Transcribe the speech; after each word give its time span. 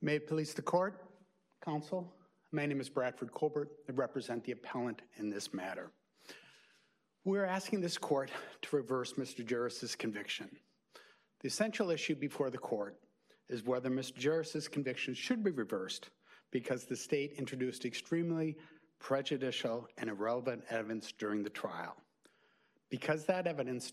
May 0.00 0.14
it 0.14 0.28
please 0.28 0.54
the 0.54 0.62
court, 0.62 1.02
counsel. 1.64 2.14
My 2.52 2.66
name 2.66 2.80
is 2.80 2.88
Bradford 2.88 3.32
Colbert. 3.32 3.68
I 3.88 3.92
represent 3.92 4.44
the 4.44 4.52
appellant 4.52 5.02
in 5.16 5.28
this 5.28 5.52
matter. 5.52 5.90
We're 7.24 7.44
asking 7.44 7.80
this 7.80 7.98
court 7.98 8.30
to 8.62 8.76
reverse 8.76 9.14
Mr. 9.14 9.44
Juris's 9.44 9.96
conviction. 9.96 10.48
The 11.40 11.48
essential 11.48 11.90
issue 11.90 12.14
before 12.14 12.48
the 12.48 12.58
court 12.58 12.94
is 13.48 13.64
whether 13.64 13.90
Mr. 13.90 14.14
Juris's 14.14 14.68
conviction 14.68 15.14
should 15.14 15.42
be 15.42 15.50
reversed 15.50 16.10
because 16.52 16.84
the 16.84 16.96
state 16.96 17.32
introduced 17.36 17.84
extremely 17.84 18.56
prejudicial 19.00 19.88
and 19.98 20.08
irrelevant 20.08 20.62
evidence 20.70 21.10
during 21.10 21.42
the 21.42 21.50
trial. 21.50 21.96
Because 22.88 23.24
that 23.24 23.48
evidence 23.48 23.92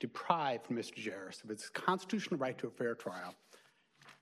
deprived 0.00 0.68
Mr. 0.68 0.96
Juris 0.96 1.40
of 1.42 1.48
his 1.48 1.70
constitutional 1.70 2.38
right 2.38 2.58
to 2.58 2.66
a 2.66 2.70
fair 2.70 2.94
trial, 2.94 3.34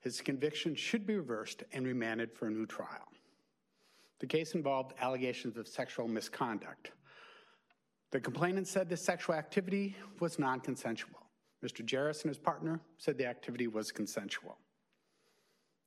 his 0.04 0.20
conviction 0.20 0.74
should 0.74 1.06
be 1.06 1.16
reversed 1.16 1.64
and 1.72 1.86
remanded 1.86 2.30
for 2.30 2.46
a 2.46 2.50
new 2.50 2.66
trial. 2.66 3.08
The 4.20 4.26
case 4.26 4.54
involved 4.54 4.92
allegations 5.00 5.56
of 5.56 5.66
sexual 5.66 6.06
misconduct. 6.06 6.92
The 8.12 8.20
complainant 8.20 8.68
said 8.68 8.90
the 8.90 8.98
sexual 8.98 9.34
activity 9.34 9.96
was 10.20 10.38
non 10.38 10.60
consensual. 10.60 11.18
Mr. 11.64 11.82
Juris 11.82 12.22
and 12.22 12.28
his 12.28 12.38
partner 12.38 12.80
said 12.98 13.16
the 13.16 13.24
activity 13.26 13.66
was 13.66 13.90
consensual. 13.90 14.58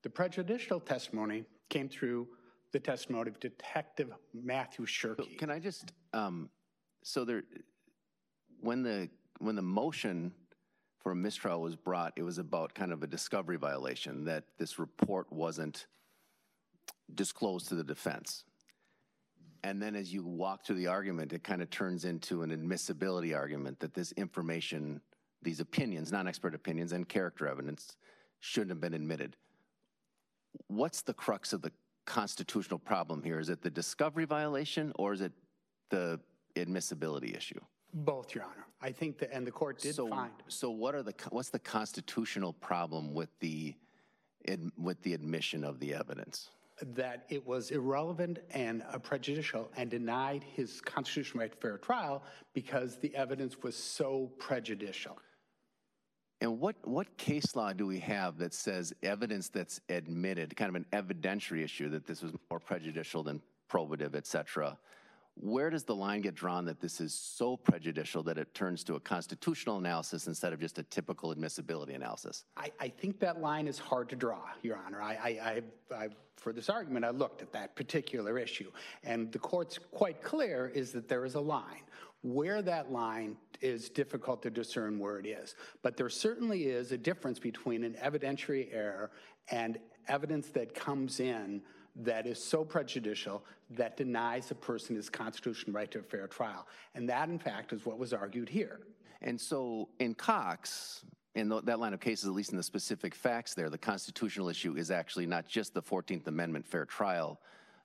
The 0.02 0.09
prejudicial 0.09 0.79
testimony 0.79 1.45
came 1.70 1.88
through 1.88 2.27
the 2.71 2.79
testimony 2.79 3.29
of 3.29 3.40
Detective 3.40 4.12
Matthew 4.34 4.85
Shirky. 4.85 5.38
Can 5.38 5.52
I 5.52 5.59
just, 5.59 5.93
um, 6.13 6.49
so 7.04 7.23
there, 7.23 7.43
when 8.62 8.81
the 8.81 9.09
when 9.40 9.55
the 9.55 9.62
motion 9.62 10.34
a 11.11 11.16
mistrial 11.16 11.61
was 11.61 11.76
brought, 11.76 12.13
it 12.15 12.23
was 12.23 12.37
about 12.37 12.73
kind 12.73 12.91
of 12.91 13.04
a 13.04 13.07
discovery 13.07 13.57
violation 13.57 14.26
that 14.26 14.43
this 14.57 14.79
report 14.79 15.32
wasn't 15.32 15.87
disclosed 17.13 17.70
to 17.70 17.76
the 17.76 17.84
defense. 17.84 18.43
And 19.63 19.82
then 19.82 19.95
as 19.95 20.13
you 20.13 20.23
walk 20.23 20.65
through 20.65 20.77
the 20.77 20.87
argument, 20.87 21.34
it 21.34 21.43
kind 21.43 21.62
of 21.62 21.70
turns 21.70 22.05
into 22.05 22.43
an 22.43 22.51
admissibility 22.51 23.34
argument 23.34 23.79
that 23.79 23.93
this 23.93 24.12
information, 24.13 25.01
these 25.41 25.59
opinions, 25.59 26.12
non 26.12 26.27
expert 26.27 26.55
opinions, 26.55 26.93
and 26.93 27.07
character 27.07 27.48
evidence 27.48 27.98
shouldn't 28.39 28.71
have 28.71 28.82
been 28.82 28.93
admitted. 28.93 29.35
What's 30.67 31.01
the 31.01 31.13
crux 31.13 31.54
of 31.54 31.62
the 31.62 31.71
constitutional 32.05 32.79
problem 32.79 33.23
here? 33.23 33.39
Is 33.39 33.49
it 33.49 33.62
the 33.62 33.70
discovery 33.70 34.26
violation 34.26 34.93
or 34.95 35.13
is 35.13 35.21
it 35.21 35.32
the 35.89 36.20
admissibility 36.55 37.34
issue? 37.35 37.60
Both, 37.93 38.35
Your 38.35 38.43
Honor. 38.43 38.66
I 38.82 38.91
think 38.91 39.18
that, 39.20 39.34
and 39.34 39.46
the 39.46 39.52
court 39.52 39.80
did 39.80 39.96
so, 39.96 40.07
find. 40.07 40.32
So, 40.48 40.70
what 40.70 40.93
are 40.93 41.04
the 41.04 41.13
what's 41.30 41.49
the 41.49 41.60
constitutional 41.60 42.54
problem 42.54 43.13
with 43.13 43.29
the 43.40 43.76
with 44.77 45.02
the 45.02 45.13
admission 45.13 45.63
of 45.63 45.79
the 45.79 45.94
evidence? 45.94 46.49
That 46.82 47.26
it 47.29 47.46
was 47.46 47.71
irrelevant 47.71 48.40
and 48.52 48.84
uh, 48.91 48.99
prejudicial 48.99 49.71
and 49.77 49.90
denied 49.90 50.44
his 50.44 50.79
constitutional 50.79 51.41
right 51.41 51.52
to 51.52 51.57
fair 51.57 51.77
trial 51.79 52.24
because 52.54 52.98
the 52.98 53.16
evidence 53.16 53.63
was 53.63 53.76
so 53.76 54.32
prejudicial. 54.38 55.18
And 56.40 56.60
what, 56.60 56.76
what 56.84 57.18
case 57.18 57.55
law 57.55 57.74
do 57.74 57.88
we 57.88 57.99
have 57.99 58.38
that 58.38 58.54
says 58.54 58.94
evidence 59.01 59.49
that's 59.49 59.82
admitted, 59.90 60.55
kind 60.55 60.70
of 60.70 60.76
an 60.76 60.85
evidentiary 60.94 61.63
issue 61.63 61.90
that 61.90 62.05
this 62.05 62.22
was 62.22 62.32
more 62.51 62.60
prejudicial 62.60 63.24
than 63.24 63.41
probative, 63.72 64.16
et 64.16 64.28
cetera, 64.28 64.78
where 65.40 65.69
does 65.69 65.84
the 65.84 65.96
line 65.96 66.22
get 66.22 66.35
drawn 66.35 66.66
that 66.66 66.80
this 66.80 67.00
is 67.00 67.13
so 67.13 67.57
prejudicial 67.57 68.24
that 68.24 68.38
it 68.38 68.53
turns 68.53 68.84
to 68.85 68.96
a 68.96 69.00
constitutional 69.00 69.78
analysis 69.78 70.28
instead 70.28 70.53
of 70.53 70.59
just 70.59 70.79
a 70.79 70.84
typical 70.84 71.31
admissibility 71.31 71.94
analysis? 71.94 72.46
I, 72.56 72.72
I 72.79 72.88
think 72.90 73.19
that 73.19 73.40
line 73.40 73.68
is 73.68 73.78
hard 73.78 74.09
to 74.09 74.16
draw, 74.16 74.41
Your 74.63 74.78
Honor. 74.78 75.02
I, 75.02 75.62
I, 75.91 75.95
I, 75.95 76.09
for 76.38 76.53
this 76.53 76.69
argument, 76.69 77.06
I 77.06 77.11
looked 77.11 77.41
at 77.41 77.51
that 77.53 77.75
particular 77.75 78.38
issue, 78.39 78.72
and 79.03 79.31
the 79.31 79.39
court's 79.39 79.78
quite 79.91 80.23
clear 80.23 80.72
is 80.73 80.91
that 80.94 81.07
there 81.07 81.25
is 81.25 81.35
a 81.35 81.41
line. 81.41 81.84
Where 82.23 82.61
that 82.63 82.91
line 82.91 83.38
is 83.61 83.90
difficult 83.90 84.41
to 84.44 84.50
discern 84.50 84.97
where 85.00 85.19
it 85.19 85.28
is, 85.28 85.56
but 85.84 85.97
there 85.97 86.09
certainly 86.09 86.63
is 86.63 86.91
a 86.91 86.97
difference 86.97 87.40
between 87.40 87.84
an 87.84 87.95
evidentiary 88.03 88.69
error 88.73 89.11
and 89.50 89.78
evidence 90.07 90.47
that 90.50 90.73
comes 90.73 91.19
in 91.19 91.61
that 92.03 92.28
is 92.28 92.41
so 92.41 92.63
prejudicial 92.63 93.44
that 93.72 93.97
denies 93.97 94.52
a 94.52 94.56
person 94.56 94.96
his 94.96 95.09
constitutional 95.09 95.74
right 95.74 95.90
to 95.91 96.00
a 96.00 96.03
fair 96.03 96.28
trial. 96.28 96.68
And 96.96 97.09
that, 97.09 97.30
in 97.30 97.40
fact, 97.40 97.74
is 97.74 97.85
what 97.85 97.97
was 97.97 98.13
argued 98.13 98.50
here. 98.50 98.81
And 99.22 99.40
so 99.40 99.90
in 100.00 100.13
Cox, 100.13 101.03
in 101.35 101.50
that 101.50 101.80
line 101.80 101.94
of 101.94 102.00
cases, 102.00 102.25
at 102.25 102.34
least 102.34 102.52
in 102.52 102.58
the 102.58 102.63
specific 102.63 103.16
facts 103.16 103.53
there, 103.53 103.69
the 103.69 103.78
constitutional 103.78 104.50
issue 104.50 104.75
is 104.75 104.91
actually 104.91 105.25
not 105.25 105.47
just 105.47 105.74
the 105.74 105.81
14th 105.81 106.28
Amendment 106.28 106.66
fair 106.66 106.85
trial, 106.85 107.40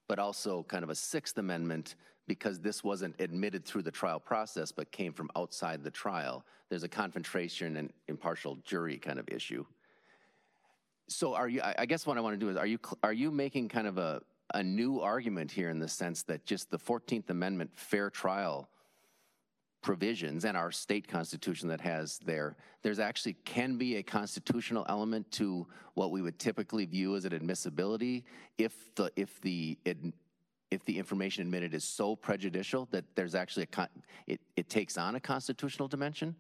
but 0.09 0.19
also 0.19 0.63
kind 0.65 0.85
of 0.85 0.91
a 0.91 0.95
Sixth 0.95 1.39
Amendment 1.39 1.97
because 2.29 2.61
this 2.61 2.85
wasn't 2.85 3.15
admitted 3.19 3.65
through 3.65 3.83
the 3.83 3.91
trial 3.91 4.21
process 4.21 4.73
but 4.73 4.93
came 4.93 5.13
from 5.13 5.31
outside 5.37 5.83
the 5.83 5.91
trial. 5.91 6.45
There's 6.69 6.85
a 6.85 6.89
confrontation 6.89 7.77
and 7.77 7.93
impartial 8.09 8.57
jury 8.65 8.99
kind 8.99 9.19
of 9.19 9.29
issue. 9.29 9.65
So 11.15 11.35
are 11.35 11.49
you? 11.49 11.61
I 11.63 11.87
guess 11.87 12.07
what 12.07 12.19
I 12.19 12.21
want 12.21 12.35
to 12.35 12.39
do 12.39 12.51
is, 12.51 12.57
are 12.57 12.67
you 12.67 12.79
are 13.03 13.13
you 13.13 13.31
making 13.31 13.69
kind 13.69 13.87
of 13.87 13.99
a 13.99 14.21
a 14.55 14.63
new 14.63 15.01
argument 15.01 15.51
here 15.51 15.71
in 15.71 15.79
the 15.79 15.89
sense 15.89 16.23
that 16.25 16.45
just 16.45 16.71
the 16.71 16.79
Fourteenth 16.79 17.31
Amendment 17.31 17.71
fair 17.75 18.11
trial 18.11 18.69
provisions 19.83 20.45
and 20.45 20.57
our 20.57 20.71
state 20.71 21.09
constitution 21.09 21.69
that 21.69 21.81
has 21.81 22.19
there, 22.25 22.57
there's 22.83 23.01
actually 23.01 23.33
can 23.45 23.77
be 23.77 23.97
a 23.97 24.03
constitutional 24.03 24.87
element 24.89 25.29
to 25.33 25.67
what 25.95 26.13
we 26.13 26.23
would 26.23 26.39
typically 26.39 26.87
view 26.87 27.17
as 27.17 27.25
an 27.25 27.35
admissibility 27.35 28.25
if 28.59 28.95
the 28.95 29.11
if 29.17 29.41
the 29.41 29.77
if 30.71 30.85
the 30.85 30.99
information 30.99 31.43
admitted 31.43 31.75
is 31.75 31.85
so 31.85 32.17
prejudicial 32.17 32.89
that 32.91 33.05
there's 33.15 33.35
actually 33.35 33.67
a 33.77 33.89
it, 34.27 34.41
it 34.57 34.69
takes 34.69 34.97
on 34.97 35.17
a 35.17 35.21
constitutional 35.21 35.89
dimension. 35.89 36.35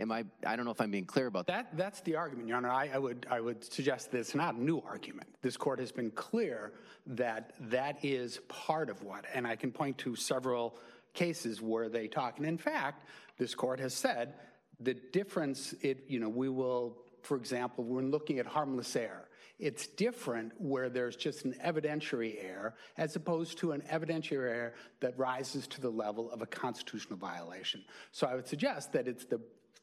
Am 0.00 0.10
I? 0.10 0.24
I 0.46 0.56
don't 0.56 0.64
know 0.64 0.70
if 0.70 0.80
I'm 0.80 0.90
being 0.90 1.04
clear 1.04 1.26
about 1.26 1.46
that. 1.48 1.76
That's 1.76 2.00
the 2.00 2.16
argument, 2.16 2.48
Your 2.48 2.56
Honor. 2.56 2.70
I, 2.70 2.90
I, 2.94 2.98
would 2.98 3.26
I 3.30 3.40
would 3.40 3.62
suggest 3.70 4.10
that 4.12 4.18
it's 4.18 4.34
not 4.34 4.54
a 4.54 4.62
new 4.62 4.80
argument. 4.80 5.28
This 5.42 5.56
court 5.56 5.78
has 5.78 5.92
been 5.92 6.10
clear 6.10 6.72
that 7.06 7.52
that 7.60 7.98
is 8.02 8.38
part 8.48 8.88
of 8.88 9.02
what, 9.02 9.26
and 9.34 9.46
I 9.46 9.56
can 9.56 9.72
point 9.72 9.98
to 9.98 10.16
several 10.16 10.78
cases 11.12 11.60
where 11.60 11.88
they 11.88 12.08
talk. 12.08 12.38
And 12.38 12.46
in 12.46 12.56
fact, 12.56 13.04
this 13.36 13.54
court 13.54 13.78
has 13.80 13.92
said 13.92 14.34
the 14.80 14.94
difference. 14.94 15.74
It 15.82 16.04
you 16.08 16.18
know 16.18 16.30
we 16.30 16.48
will, 16.48 16.96
for 17.22 17.36
example, 17.36 17.84
when 17.84 18.10
looking 18.10 18.38
at 18.38 18.46
harmless 18.46 18.96
error. 18.96 19.26
It's 19.58 19.86
different 19.86 20.52
where 20.58 20.88
there's 20.88 21.16
just 21.16 21.44
an 21.44 21.54
evidentiary 21.62 22.42
error 22.42 22.74
as 22.96 23.14
opposed 23.14 23.58
to 23.58 23.72
an 23.72 23.82
evidentiary 23.92 24.50
error 24.50 24.74
that 25.00 25.18
rises 25.18 25.66
to 25.66 25.82
the 25.82 25.90
level 25.90 26.30
of 26.30 26.40
a 26.40 26.46
constitutional 26.46 27.18
violation. 27.18 27.84
So 28.10 28.26
I 28.26 28.34
would 28.36 28.48
suggest 28.48 28.94
that 28.94 29.06
it's 29.06 29.26
the 29.26 29.38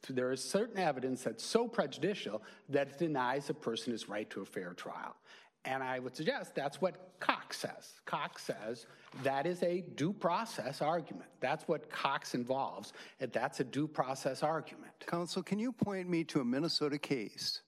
there 0.08 0.32
is 0.32 0.42
certain 0.42 0.78
evidence 0.78 1.22
that's 1.22 1.44
so 1.44 1.66
prejudicial 1.66 2.42
that 2.68 2.88
it 2.88 2.98
denies 2.98 3.50
a 3.50 3.54
person 3.54 3.92
his 3.92 4.08
right 4.08 4.28
to 4.30 4.42
a 4.42 4.44
fair 4.44 4.72
trial. 4.74 5.16
And 5.64 5.82
I 5.82 5.98
would 5.98 6.16
suggest 6.16 6.54
that's 6.54 6.80
what 6.80 7.12
Cox 7.20 7.58
says. 7.58 7.94
Cox 8.06 8.44
says 8.44 8.86
that 9.22 9.46
is 9.46 9.62
a 9.62 9.82
due 9.96 10.12
process 10.12 10.80
argument. 10.80 11.28
That's 11.40 11.66
what 11.66 11.90
Cox 11.90 12.34
involves, 12.34 12.92
and 13.20 13.30
that's 13.32 13.60
a 13.60 13.64
due 13.64 13.88
process 13.88 14.42
argument. 14.42 14.92
Counsel, 15.06 15.42
can 15.42 15.58
you 15.58 15.72
point 15.72 16.08
me 16.08 16.24
to 16.24 16.40
a 16.40 16.44
Minnesota 16.44 16.98
case 16.98 17.62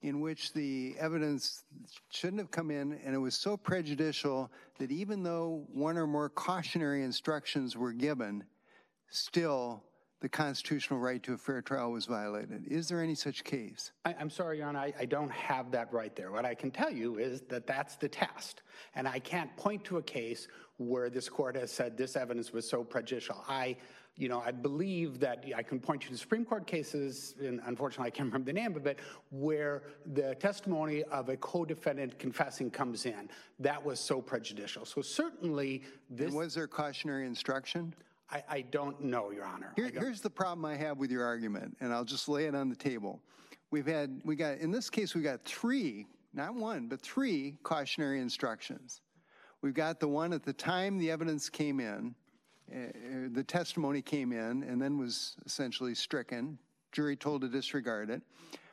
in 0.00 0.20
which 0.20 0.52
the 0.52 0.96
evidence 0.98 1.62
shouldn't 2.10 2.40
have 2.40 2.50
come 2.50 2.70
in 2.70 2.98
and 3.04 3.14
it 3.14 3.18
was 3.18 3.34
so 3.34 3.56
prejudicial 3.56 4.50
that 4.78 4.90
even 4.90 5.22
though 5.22 5.64
one 5.72 5.96
or 5.96 6.06
more 6.06 6.28
cautionary 6.28 7.04
instructions 7.04 7.76
were 7.76 7.92
given, 7.92 8.42
still 9.10 9.84
the 10.22 10.28
constitutional 10.28 11.00
right 11.00 11.20
to 11.24 11.32
a 11.32 11.36
fair 11.36 11.60
trial 11.60 11.90
was 11.90 12.06
violated. 12.06 12.64
Is 12.68 12.88
there 12.88 13.02
any 13.02 13.16
such 13.16 13.42
case? 13.42 13.90
I, 14.04 14.14
am 14.20 14.30
sorry, 14.30 14.58
Your 14.58 14.68
Honor, 14.68 14.78
I, 14.78 14.94
I, 15.00 15.04
don't 15.04 15.32
have 15.32 15.72
that 15.72 15.92
right 15.92 16.14
there. 16.14 16.30
What 16.30 16.44
I 16.44 16.54
can 16.54 16.70
tell 16.70 16.92
you 16.92 17.18
is 17.18 17.40
that 17.48 17.66
that's 17.66 17.96
the 17.96 18.08
test. 18.08 18.62
And 18.94 19.08
I 19.08 19.18
can't 19.18 19.54
point 19.56 19.84
to 19.86 19.96
a 19.96 20.02
case 20.02 20.46
where 20.78 21.10
this 21.10 21.28
court 21.28 21.56
has 21.56 21.72
said 21.72 21.96
this 21.96 22.14
evidence 22.14 22.52
was 22.52 22.70
so 22.70 22.84
prejudicial. 22.84 23.44
I, 23.48 23.76
you 24.14 24.28
know, 24.28 24.40
I 24.40 24.52
believe 24.52 25.18
that 25.18 25.44
I 25.56 25.64
can 25.64 25.80
point 25.80 26.04
you 26.04 26.10
to 26.10 26.16
Supreme 26.16 26.44
Court 26.44 26.68
cases, 26.68 27.34
and 27.40 27.60
unfortunately 27.66 28.06
I 28.06 28.10
can't 28.10 28.28
remember 28.28 28.46
the 28.46 28.52
name 28.52 28.76
of 28.76 28.86
it, 28.86 29.00
where 29.30 29.82
the 30.14 30.36
testimony 30.36 31.02
of 31.04 31.30
a 31.30 31.36
co-defendant 31.36 32.20
confessing 32.20 32.70
comes 32.70 33.06
in. 33.06 33.28
That 33.58 33.84
was 33.84 33.98
so 33.98 34.20
prejudicial. 34.20 34.84
So 34.84 35.02
certainly 35.02 35.82
this. 36.08 36.28
And 36.28 36.36
was 36.36 36.54
there 36.54 36.68
cautionary 36.68 37.26
instruction? 37.26 37.92
I, 38.32 38.42
I 38.48 38.60
don't 38.62 39.00
know, 39.02 39.30
Your 39.30 39.44
Honor. 39.44 39.72
Here, 39.76 39.90
here's 39.92 40.22
the 40.22 40.30
problem 40.30 40.64
I 40.64 40.74
have 40.76 40.96
with 40.96 41.10
your 41.10 41.24
argument, 41.24 41.76
and 41.80 41.92
I'll 41.92 42.04
just 42.04 42.28
lay 42.28 42.46
it 42.46 42.54
on 42.54 42.70
the 42.70 42.76
table. 42.76 43.20
We've 43.70 43.86
had, 43.86 44.22
we 44.24 44.36
got, 44.36 44.58
in 44.58 44.70
this 44.70 44.88
case, 44.88 45.14
we 45.14 45.20
got 45.20 45.44
three, 45.44 46.06
not 46.32 46.54
one, 46.54 46.88
but 46.88 47.00
three 47.02 47.56
cautionary 47.62 48.20
instructions. 48.20 49.02
We've 49.60 49.74
got 49.74 50.00
the 50.00 50.08
one 50.08 50.32
at 50.32 50.42
the 50.42 50.52
time 50.52 50.98
the 50.98 51.10
evidence 51.10 51.50
came 51.50 51.78
in, 51.78 52.14
uh, 52.74 53.28
the 53.32 53.44
testimony 53.44 54.00
came 54.00 54.32
in, 54.32 54.62
and 54.62 54.80
then 54.80 54.98
was 54.98 55.36
essentially 55.44 55.94
stricken. 55.94 56.58
Jury 56.90 57.16
told 57.16 57.42
to 57.42 57.48
disregard 57.48 58.08
it. 58.10 58.22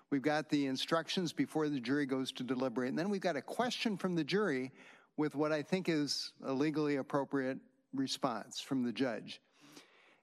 We've 0.09 0.21
got 0.21 0.49
the 0.49 0.65
instructions 0.65 1.33
before 1.33 1.69
the 1.69 1.79
jury 1.79 2.05
goes 2.05 2.31
to 2.33 2.43
deliberate, 2.43 2.89
and 2.89 2.97
then 2.97 3.09
we've 3.09 3.21
got 3.21 3.35
a 3.35 3.41
question 3.41 3.97
from 3.97 4.15
the 4.15 4.23
jury 4.23 4.71
with 5.17 5.35
what 5.35 5.51
I 5.51 5.61
think 5.61 5.89
is 5.89 6.31
a 6.45 6.53
legally 6.53 6.95
appropriate 6.95 7.57
response 7.93 8.59
from 8.61 8.83
the 8.83 8.91
judge. 8.91 9.41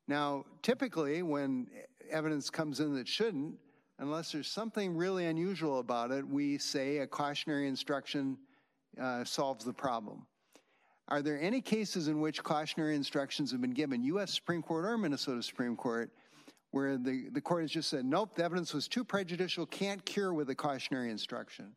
Now, 0.08 0.44
typically, 0.62 1.23
when 1.23 1.67
evidence 2.11 2.50
comes 2.50 2.81
in 2.81 2.94
that 2.94 3.08
shouldn't, 3.08 3.56
unless 3.99 4.32
there's 4.32 4.49
something 4.49 4.97
really 4.97 5.26
unusual 5.26 5.81
about 5.81 6.11
it, 6.11 6.26
we 6.26 6.58
say 6.58 6.99
a 6.99 7.06
cautionary 7.06 7.67
instruction 7.67 8.37
uh, 9.00 9.25
solves 9.25 9.64
the 9.64 9.73
problem. 9.73 10.26
Are 11.08 11.23
there 11.23 11.41
any 11.41 11.61
cases 11.61 12.08
in 12.08 12.20
which 12.20 12.43
cautionary 12.43 12.97
instructions 12.97 13.53
have 13.53 13.61
been 13.61 13.73
given, 13.73 14.03
U.S. 14.05 14.35
Supreme 14.35 14.62
Court 14.62 14.85
or 14.85 14.99
Minnesota 14.99 15.43
Supreme 15.43 15.76
Court, 15.76 16.11
where 16.73 16.99
the, 16.99 17.29
the 17.32 17.41
court 17.41 17.62
has 17.62 17.70
just 17.70 17.88
said, 17.88 18.05
nope, 18.05 18.35
the 18.35 18.44
evidence 18.44 18.75
was 18.75 18.88
too 18.88 19.05
prejudicial, 19.05 19.67
can't 19.67 20.05
cure 20.05 20.35
with 20.35 20.50
a 20.50 20.55
cautionary 20.55 21.11
instruction? 21.11 21.73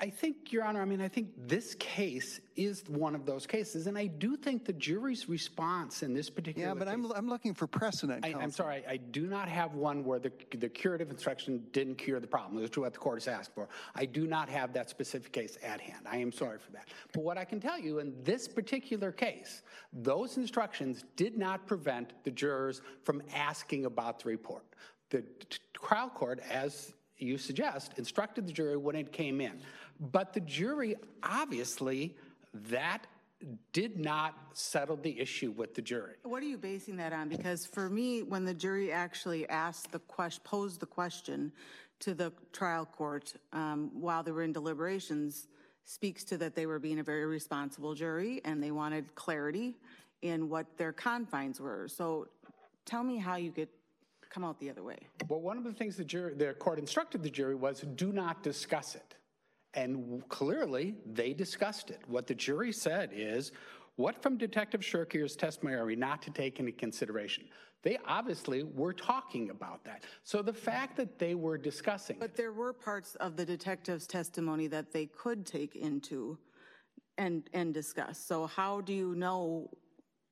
I, 0.00 0.10
think, 0.10 0.52
Your 0.52 0.64
Honor, 0.64 0.82
I 0.82 0.84
mean, 0.84 1.00
I 1.00 1.08
think 1.08 1.30
this 1.36 1.74
case 1.76 2.40
is 2.56 2.84
one 2.88 3.14
of 3.14 3.26
those 3.26 3.46
cases, 3.46 3.86
and 3.86 3.96
I 3.96 4.06
do 4.06 4.36
think 4.36 4.64
the 4.64 4.72
jury's 4.72 5.28
response 5.28 6.02
in 6.02 6.14
this 6.14 6.30
particular 6.30 6.68
Yeah, 6.68 6.74
but 6.74 6.86
case, 6.86 6.94
I'm, 6.94 7.12
I'm 7.12 7.28
looking 7.28 7.54
for 7.54 7.66
precedent, 7.66 8.24
I, 8.24 8.34
I'm 8.34 8.50
sorry, 8.50 8.84
I 8.88 8.96
do 8.96 9.26
not 9.26 9.48
have 9.48 9.74
one 9.74 10.04
where 10.04 10.18
the, 10.18 10.32
the 10.56 10.68
curative 10.68 11.10
instruction 11.10 11.64
didn't 11.72 11.96
cure 11.96 12.20
the 12.20 12.26
problem, 12.26 12.60
which 12.60 12.72
is 12.72 12.78
what 12.78 12.92
the 12.92 12.98
court 12.98 13.16
has 13.22 13.28
asked 13.28 13.54
for. 13.54 13.68
I 13.94 14.06
do 14.06 14.26
not 14.26 14.48
have 14.48 14.72
that 14.74 14.90
specific 14.90 15.32
case 15.32 15.58
at 15.62 15.80
hand. 15.80 16.06
I 16.10 16.18
am 16.18 16.32
sorry 16.32 16.58
for 16.58 16.72
that. 16.72 16.88
But 17.12 17.22
what 17.22 17.38
I 17.38 17.44
can 17.44 17.60
tell 17.60 17.78
you, 17.78 17.98
in 17.98 18.14
this 18.22 18.48
particular 18.48 19.12
case, 19.12 19.62
those 19.92 20.36
instructions 20.36 21.04
did 21.16 21.36
not 21.36 21.66
prevent 21.66 22.12
the 22.24 22.30
jurors 22.30 22.82
from 23.04 23.22
asking 23.34 23.84
about 23.84 24.20
the 24.20 24.28
report. 24.28 24.64
The 25.10 25.22
trial 25.74 26.08
court, 26.08 26.40
as 26.50 26.92
you 27.18 27.38
suggest, 27.38 27.92
instructed 27.96 28.46
the 28.46 28.52
jury 28.52 28.76
when 28.76 28.96
it 28.96 29.12
came 29.12 29.40
in. 29.40 29.60
But 30.00 30.32
the 30.32 30.40
jury, 30.40 30.96
obviously, 31.22 32.14
that 32.70 33.06
did 33.72 33.98
not 33.98 34.34
settle 34.52 34.96
the 34.96 35.18
issue 35.20 35.50
with 35.50 35.74
the 35.74 35.82
jury. 35.82 36.14
What 36.22 36.42
are 36.42 36.46
you 36.46 36.58
basing 36.58 36.96
that 36.96 37.12
on? 37.12 37.28
Because 37.28 37.66
for 37.66 37.88
me, 37.88 38.22
when 38.22 38.44
the 38.44 38.54
jury 38.54 38.92
actually 38.92 39.48
asked 39.48 39.92
the 39.92 39.98
question, 40.00 40.42
posed 40.44 40.80
the 40.80 40.86
question 40.86 41.52
to 42.00 42.14
the 42.14 42.32
trial 42.52 42.86
court 42.86 43.34
um, 43.52 43.90
while 43.94 44.22
they 44.22 44.32
were 44.32 44.42
in 44.42 44.52
deliberations, 44.52 45.48
speaks 45.84 46.24
to 46.24 46.38
that 46.38 46.54
they 46.54 46.66
were 46.66 46.78
being 46.78 46.98
a 46.98 47.02
very 47.02 47.26
responsible 47.26 47.94
jury 47.94 48.40
and 48.44 48.62
they 48.62 48.70
wanted 48.70 49.14
clarity 49.14 49.76
in 50.22 50.48
what 50.48 50.66
their 50.76 50.92
confines 50.92 51.60
were. 51.60 51.88
So 51.88 52.28
tell 52.84 53.04
me 53.04 53.18
how 53.18 53.36
you 53.36 53.52
could 53.52 53.68
come 54.30 54.44
out 54.44 54.58
the 54.60 54.70
other 54.70 54.82
way. 54.82 54.98
Well, 55.28 55.40
one 55.40 55.58
of 55.58 55.64
the 55.64 55.72
things 55.72 55.96
the 55.96 56.04
jury, 56.04 56.34
the 56.34 56.54
court 56.54 56.78
instructed 56.78 57.22
the 57.22 57.30
jury 57.30 57.54
was 57.54 57.80
do 57.80 58.12
not 58.12 58.42
discuss 58.42 58.94
it. 58.94 59.14
And 59.74 60.26
clearly, 60.28 60.94
they 61.04 61.34
discussed 61.34 61.90
it. 61.90 62.00
What 62.06 62.26
the 62.26 62.34
jury 62.34 62.72
said 62.72 63.10
is, 63.12 63.52
what 63.96 64.22
from 64.22 64.36
Detective 64.38 64.80
Shirkier's 64.80 65.36
testimony 65.36 65.76
are 65.76 65.84
we 65.86 65.96
not 65.96 66.22
to 66.22 66.30
take 66.30 66.58
into 66.60 66.72
consideration? 66.72 67.44
They 67.82 67.98
obviously 68.06 68.62
were 68.62 68.92
talking 68.92 69.50
about 69.50 69.84
that. 69.84 70.04
So 70.24 70.42
the 70.42 70.52
fact 70.52 70.96
that 70.96 71.18
they 71.18 71.34
were 71.34 71.56
discussing 71.56 72.16
But 72.18 72.30
it, 72.30 72.36
there 72.36 72.52
were 72.52 72.72
parts 72.72 73.14
of 73.16 73.36
the 73.36 73.44
detective's 73.44 74.06
testimony 74.06 74.66
that 74.68 74.92
they 74.92 75.06
could 75.06 75.46
take 75.46 75.76
into 75.76 76.38
and, 77.18 77.48
and 77.52 77.72
discuss. 77.72 78.18
So 78.18 78.46
how 78.46 78.80
do 78.80 78.92
you 78.92 79.14
know 79.14 79.70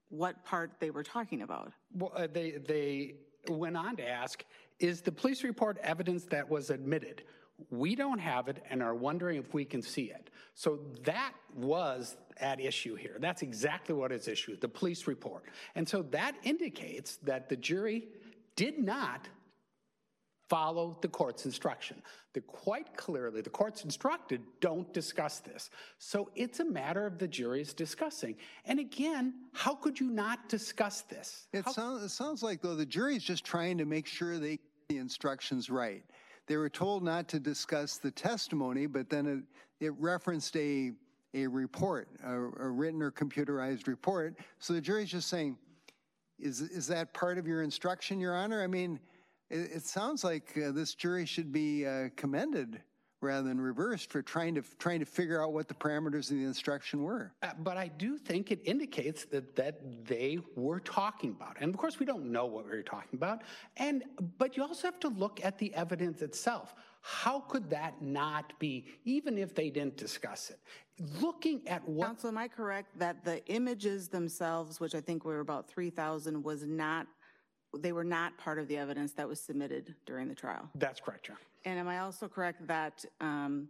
what 0.08 0.44
part 0.44 0.72
they 0.80 0.90
were 0.90 1.02
talking 1.02 1.42
about? 1.42 1.72
well, 1.94 2.12
uh, 2.16 2.26
they, 2.32 2.52
they 2.52 3.14
went 3.50 3.76
on 3.76 3.96
to 3.96 4.08
ask, 4.08 4.44
is 4.80 5.00
the 5.00 5.12
police 5.12 5.44
report 5.44 5.78
evidence 5.82 6.24
that 6.26 6.48
was 6.48 6.70
admitted? 6.70 7.22
We 7.70 7.94
don't 7.94 8.18
have 8.18 8.48
it 8.48 8.62
and 8.68 8.82
are 8.82 8.94
wondering 8.94 9.38
if 9.38 9.54
we 9.54 9.64
can 9.64 9.80
see 9.80 10.04
it. 10.04 10.30
So 10.54 10.80
that 11.04 11.32
was 11.54 12.16
at 12.38 12.60
issue 12.60 12.96
here. 12.96 13.16
That's 13.20 13.42
exactly 13.42 13.94
what 13.94 14.10
is 14.10 14.26
issue, 14.26 14.56
the 14.56 14.68
police 14.68 15.06
report. 15.06 15.44
And 15.74 15.88
so 15.88 16.02
that 16.10 16.34
indicates 16.42 17.16
that 17.22 17.48
the 17.48 17.56
jury 17.56 18.08
did 18.56 18.78
not 18.78 19.28
follow 20.48 20.98
the 21.00 21.08
court's 21.08 21.44
instruction. 21.46 22.02
The 22.32 22.40
quite 22.40 22.96
clearly, 22.96 23.40
the 23.40 23.50
court's 23.50 23.84
instructed, 23.84 24.42
don't 24.60 24.92
discuss 24.92 25.38
this. 25.38 25.70
So 25.98 26.30
it's 26.34 26.60
a 26.60 26.64
matter 26.64 27.06
of 27.06 27.18
the 27.18 27.28
jury's 27.28 27.72
discussing. 27.72 28.36
And 28.64 28.78
again, 28.78 29.34
how 29.52 29.74
could 29.74 29.98
you 30.00 30.10
not 30.10 30.48
discuss 30.48 31.02
this? 31.02 31.46
It 31.52 31.68
sounds, 31.68 32.02
it 32.02 32.10
sounds 32.10 32.42
like, 32.42 32.60
though, 32.60 32.74
the 32.74 32.86
jury's 32.86 33.22
just 33.22 33.44
trying 33.44 33.78
to 33.78 33.84
make 33.84 34.06
sure 34.06 34.38
they 34.38 34.56
get 34.56 34.88
the 34.88 34.98
instructions 34.98 35.70
right. 35.70 36.02
They 36.46 36.56
were 36.56 36.68
told 36.68 37.02
not 37.02 37.28
to 37.28 37.40
discuss 37.40 37.96
the 37.96 38.10
testimony, 38.10 38.86
but 38.86 39.08
then 39.08 39.26
it, 39.80 39.86
it 39.86 39.94
referenced 39.98 40.56
a, 40.56 40.92
a 41.32 41.46
report, 41.46 42.08
a, 42.22 42.34
a 42.34 42.68
written 42.68 43.00
or 43.00 43.10
computerized 43.10 43.86
report. 43.86 44.36
So 44.58 44.74
the 44.74 44.80
jury's 44.80 45.10
just 45.10 45.28
saying, 45.28 45.56
is, 46.38 46.60
is 46.60 46.86
that 46.88 47.14
part 47.14 47.38
of 47.38 47.46
your 47.46 47.62
instruction, 47.62 48.20
Your 48.20 48.34
Honor? 48.34 48.62
I 48.62 48.66
mean, 48.66 48.98
it, 49.54 49.70
it 49.76 49.86
sounds 49.86 50.24
like 50.24 50.58
uh, 50.58 50.72
this 50.72 50.94
jury 50.94 51.24
should 51.24 51.52
be 51.52 51.86
uh, 51.86 52.08
commended 52.16 52.80
rather 53.20 53.48
than 53.48 53.58
reversed 53.60 54.10
for 54.10 54.20
trying 54.20 54.54
to 54.54 54.62
trying 54.78 55.00
to 55.00 55.06
figure 55.06 55.42
out 55.42 55.52
what 55.52 55.66
the 55.66 55.74
parameters 55.74 56.30
of 56.30 56.36
the 56.36 56.44
instruction 56.44 57.02
were. 57.02 57.32
Uh, 57.42 57.50
But 57.60 57.76
I 57.78 57.88
do 57.88 58.18
think 58.18 58.50
it 58.50 58.60
indicates 58.64 59.24
that, 59.26 59.56
that 59.56 60.06
they 60.06 60.38
were 60.56 60.80
talking 60.80 61.30
about. 61.30 61.56
it. 61.56 61.62
And 61.62 61.72
of 61.72 61.80
course, 61.80 61.98
we 61.98 62.04
don't 62.04 62.26
know 62.30 62.44
what 62.44 62.66
we 62.66 62.72
were 62.72 62.82
talking 62.82 63.14
about. 63.14 63.42
And, 63.78 64.04
but 64.38 64.56
you 64.56 64.62
also 64.62 64.86
have 64.88 65.00
to 65.00 65.08
look 65.08 65.42
at 65.42 65.56
the 65.58 65.72
evidence 65.74 66.20
itself. 66.20 66.74
How 67.00 67.40
could 67.40 67.70
that 67.70 68.02
not 68.02 68.58
be, 68.58 68.86
even 69.04 69.38
if 69.38 69.54
they 69.54 69.70
didn't 69.70 69.96
discuss 69.96 70.50
it? 70.50 70.58
Looking 71.20 71.66
at 71.66 71.86
what, 71.88 72.06
Counsel, 72.06 72.28
am 72.28 72.38
I 72.38 72.48
correct 72.48 72.98
that 72.98 73.24
the 73.24 73.44
images 73.46 74.08
themselves, 74.08 74.80
which 74.80 74.94
I 74.94 75.00
think 75.00 75.24
were 75.24 75.40
about 75.40 75.68
3,000, 75.68 76.42
was 76.42 76.64
not, 76.64 77.06
they 77.78 77.92
were 77.92 78.04
not 78.04 78.36
part 78.38 78.58
of 78.58 78.68
the 78.68 78.76
evidence 78.76 79.12
that 79.12 79.28
was 79.28 79.40
submitted 79.40 79.94
during 80.06 80.28
the 80.28 80.34
trial? 80.34 80.68
that's 80.76 81.00
correct, 81.00 81.26
John. 81.26 81.36
And 81.64 81.78
am 81.78 81.88
I 81.88 82.00
also 82.00 82.28
correct 82.28 82.66
that 82.66 83.04
um, 83.20 83.68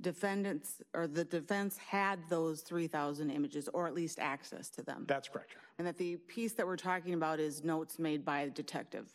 defendants, 0.00 0.82
or 0.94 1.06
the 1.06 1.24
defense 1.24 1.76
had 1.76 2.18
those 2.28 2.62
3,000 2.62 3.30
images, 3.30 3.68
or 3.74 3.86
at 3.86 3.94
least 3.94 4.18
access 4.18 4.70
to 4.70 4.82
them? 4.82 5.04
That's 5.06 5.28
correct, 5.28 5.52
John. 5.52 5.62
And 5.78 5.86
that 5.86 5.98
the 5.98 6.16
piece 6.16 6.52
that 6.54 6.66
we're 6.66 6.76
talking 6.76 7.14
about 7.14 7.40
is 7.40 7.64
notes 7.64 7.98
made 7.98 8.24
by 8.24 8.40
a 8.40 8.50
detective 8.50 9.12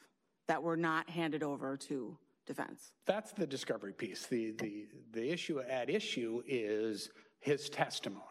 that 0.48 0.62
were 0.62 0.78
not 0.78 1.10
handed 1.10 1.44
over 1.44 1.78
to 1.78 2.18
defense? 2.46 2.92
That's 3.06 3.32
the 3.32 3.48
discovery 3.48 3.94
piece. 3.94 4.26
The, 4.26 4.52
the, 4.52 4.88
the 5.12 5.30
issue 5.32 5.60
at 5.60 5.90
issue 5.90 6.42
is 6.48 7.10
his 7.40 7.70
testimony. 7.70 8.24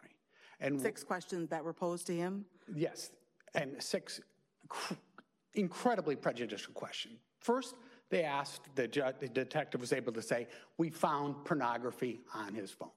And 0.60 0.80
Six 0.80 1.04
questions 1.04 1.48
that 1.50 1.64
were 1.64 1.72
posed 1.72 2.06
to 2.08 2.14
him? 2.14 2.44
Yes, 2.74 3.10
and 3.54 3.80
six 3.82 4.20
incredibly 5.58 6.16
prejudicial 6.16 6.72
question. 6.72 7.12
First, 7.40 7.74
they 8.10 8.22
asked, 8.22 8.62
the, 8.74 8.86
the 9.20 9.28
detective 9.28 9.80
was 9.80 9.92
able 9.92 10.12
to 10.12 10.22
say, 10.22 10.48
we 10.78 10.90
found 10.90 11.44
pornography 11.44 12.20
on 12.34 12.54
his 12.54 12.70
phone. 12.70 12.90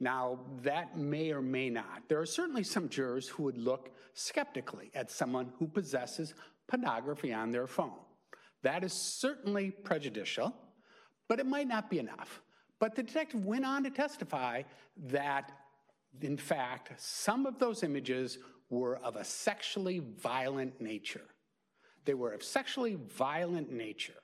Now, 0.00 0.38
that 0.62 0.96
may 0.96 1.32
or 1.32 1.42
may 1.42 1.70
not. 1.70 2.08
There 2.08 2.20
are 2.20 2.26
certainly 2.26 2.62
some 2.62 2.88
jurors 2.88 3.28
who 3.28 3.42
would 3.44 3.58
look 3.58 3.90
skeptically 4.14 4.90
at 4.94 5.10
someone 5.10 5.52
who 5.58 5.66
possesses 5.66 6.34
pornography 6.68 7.32
on 7.32 7.50
their 7.50 7.66
phone. 7.66 7.98
That 8.62 8.84
is 8.84 8.92
certainly 8.92 9.70
prejudicial, 9.70 10.54
but 11.28 11.40
it 11.40 11.46
might 11.46 11.68
not 11.68 11.90
be 11.90 11.98
enough. 11.98 12.42
But 12.78 12.94
the 12.94 13.02
detective 13.02 13.44
went 13.44 13.64
on 13.64 13.82
to 13.84 13.90
testify 13.90 14.62
that, 15.08 15.50
in 16.20 16.36
fact, 16.36 16.92
some 17.00 17.44
of 17.44 17.58
those 17.58 17.82
images 17.82 18.38
were 18.70 18.98
of 18.98 19.16
a 19.16 19.24
sexually 19.24 20.00
violent 20.20 20.80
nature. 20.80 21.24
They 22.08 22.14
were 22.14 22.32
of 22.32 22.42
sexually 22.42 22.94
violent 22.94 23.70
nature. 23.70 24.22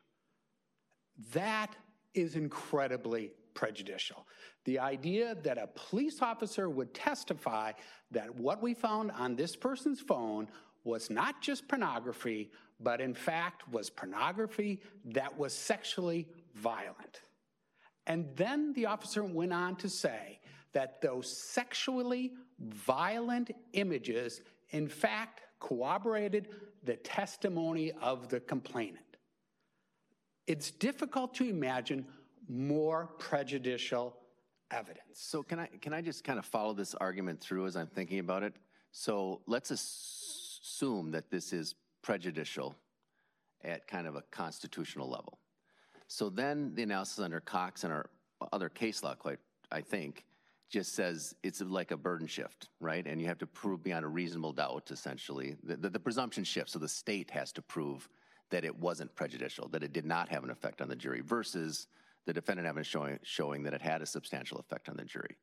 That 1.35 1.77
is 2.15 2.35
incredibly 2.35 3.33
prejudicial. 3.53 4.27
The 4.65 4.79
idea 4.79 5.37
that 5.43 5.59
a 5.59 5.67
police 5.67 6.23
officer 6.23 6.71
would 6.71 6.95
testify 6.95 7.73
that 8.11 8.35
what 8.37 8.63
we 8.63 8.73
found 8.73 9.11
on 9.11 9.37
this 9.37 9.55
person's 9.55 10.01
phone 10.01 10.49
was 10.85 11.11
not 11.11 11.43
just 11.43 11.69
pornography, 11.69 12.51
but 12.81 13.03
in 13.03 13.13
fact 13.13 13.69
was 13.69 13.91
pornography 13.91 14.81
that 15.05 15.37
was 15.39 15.53
sexually 15.53 16.27
violent. 16.55 17.21
And 18.07 18.35
then 18.35 18.73
the 18.73 18.87
officer 18.87 19.23
went 19.25 19.53
on 19.53 19.77
to 19.77 19.91
say 19.91 20.41
that 20.73 21.03
those 21.03 21.31
sexually 21.31 22.33
violent 22.59 23.51
images, 23.75 24.41
in 24.71 24.89
fact, 24.89 25.43
corroborated 25.61 26.49
the 26.85 26.97
testimony 26.97 27.93
of 28.01 28.29
the 28.29 28.41
complainant. 28.41 29.05
It's 30.47 30.71
difficult 30.71 31.35
to 31.35 31.45
imagine 31.45 32.07
more 32.49 33.11
prejudicial 33.19 34.17
evidence. 34.71 35.03
So 35.15 35.43
can 35.43 35.59
I, 35.59 35.67
can 35.81 35.93
I 35.93 36.03
just 36.03 36.25
kind 36.25 36.39
of 36.39 36.45
follow 36.45 36.75
this 36.75 36.95
argument 36.95 37.41
through 37.41 37.67
as 37.67 37.77
I'm 37.77 37.87
thinking 37.87 38.19
about 38.19 38.43
it? 38.43 38.55
So 38.93 39.41
let's 39.47 39.71
assume 39.71 41.11
that 41.13 41.31
this 41.31 41.53
is 41.53 41.75
prejudicial 42.03 42.75
at 43.65 43.87
kind 43.89 44.07
of 44.07 44.17
a 44.17 44.23
constitutional 44.31 45.09
level. 45.09 45.39
So 46.07 46.29
then 46.29 46.75
the 46.75 46.83
analysis 46.83 47.19
under 47.19 47.41
Cox 47.41 47.85
and 47.85 47.93
our 47.93 48.11
other 48.53 48.69
case 48.69 49.03
law, 49.03 49.15
quite, 49.15 49.39
I 49.73 49.81
think, 49.81 50.25
just 50.71 50.95
says 50.95 51.35
it's 51.43 51.61
like 51.61 51.91
a 51.91 51.97
burden 51.97 52.27
shift, 52.27 52.69
right? 52.81 53.07
And 53.07 53.21
you 53.21 53.27
have 53.27 53.39
to 53.39 53.47
prove 53.47 53.83
beyond 53.83 54.05
a 54.05 54.09
reasonable 54.09 54.53
doubt, 54.53 54.91
essentially. 54.91 55.57
The, 55.63 55.77
the, 55.77 55.91
the 55.91 56.01
presumption 56.01 56.45
shifts, 56.45 56.73
so 56.73 56.79
the 56.79 56.89
state 56.89 57.31
has 57.31 57.53
to 57.53 57.63
prove 57.63 58.09
that 58.51 58.65
it 58.65 58.77
wasn't 58.77 59.15
prejudicial, 59.15 59.69
that 59.69 59.83
it 59.83 59.93
did 59.93 60.05
not 60.05 60.29
have 60.29 60.45
an 60.45 60.51
effect 60.51 60.81
on 60.81 60.89
the 60.89 60.97
jury, 60.97 61.21
versus 61.21 61.87
the 62.27 62.33
defendant 62.33 62.67
having 62.67 62.83
showing, 62.83 63.19
showing 63.23 63.63
that 63.63 63.75
it 63.75 63.83
had 63.83 64.03
a 64.03 64.07
substantial 64.07 64.59
effect 64.59 64.89
on 64.89 64.97
the 64.97 65.05
jury. 65.05 65.37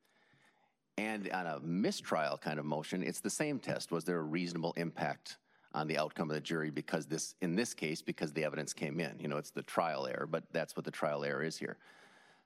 And 0.98 1.30
on 1.32 1.46
a 1.46 1.60
mistrial 1.62 2.38
kind 2.38 2.60
of 2.60 2.66
motion, 2.66 3.04
it's 3.04 3.22
the 3.22 3.30
same 3.30 3.60
test. 3.60 3.92
Was 3.92 4.04
there 4.04 4.20
a 4.20 4.24
reasonable 4.24 4.74
impact 4.78 5.38
on 5.74 5.88
the 5.88 5.98
outcome 5.98 6.30
of 6.30 6.36
the 6.36 6.42
jury 6.42 6.70
because 6.70 7.06
this, 7.06 7.36
in 7.42 7.56
this 7.56 7.74
case, 7.74 8.01
because 8.01 8.34
the 8.34 8.44
evidence 8.44 8.74
came 8.74 9.00
in? 9.00 9.18
You 9.20 9.28
know, 9.28 9.38
it's 9.38 9.51
the 9.51 9.63
trial 9.63 10.08
error, 10.08 10.28
but 10.30 10.44
that's 10.51 10.75
what 10.75 10.86
the 10.86 10.92
trial 10.92 11.24
error 11.24 11.44
is 11.44 11.58
here. 11.58 11.78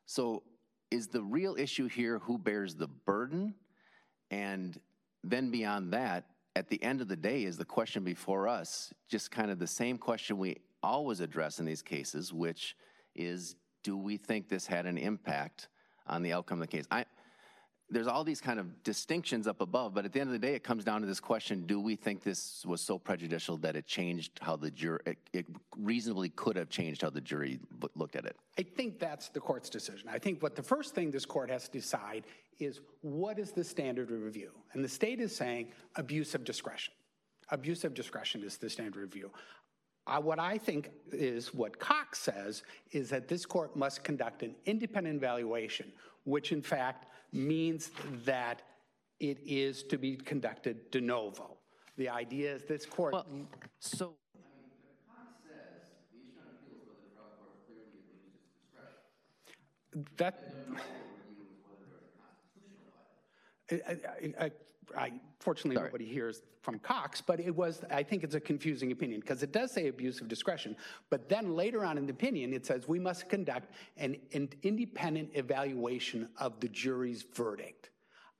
So 0.06 0.44
is 0.92 1.08
the 1.08 1.22
real 1.22 1.56
issue 1.58 1.88
here 1.88 2.20
who 2.20 2.38
bears 2.38 2.76
the 2.76 2.88
burden? 2.88 3.56
And 4.32 4.80
then 5.24 5.52
beyond 5.52 5.94
that, 5.94 6.26
at 6.56 6.70
the 6.70 6.82
end 6.82 7.02
of 7.02 7.08
the 7.08 7.16
day, 7.16 7.44
is 7.44 7.58
the 7.58 7.66
question 7.66 8.04
before 8.04 8.48
us 8.48 8.94
just 9.10 9.30
kind 9.32 9.52
of 9.52 9.60
the 9.60 9.68
same 9.68 9.98
question 9.98 10.38
we 10.38 10.58
always 10.82 11.20
address 11.20 11.60
in 11.60 11.66
these 11.66 11.82
cases, 11.82 12.32
which 12.32 12.76
is 13.16 13.56
do 13.84 13.98
we 13.98 14.18
think 14.18 14.50
this 14.50 14.66
had 14.66 14.86
an 14.86 14.98
impact 14.98 15.68
on 16.08 16.22
the 16.22 16.34
outcome 16.34 16.62
of 16.62 16.68
the 16.70 16.78
case? 16.78 16.86
I, 16.90 17.06
there's 17.96 18.08
all 18.08 18.26
these 18.26 18.42
kind 18.42 18.60
of 18.60 18.84
distinctions 18.84 19.48
up 19.48 19.62
above, 19.62 19.94
but 19.94 20.04
at 20.04 20.12
the 20.12 20.20
end 20.20 20.28
of 20.28 20.34
the 20.34 20.46
day, 20.46 20.54
it 20.54 20.66
comes 20.66 20.84
down 20.84 21.00
to 21.00 21.08
this 21.08 21.22
question 21.22 21.66
do 21.66 21.80
we 21.80 21.96
think 21.96 22.24
this 22.24 22.66
was 22.66 22.82
so 22.82 23.00
prejudicial 23.00 23.56
that 23.58 23.78
it 23.78 23.88
changed 23.88 24.38
how 24.42 24.58
the 24.58 24.70
jury, 24.70 25.00
it, 25.06 25.18
it 25.32 25.46
reasonably 25.78 26.28
could 26.30 26.58
have 26.58 26.70
changed 26.70 27.04
how 27.04 27.10
the 27.10 27.22
jury 27.22 27.58
looked 27.96 28.18
at 28.18 28.26
it? 28.26 28.36
I 28.60 28.64
think 28.64 29.00
that's 29.00 29.30
the 29.30 29.40
court's 29.40 29.70
decision. 29.70 30.10
I 30.10 30.20
think 30.20 30.44
what 30.44 30.58
the 30.58 30.64
first 30.64 30.94
thing 30.94 31.10
this 31.10 31.26
court 31.26 31.50
has 31.50 31.70
to 31.70 31.72
decide 31.72 32.26
is 32.60 32.82
what 33.00 33.40
is 33.40 33.54
the 33.54 33.64
standard 33.64 34.12
of 34.12 34.22
review? 34.22 34.52
And 34.74 34.84
the 34.84 34.90
state 34.90 35.22
is 35.22 35.34
saying 35.34 35.72
abuse 35.96 36.36
of 36.36 36.44
discretion. 36.44 36.94
Abuse 37.50 37.86
of 37.86 37.94
discretion 37.94 38.44
is 38.44 38.58
the 38.58 38.70
standard 38.70 38.98
of 38.98 39.04
review. 39.04 39.32
Uh, 40.06 40.20
what 40.20 40.38
I 40.38 40.58
think 40.58 40.92
is 41.14 41.54
what 41.54 41.80
Cox 41.80 42.20
says 42.20 42.64
is 42.92 43.10
that 43.10 43.30
this 43.30 43.46
court 43.46 43.76
must 43.78 44.04
conduct 44.04 44.44
an 44.44 44.54
independent 44.66 45.16
evaluation, 45.16 45.94
which 46.26 46.52
in 46.52 46.62
fact 46.62 47.06
means 47.36 47.92
that 48.26 48.62
it 49.20 49.40
is 49.46 49.84
to 49.84 49.98
be 49.98 50.16
conducted 50.16 50.90
de 50.92 51.02
novo. 51.02 51.58
The 51.98 52.10
idea 52.10 52.56
is 52.56 52.64
this 52.64 52.86
court. 52.86 53.14
Well, 53.14 53.26
so. 53.80 54.16
That. 60.18 60.54
I, 63.72 63.76
I, 63.76 64.46
I, 64.46 64.52
fortunately, 65.40 65.76
Sorry. 65.76 65.88
nobody 65.88 66.06
hears 66.06 66.42
from 66.62 66.80
Cox, 66.80 67.22
but 67.22 67.40
it 67.40 67.56
was, 67.56 67.82
I 67.92 68.04
think 68.04 68.24
it's 68.24 68.36
a 68.36 68.40
confusing 68.40 68.92
opinion 68.92 69.22
because 69.22 69.44
it 69.44 69.52
does 69.52 69.72
say 69.72 69.88
abuse 69.88 70.22
of 70.22 70.28
discretion. 70.28 70.76
But 71.10 71.30
then 71.30 71.56
later 71.56 71.86
on 71.86 71.98
in 71.98 72.06
the 72.06 72.14
opinion, 72.14 72.54
it 72.54 72.66
says 72.66 72.88
we 72.88 73.00
must 73.00 73.30
conduct 73.30 73.72
an, 73.98 74.18
an 74.34 74.50
independent 74.64 75.30
evaluation 75.34 76.30
of 76.40 76.60
the 76.60 76.68
jury's 76.70 77.24
verdict. 77.34 77.92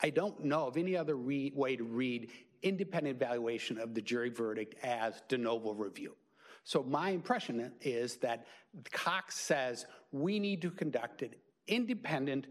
I 0.02 0.10
don't 0.10 0.44
know 0.44 0.68
of 0.68 0.78
any 0.78 0.98
other 0.98 1.16
re- 1.16 1.54
way 1.56 1.76
to 1.76 1.84
read 1.84 2.32
independent 2.64 3.16
evaluation 3.16 3.78
of 3.78 3.94
the 3.94 4.02
jury 4.02 4.30
verdict 4.30 4.76
as 4.84 5.22
de 5.30 5.38
novo 5.38 5.74
review. 5.74 6.16
So 6.64 6.82
my 6.82 7.12
impression 7.12 7.72
is 7.82 8.16
that 8.18 8.48
Cox 8.92 9.36
says 9.36 9.86
we 10.12 10.40
need 10.40 10.64
to 10.64 10.72
conduct 10.72 11.22
an 11.22 11.36
independent 11.68 12.48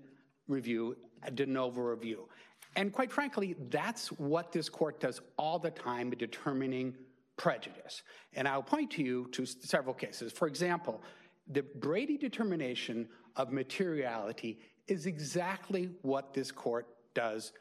review, 0.46 0.96
a 1.24 1.30
de 1.30 1.46
novo 1.46 1.80
review. 1.80 2.28
And 2.76 2.92
quite 2.92 3.12
frankly, 3.12 3.54
that's 3.70 4.08
what 4.08 4.52
this 4.52 4.68
court 4.68 5.00
does 5.00 5.20
all 5.38 5.58
the 5.58 5.70
time 5.70 6.12
in 6.12 6.18
determining 6.18 6.94
prejudice. 7.36 8.02
And 8.34 8.48
I'll 8.48 8.62
point 8.62 8.90
to 8.92 9.02
you 9.02 9.28
to 9.32 9.46
several 9.46 9.94
cases. 9.94 10.32
For 10.32 10.48
example, 10.48 11.00
the 11.48 11.62
Brady 11.62 12.16
determination 12.16 13.08
of 13.36 13.52
materiality 13.52 14.58
is 14.86 15.06
exactly 15.06 15.90
what 16.02 16.34
this 16.34 16.50
court 16.50 16.86
does 17.14 17.52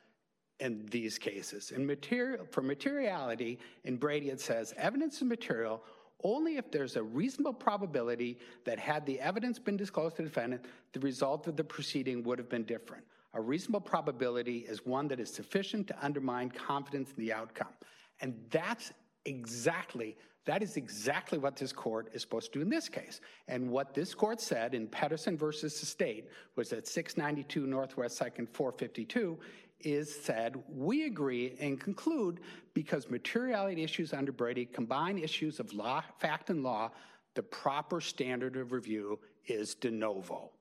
in 0.60 0.86
these 0.92 1.18
cases. 1.18 1.72
Material, 1.76 2.46
for 2.52 2.62
materiality, 2.62 3.60
in 3.84 3.98
Brady 3.98 4.30
it 4.30 4.40
says 4.40 4.74
evidence 4.78 5.18
is 5.18 5.24
material 5.24 5.84
only 6.24 6.58
if 6.58 6.72
there's 6.72 6.96
a 6.96 7.04
reasonable 7.04 7.54
probability 7.54 8.40
that 8.64 8.80
had 8.80 9.06
the 9.06 9.20
evidence 9.20 9.60
been 9.60 9.76
disclosed 9.76 10.16
to 10.16 10.22
the 10.22 10.30
defendant, 10.30 10.64
the 10.94 11.00
result 11.02 11.48
of 11.48 11.58
the 11.58 11.64
proceeding 11.64 12.24
would 12.24 12.40
have 12.40 12.48
been 12.48 12.64
different. 12.64 13.04
A 13.34 13.42
reasonable 13.42 13.82
probability 13.82 14.60
is 14.60 14.86
one 14.86 15.08
that 15.08 15.20
is 15.20 15.34
sufficient 15.34 15.88
to 15.88 16.06
undermine 16.06 16.50
confidence 16.50 17.10
in 17.18 17.24
the 17.24 17.34
outcome. 17.34 17.74
And 18.22 18.36
that's 18.52 18.92
exactly, 19.26 20.16
that 20.46 20.62
is 20.62 20.78
exactly 20.78 21.40
what 21.40 21.56
this 21.56 21.74
court 21.74 22.10
is 22.14 22.22
supposed 22.22 22.54
to 22.54 22.60
do 22.60 22.62
in 22.62 22.70
this 22.70 22.90
case. 22.90 23.22
And 23.48 23.70
what 23.72 23.94
this 23.94 24.14
court 24.14 24.40
said 24.40 24.76
in 24.76 24.88
Pedersen 24.88 25.38
versus 25.38 25.80
the 25.80 25.86
state 25.86 26.30
was 26.56 26.74
at 26.74 26.88
692 26.88 27.66
Northwest 27.66 28.20
2nd 28.20 28.50
452 28.50 29.40
is 29.80 30.14
said, 30.24 30.56
we 30.70 31.06
agree 31.06 31.56
and 31.60 31.80
conclude 31.80 32.40
because 32.74 33.10
materiality 33.10 33.84
issues 33.84 34.14
under 34.14 34.32
Brady 34.32 34.66
combine 34.66 35.18
issues 35.18 35.60
of 35.60 35.74
law, 35.74 36.04
fact 36.20 36.50
and 36.50 36.64
law, 36.64 36.92
the 37.36 37.44
proper 37.44 38.00
standard 38.00 38.56
of 38.56 38.72
review 38.72 39.20
is 39.48 39.76
de 39.76 39.92
novo. 39.92 40.52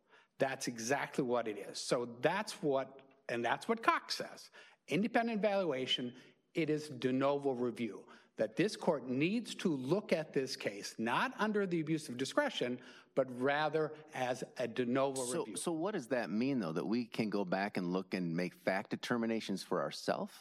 That's 0.43 0.67
exactly 0.67 1.23
what 1.23 1.47
it 1.47 1.57
is. 1.71 1.79
So 1.79 2.09
that's 2.21 2.55
what, 2.65 2.99
and 3.29 3.45
that's 3.45 3.69
what 3.69 3.81
Cox 3.81 4.17
says. 4.17 4.51
Independent 4.89 5.39
evaluation, 5.39 6.13
it 6.57 6.69
is 6.69 6.89
de 6.89 7.13
novo 7.13 7.53
review. 7.53 8.01
That 8.39 8.57
this 8.57 8.75
court 8.75 9.09
needs 9.09 9.55
to 9.57 9.69
look 9.69 10.13
at 10.13 10.33
this 10.33 10.57
case, 10.57 10.97
not 10.99 11.33
under 11.39 11.65
the 11.65 11.79
abuse 11.81 12.09
of 12.09 12.17
discretion, 12.17 12.81
but 13.15 13.29
rather 13.41 13.93
as 14.17 14.43
a 14.59 14.67
de 14.67 14.85
novo 14.85 15.25
So, 15.27 15.39
review. 15.39 15.57
so 15.57 15.71
what 15.71 15.95
does 15.95 16.09
that 16.09 16.29
mean, 16.29 16.59
though? 16.59 16.73
That 16.73 16.89
we 16.89 17.05
can 17.05 17.31
go 17.31 17.45
back 17.45 17.77
and 17.77 17.93
look 17.93 18.13
and 18.13 18.35
make 18.37 18.53
fact 18.65 18.91
determinations 18.91 19.63
for 19.63 19.81
ourselves? 19.81 20.35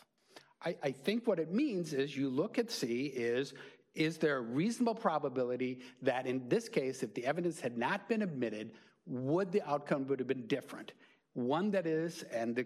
I, 0.66 0.76
I 0.82 0.90
think 0.90 1.28
what 1.28 1.38
it 1.38 1.54
means 1.54 1.94
is 1.94 2.18
you 2.18 2.28
look 2.28 2.58
at 2.58 2.72
see 2.72 3.06
is 3.06 3.54
is 3.94 4.18
there 4.18 4.38
a 4.38 4.42
reasonable 4.42 4.96
probability 4.96 5.82
that 6.02 6.26
in 6.26 6.50
this 6.50 6.70
case, 6.70 7.04
if 7.04 7.14
the 7.14 7.24
evidence 7.26 7.60
had 7.60 7.78
not 7.78 8.10
been 8.10 8.22
admitted, 8.24 8.72
would 9.12 9.52
the 9.52 9.62
outcome 9.70 10.08
would 10.08 10.20
have 10.20 10.28
been 10.28 10.48
different? 10.48 10.94
One 11.34 11.70
that 11.72 11.86
is, 11.86 12.24
and 12.32 12.56
the, 12.56 12.66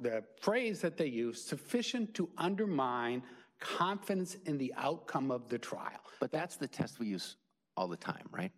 the 0.00 0.22
phrase 0.40 0.80
that 0.82 0.96
they 0.96 1.06
use, 1.06 1.42
sufficient 1.42 2.14
to 2.14 2.28
undermine 2.36 3.22
confidence 3.60 4.36
in 4.44 4.58
the 4.58 4.72
outcome 4.76 5.30
of 5.30 5.48
the 5.48 5.58
trial. 5.58 6.00
But 6.20 6.30
that's 6.30 6.56
the 6.56 6.68
test 6.68 6.98
we 6.98 7.06
use 7.06 7.36
all 7.76 7.88
the 7.88 7.96
time, 7.96 8.28
right? 8.30 8.52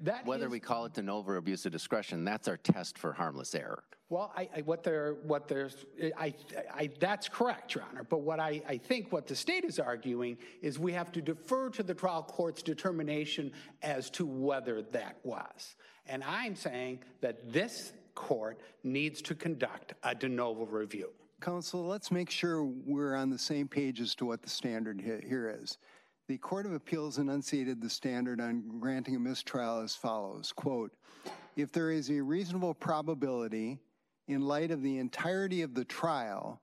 That 0.00 0.24
Whether 0.24 0.46
is- 0.46 0.50
we 0.52 0.60
call 0.60 0.86
it 0.86 0.94
de 0.94 1.02
novo 1.02 1.32
or 1.32 1.36
abuse 1.36 1.66
of 1.66 1.72
discretion, 1.72 2.24
that's 2.24 2.48
our 2.48 2.56
test 2.56 2.98
for 2.98 3.12
harmless 3.12 3.54
error. 3.54 3.84
Well, 4.08 4.32
I, 4.36 4.48
I, 4.56 4.60
what 4.62 4.82
they're, 4.82 5.14
what 5.22 5.46
there's, 5.46 5.86
I, 6.18 6.34
I, 6.74 6.90
that's 6.98 7.28
correct, 7.28 7.76
Your 7.76 7.84
Honor. 7.88 8.02
But 8.02 8.22
what 8.22 8.40
I, 8.40 8.60
I 8.66 8.76
think 8.76 9.12
what 9.12 9.28
the 9.28 9.36
state 9.36 9.64
is 9.64 9.78
arguing 9.78 10.36
is 10.62 10.80
we 10.80 10.92
have 10.94 11.12
to 11.12 11.22
defer 11.22 11.70
to 11.70 11.84
the 11.84 11.94
trial 11.94 12.24
court's 12.24 12.60
determination 12.60 13.52
as 13.82 14.10
to 14.10 14.26
whether 14.26 14.82
that 14.82 15.18
was. 15.22 15.76
And 16.06 16.24
I'm 16.24 16.56
saying 16.56 17.00
that 17.20 17.52
this 17.52 17.92
court 18.16 18.58
needs 18.82 19.22
to 19.22 19.34
conduct 19.36 19.94
a 20.02 20.12
de 20.12 20.28
novo 20.28 20.66
review. 20.66 21.10
Counsel, 21.40 21.86
let's 21.86 22.10
make 22.10 22.30
sure 22.30 22.64
we're 22.64 23.14
on 23.14 23.30
the 23.30 23.38
same 23.38 23.68
page 23.68 24.00
as 24.00 24.16
to 24.16 24.26
what 24.26 24.42
the 24.42 24.50
standard 24.50 25.00
here 25.00 25.56
is. 25.62 25.78
The 26.30 26.38
Court 26.38 26.64
of 26.64 26.72
Appeals 26.72 27.18
enunciated 27.18 27.80
the 27.80 27.90
standard 27.90 28.40
on 28.40 28.78
granting 28.78 29.16
a 29.16 29.18
mistrial 29.18 29.80
as 29.80 29.96
follows, 29.96 30.52
quote, 30.52 30.92
"If 31.56 31.72
there 31.72 31.90
is 31.90 32.08
a 32.08 32.20
reasonable 32.20 32.72
probability 32.72 33.80
in 34.28 34.42
light 34.42 34.70
of 34.70 34.80
the 34.80 34.98
entirety 34.98 35.62
of 35.62 35.74
the 35.74 35.84
trial, 35.84 36.62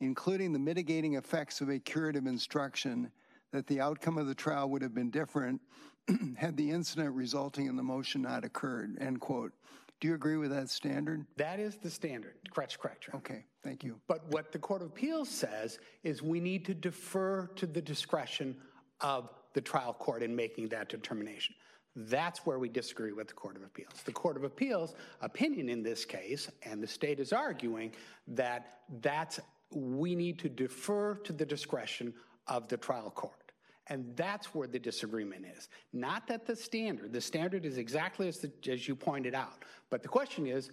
including 0.00 0.52
the 0.52 0.58
mitigating 0.58 1.14
effects 1.14 1.62
of 1.62 1.70
a 1.70 1.78
curative 1.78 2.26
instruction, 2.26 3.10
that 3.52 3.66
the 3.66 3.80
outcome 3.80 4.18
of 4.18 4.26
the 4.26 4.34
trial 4.34 4.68
would 4.68 4.82
have 4.82 4.92
been 4.92 5.08
different 5.08 5.62
had 6.36 6.58
the 6.58 6.70
incident 6.70 7.14
resulting 7.14 7.68
in 7.68 7.76
the 7.76 7.82
motion 7.82 8.20
not 8.20 8.44
occurred," 8.44 8.98
end 9.00 9.22
quote. 9.22 9.54
Do 9.98 10.08
you 10.08 10.14
agree 10.14 10.36
with 10.36 10.50
that 10.50 10.68
standard? 10.68 11.24
That 11.36 11.58
is 11.58 11.78
the 11.78 11.88
standard. 11.88 12.34
Correct, 12.50 12.78
correct, 12.78 13.08
Okay, 13.14 13.46
thank 13.62 13.82
you. 13.82 13.98
But 14.08 14.26
what 14.26 14.52
the 14.52 14.58
Court 14.58 14.82
of 14.82 14.88
Appeals 14.88 15.30
says 15.30 15.78
is 16.02 16.22
we 16.22 16.38
need 16.38 16.66
to 16.66 16.74
defer 16.74 17.46
to 17.56 17.66
the 17.66 17.80
discretion 17.80 18.60
of 19.00 19.30
the 19.54 19.60
trial 19.60 19.92
court 19.92 20.22
in 20.22 20.34
making 20.34 20.68
that 20.68 20.88
determination. 20.88 21.54
That's 21.96 22.44
where 22.44 22.58
we 22.58 22.68
disagree 22.68 23.12
with 23.12 23.28
the 23.28 23.34
Court 23.34 23.56
of 23.56 23.62
Appeals. 23.62 24.02
The 24.04 24.12
Court 24.12 24.36
of 24.36 24.44
Appeals 24.44 24.94
opinion 25.22 25.70
in 25.70 25.82
this 25.82 26.04
case, 26.04 26.50
and 26.62 26.82
the 26.82 26.86
state 26.86 27.20
is 27.20 27.32
arguing 27.32 27.92
that 28.28 28.80
that's 29.00 29.40
we 29.72 30.14
need 30.14 30.38
to 30.40 30.48
defer 30.48 31.14
to 31.14 31.32
the 31.32 31.46
discretion 31.46 32.12
of 32.46 32.68
the 32.68 32.76
trial 32.76 33.10
court. 33.10 33.52
And 33.88 34.16
that's 34.16 34.54
where 34.54 34.66
the 34.66 34.78
disagreement 34.78 35.44
is. 35.56 35.68
Not 35.92 36.26
that 36.28 36.44
the 36.46 36.56
standard, 36.56 37.12
the 37.12 37.20
standard 37.20 37.64
is 37.64 37.78
exactly 37.78 38.28
as, 38.28 38.38
the, 38.38 38.50
you 38.62 38.94
pointed 38.96 39.34
out. 39.34 39.64
But 39.90 40.02
the 40.02 40.08
question 40.08 40.46
is, 40.46 40.70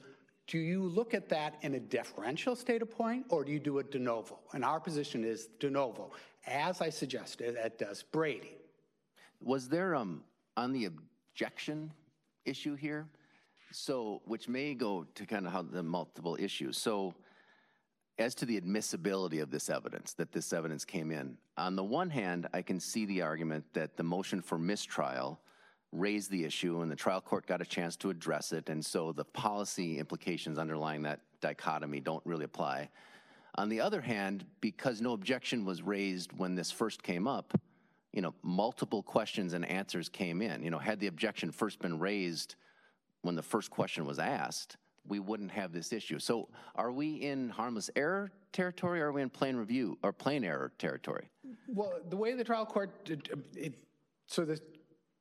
do 0.47 0.57
you 0.57 0.83
look 0.83 1.13
at 1.13 1.29
that 1.29 1.55
in 1.61 1.75
a 1.75 1.79
deferential 1.79 2.55
state 2.55 2.81
of 2.81 2.91
point 2.91 3.25
or 3.29 3.45
do 3.45 3.51
you 3.51 3.59
do 3.59 3.77
it 3.77 3.91
de 3.91 3.99
novo? 3.99 4.39
And 4.53 4.65
our 4.65 4.79
position 4.79 5.23
is 5.23 5.47
de 5.59 5.69
novo, 5.69 6.11
as 6.45 6.81
I 6.81 6.89
suggested, 6.89 7.55
that 7.55 7.77
does 7.77 8.03
Brady. 8.03 8.57
Was 9.41 9.69
there, 9.69 9.95
um, 9.95 10.23
on 10.55 10.71
the 10.71 10.85
objection 10.85 11.91
issue 12.45 12.75
here, 12.75 13.07
so, 13.71 14.21
which 14.25 14.47
may 14.47 14.75
go 14.75 15.05
to 15.15 15.25
kind 15.25 15.47
of 15.47 15.51
how 15.51 15.63
the 15.63 15.81
multiple 15.81 16.37
issues. 16.39 16.77
So, 16.77 17.15
as 18.19 18.35
to 18.35 18.45
the 18.45 18.55
admissibility 18.57 19.39
of 19.39 19.49
this 19.49 19.69
evidence, 19.69 20.13
that 20.13 20.31
this 20.31 20.53
evidence 20.53 20.85
came 20.85 21.11
in, 21.11 21.37
on 21.57 21.75
the 21.75 21.83
one 21.83 22.11
hand, 22.11 22.47
I 22.53 22.61
can 22.61 22.79
see 22.79 23.05
the 23.05 23.23
argument 23.23 23.65
that 23.73 23.97
the 23.97 24.03
motion 24.03 24.41
for 24.41 24.59
mistrial 24.59 25.39
raised 25.91 26.29
the 26.29 26.43
issue 26.43 26.81
and 26.81 26.91
the 26.91 26.95
trial 26.95 27.21
court 27.21 27.47
got 27.47 27.61
a 27.61 27.65
chance 27.65 27.95
to 27.97 28.11
address 28.11 28.51
it, 28.51 28.69
and 28.69 28.85
so 28.85 29.11
the 29.11 29.25
policy 29.25 29.97
implications 29.97 30.59
underlying 30.59 31.01
that 31.03 31.19
dichotomy 31.41 31.99
don't 31.99 32.23
really 32.25 32.45
apply. 32.45 32.89
On 33.55 33.69
the 33.69 33.81
other 33.81 34.01
hand, 34.01 34.45
because 34.61 35.01
no 35.01 35.13
objection 35.13 35.63
was 35.63 35.81
raised 35.81 36.33
when 36.33 36.55
this 36.55 36.71
first 36.71 37.03
came 37.03 37.27
up, 37.27 37.53
you 38.11 38.21
know, 38.21 38.33
multiple 38.41 39.03
questions 39.03 39.53
and 39.53 39.65
answers 39.65 40.09
came 40.09 40.41
in. 40.41 40.63
You 40.63 40.71
know, 40.71 40.79
had 40.79 40.99
the 40.99 41.07
objection 41.07 41.51
first 41.51 41.79
been 41.79 41.99
raised 41.99 42.55
when 43.21 43.35
the 43.35 43.43
first 43.43 43.69
question 43.69 44.05
was 44.05 44.19
asked, 44.19 44.77
we 45.07 45.19
wouldn't 45.19 45.51
have 45.51 45.71
this 45.71 45.91
issue. 45.93 46.19
So 46.19 46.49
are 46.75 46.91
we 46.91 47.15
in 47.15 47.49
harmless 47.49 47.89
error 47.95 48.31
territory 48.51 49.01
or 49.01 49.07
are 49.07 49.11
we 49.11 49.21
in 49.21 49.29
plain 49.29 49.55
review 49.55 49.97
or 50.03 50.13
plain 50.13 50.43
error 50.43 50.71
territory? 50.77 51.29
Well, 51.67 51.93
the 52.09 52.15
way 52.15 52.33
the 52.33 52.43
trial 52.43 52.65
court, 52.65 53.05
did, 53.05 53.29
it, 53.55 53.73
so 54.27 54.45
the 54.45 54.59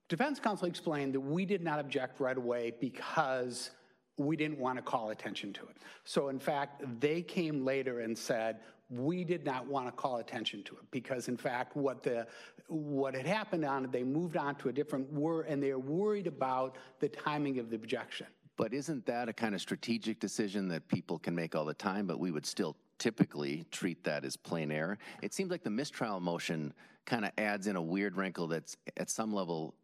defense 0.09 0.39
counsel 0.39 0.69
explained 0.69 1.15
that 1.15 1.21
we 1.21 1.45
did 1.45 1.63
not 1.63 1.79
object 1.79 2.21
right 2.21 2.37
away 2.37 2.73
because 2.81 3.71
we 4.17 4.37
didn't 4.37 4.59
want 4.59 4.77
to 4.77 4.83
call 4.83 5.11
attention 5.11 5.53
to 5.55 5.63
it. 5.63 5.77
So 6.05 6.29
in 6.29 6.39
fact, 6.39 6.83
they 7.01 7.23
came 7.23 7.65
later 7.65 8.01
and 8.01 8.17
said, 8.17 8.61
we 8.93 9.25
did 9.25 9.45
not 9.45 9.67
want 9.67 9.87
to 9.87 9.93
call 9.93 10.19
attention 10.19 10.63
to 10.65 10.75
it 10.75 10.83
because 10.91 11.29
in 11.29 11.37
fact 11.37 11.75
what 11.77 12.03
the 12.03 12.27
what 12.69 13.15
had 13.15 13.27
happened 13.27 13.65
on 13.65 13.85
it 13.85 13.93
they 13.93 14.03
moved 14.03 14.37
on 14.37 14.55
to 14.57 14.69
a 14.69 14.73
different 14.73 15.11
word 15.13 15.47
and 15.49 15.63
they're 15.63 15.79
worried 15.79 16.27
about 16.27 16.77
the 17.01 17.09
timing 17.09 17.59
of 17.59 17.71
the 17.71 17.77
objection 17.77 18.27
but 18.59 18.75
isn't 18.75 19.07
that 19.07 19.31
a 19.31 19.33
kind 19.33 19.55
of 19.55 19.61
strategic 19.63 20.21
decision 20.21 20.69
that 20.69 20.87
people 20.89 21.19
can 21.19 21.35
make 21.35 21.55
all 21.55 21.65
the 21.65 21.73
time 21.73 22.07
but 22.07 22.21
we 22.21 22.31
would 22.31 22.45
still 22.45 22.77
typically 22.99 23.65
treat 23.71 24.05
that 24.05 24.25
as 24.27 24.37
plain 24.37 24.71
error 24.71 24.99
it 25.23 25.33
seems 25.33 25.51
like 25.51 25.63
the 25.63 25.71
mistrial 25.71 26.21
motion 26.21 26.73
kind 27.07 27.25
of 27.25 27.33
adds 27.39 27.67
in 27.67 27.77
a 27.77 27.83
weird 27.83 28.17
wrinkle 28.17 28.47
that's 28.47 28.77
at 28.99 29.09
some 29.09 29.33
level 29.33 29.75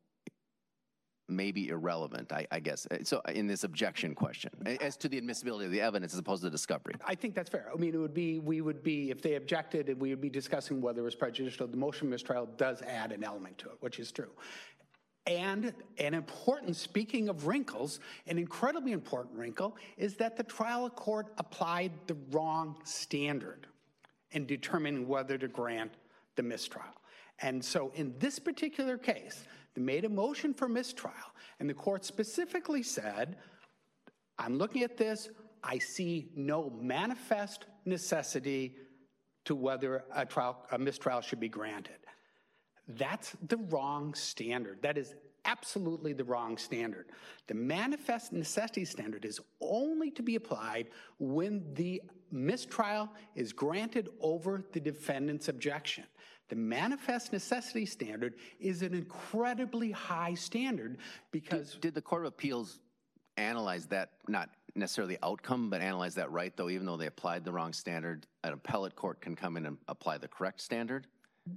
maybe 1.29 1.69
irrelevant, 1.69 2.33
I, 2.33 2.47
I, 2.51 2.61
guess. 2.61 2.87
Uh, 2.91 2.99
so 3.05 3.21
in 3.33 3.47
this 3.47 3.65
objection 3.65 4.15
question, 4.15 4.51
as 4.81 4.97
to 4.99 5.09
the 5.09 5.17
admissibility 5.17 5.67
of 5.67 5.73
the 5.73 5.81
evidence 5.81 6.13
as 6.15 6.19
opposed 6.19 6.43
to 6.43 6.51
discovery. 6.51 6.95
I 7.07 7.15
think 7.15 7.35
that's 7.35 7.51
fair. 7.51 7.71
I 7.73 7.79
mean, 7.79 7.95
it 7.95 7.99
would 7.99 8.15
be, 8.15 8.39
we 8.39 8.61
would 8.61 8.83
be, 8.83 9.11
if 9.11 9.23
they 9.23 9.35
objected, 9.35 10.01
we 10.01 10.11
would 10.11 10.21
be 10.21 10.31
discussing 10.31 10.81
whether 10.81 11.01
it 11.01 11.05
was 11.05 11.15
prejudicial. 11.15 11.67
The 11.67 11.77
motion 11.77 12.09
mistrial 12.09 12.47
does 12.57 12.83
add 12.83 13.13
an 13.13 13.23
element 13.23 13.59
to 13.59 13.67
it, 13.69 13.77
which 13.81 13.99
is 13.99 14.11
true. 14.11 14.31
And 15.27 15.75
an 15.99 16.15
important, 16.15 16.75
speaking 16.75 17.29
of 17.29 17.47
wrinkles, 17.47 18.01
an 18.27 18.39
incredibly 18.39 18.93
important 18.93 19.37
wrinkle 19.37 19.77
is 19.99 20.15
that 20.17 20.39
the 20.39 20.43
trial 20.43 20.89
court 20.89 21.27
applied 21.37 21.93
the 22.07 22.17
wrong 22.31 22.77
standard 22.85 23.67
in 24.31 24.47
determining 24.47 25.07
whether 25.07 25.37
to 25.37 25.49
grant 25.49 25.93
the 26.37 26.43
mistrial. 26.43 26.87
And 27.41 27.63
so 27.63 27.93
in 27.95 28.15
this 28.19 28.39
particular 28.39 28.97
case, 28.97 29.45
made 29.79 30.05
a 30.05 30.09
motion 30.09 30.55
for 30.55 30.69
mistrial, 30.69 31.15
and 31.61 31.69
the 31.69 31.75
court 31.75 32.05
specifically 32.05 32.83
said, 32.83 33.37
I'm 34.39 34.59
looking 34.59 34.83
at 34.83 34.97
this, 34.97 35.31
I 35.63 35.79
see 35.79 36.31
no 36.37 36.71
manifest 36.81 37.67
necessity 37.85 38.77
to 39.45 39.55
whether 39.55 40.05
a, 40.15 40.25
trial, 40.27 40.65
a 40.71 40.79
mistrial 40.79 41.21
should 41.21 41.41
be 41.41 41.49
granted. 41.49 41.97
That's 42.87 43.37
the 43.49 43.57
wrong 43.57 44.15
standard. 44.15 44.83
That 44.83 44.97
is 44.97 45.15
absolutely 45.45 46.13
the 46.13 46.25
wrong 46.25 46.57
standard. 46.57 47.07
The 47.47 47.55
manifest 47.55 48.33
necessity 48.33 48.85
standard 48.85 49.25
is 49.25 49.41
only 49.61 50.11
to 50.13 50.23
be 50.23 50.37
applied 50.37 50.89
when 51.19 51.75
the 51.75 52.03
mistrial 52.31 53.09
is 53.35 53.53
granted 53.53 54.11
over 54.21 54.65
the 54.73 54.81
defendant's 54.81 55.49
objection. 55.49 56.05
The 56.49 56.57
manifest 56.57 57.33
necessity 57.33 57.87
standard 57.87 58.35
is 58.59 58.83
an 58.83 58.95
incredibly 58.95 59.91
high 59.91 60.35
standard 60.35 60.99
because. 61.31 61.73
Did, 61.73 61.81
did 61.81 61.95
the 61.95 62.03
Court 62.03 62.23
of 62.23 62.29
Appeals 62.29 62.81
analyze 63.37 63.87
that, 63.87 64.13
not 64.29 64.51
necessarily 64.75 65.19
outcome, 65.23 65.71
but 65.71 65.81
analyze 65.81 66.15
that 66.15 66.31
right, 66.31 66.57
though, 66.57 66.71
even 66.71 66.87
though 66.87 66.97
they 66.97 67.07
applied 67.07 67.45
the 67.45 67.53
wrong 67.53 67.73
standard? 67.73 68.27
An 68.45 68.53
appellate 68.53 68.97
court 68.97 69.21
can 69.21 69.37
come 69.37 69.57
in 69.57 69.67
and 69.67 69.77
apply 69.89 70.19
the 70.19 70.29
correct 70.29 70.61
standard? 70.61 71.07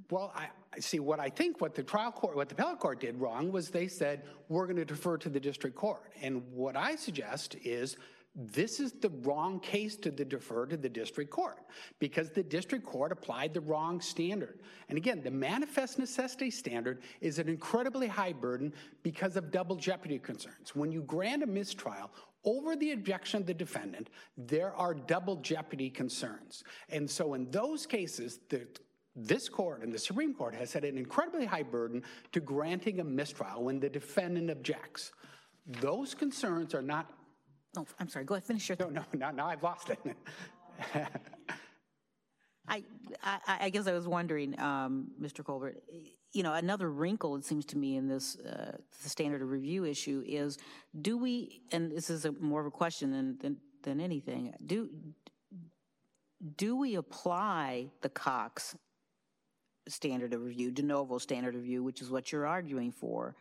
Well, 0.09 0.31
I, 0.35 0.47
I 0.73 0.79
see 0.79 0.99
what 0.99 1.19
I 1.19 1.29
think 1.29 1.59
what 1.59 1.75
the 1.75 1.83
trial 1.83 2.11
court, 2.11 2.35
what 2.35 2.47
the 2.49 2.55
appellate 2.55 2.79
court 2.79 2.99
did 3.01 3.19
wrong 3.19 3.51
was 3.51 3.69
they 3.69 3.87
said, 3.87 4.23
we're 4.47 4.65
going 4.65 4.77
to 4.77 4.85
defer 4.85 5.17
to 5.17 5.29
the 5.29 5.39
district 5.39 5.75
court. 5.75 6.11
And 6.21 6.43
what 6.53 6.77
I 6.77 6.95
suggest 6.95 7.55
is 7.63 7.97
this 8.33 8.79
is 8.79 8.93
the 8.93 9.09
wrong 9.23 9.59
case 9.59 9.97
to 9.97 10.09
defer 10.09 10.65
to 10.65 10.77
the 10.77 10.87
district 10.87 11.31
court 11.31 11.59
because 11.99 12.29
the 12.29 12.43
district 12.43 12.85
court 12.85 13.11
applied 13.11 13.53
the 13.53 13.59
wrong 13.59 13.99
standard. 13.99 14.61
And 14.87 14.97
again, 14.97 15.21
the 15.21 15.31
manifest 15.31 15.99
necessity 15.99 16.49
standard 16.49 17.01
is 17.19 17.39
an 17.39 17.49
incredibly 17.49 18.07
high 18.07 18.31
burden 18.31 18.73
because 19.03 19.35
of 19.35 19.51
double 19.51 19.75
jeopardy 19.75 20.17
concerns. 20.17 20.73
When 20.73 20.93
you 20.93 21.01
grant 21.01 21.43
a 21.43 21.47
mistrial 21.47 22.09
over 22.45 22.77
the 22.77 22.93
objection 22.93 23.41
of 23.41 23.47
the 23.47 23.53
defendant, 23.53 24.09
there 24.37 24.73
are 24.75 24.93
double 24.93 25.35
jeopardy 25.37 25.89
concerns. 25.89 26.63
And 26.87 27.09
so 27.09 27.33
in 27.33 27.51
those 27.51 27.85
cases, 27.85 28.39
the 28.49 28.65
this 29.13 29.49
court 29.49 29.83
and 29.83 29.91
the 29.91 29.99
Supreme 29.99 30.33
Court 30.33 30.55
has 30.55 30.69
set 30.69 30.85
an 30.85 30.97
incredibly 30.97 31.45
high 31.45 31.63
burden 31.63 32.01
to 32.31 32.39
granting 32.39 33.01
a 33.01 33.03
mistrial 33.03 33.65
when 33.65 33.77
the 33.77 33.89
defendant 33.89 34.49
objects. 34.49 35.11
Those 35.67 36.15
concerns 36.15 36.73
are 36.73 36.81
not 36.81 37.11
Oh, 37.77 37.85
I'm 37.99 38.09
sorry. 38.09 38.25
Go 38.25 38.35
ahead. 38.35 38.43
Finish 38.43 38.69
your. 38.69 38.77
No, 38.79 38.89
no, 38.89 39.03
now, 39.13 39.31
now 39.31 39.47
I've 39.47 39.63
lost 39.63 39.89
it. 39.89 39.99
I, 42.67 42.83
I, 43.23 43.57
I 43.61 43.69
guess 43.69 43.87
I 43.87 43.93
was 43.93 44.07
wondering, 44.07 44.59
um, 44.59 45.11
Mr. 45.21 45.43
Colbert. 45.43 45.77
You 46.33 46.43
know, 46.43 46.53
another 46.53 46.89
wrinkle 46.89 47.35
it 47.35 47.43
seems 47.43 47.65
to 47.65 47.77
me 47.77 47.97
in 47.97 48.07
this 48.07 48.37
uh, 48.37 48.77
the 49.03 49.09
standard 49.09 49.41
of 49.41 49.49
review 49.49 49.83
issue 49.83 50.23
is, 50.25 50.57
do 51.01 51.17
we? 51.17 51.61
And 51.71 51.91
this 51.91 52.09
is 52.09 52.25
a, 52.25 52.31
more 52.31 52.61
of 52.61 52.67
a 52.67 52.71
question 52.71 53.11
than, 53.11 53.37
than 53.39 53.57
than 53.83 53.99
anything. 53.99 54.53
Do 54.65 54.89
do 56.55 56.75
we 56.75 56.95
apply 56.95 57.87
the 58.01 58.09
Cox 58.09 58.75
standard 59.87 60.33
of 60.33 60.41
review, 60.43 60.71
de 60.71 60.81
novo 60.81 61.17
standard 61.17 61.55
of 61.55 61.61
review, 61.61 61.83
which 61.83 62.01
is 62.01 62.09
what 62.09 62.31
you're 62.31 62.47
arguing 62.47 62.91
for, 62.91 63.35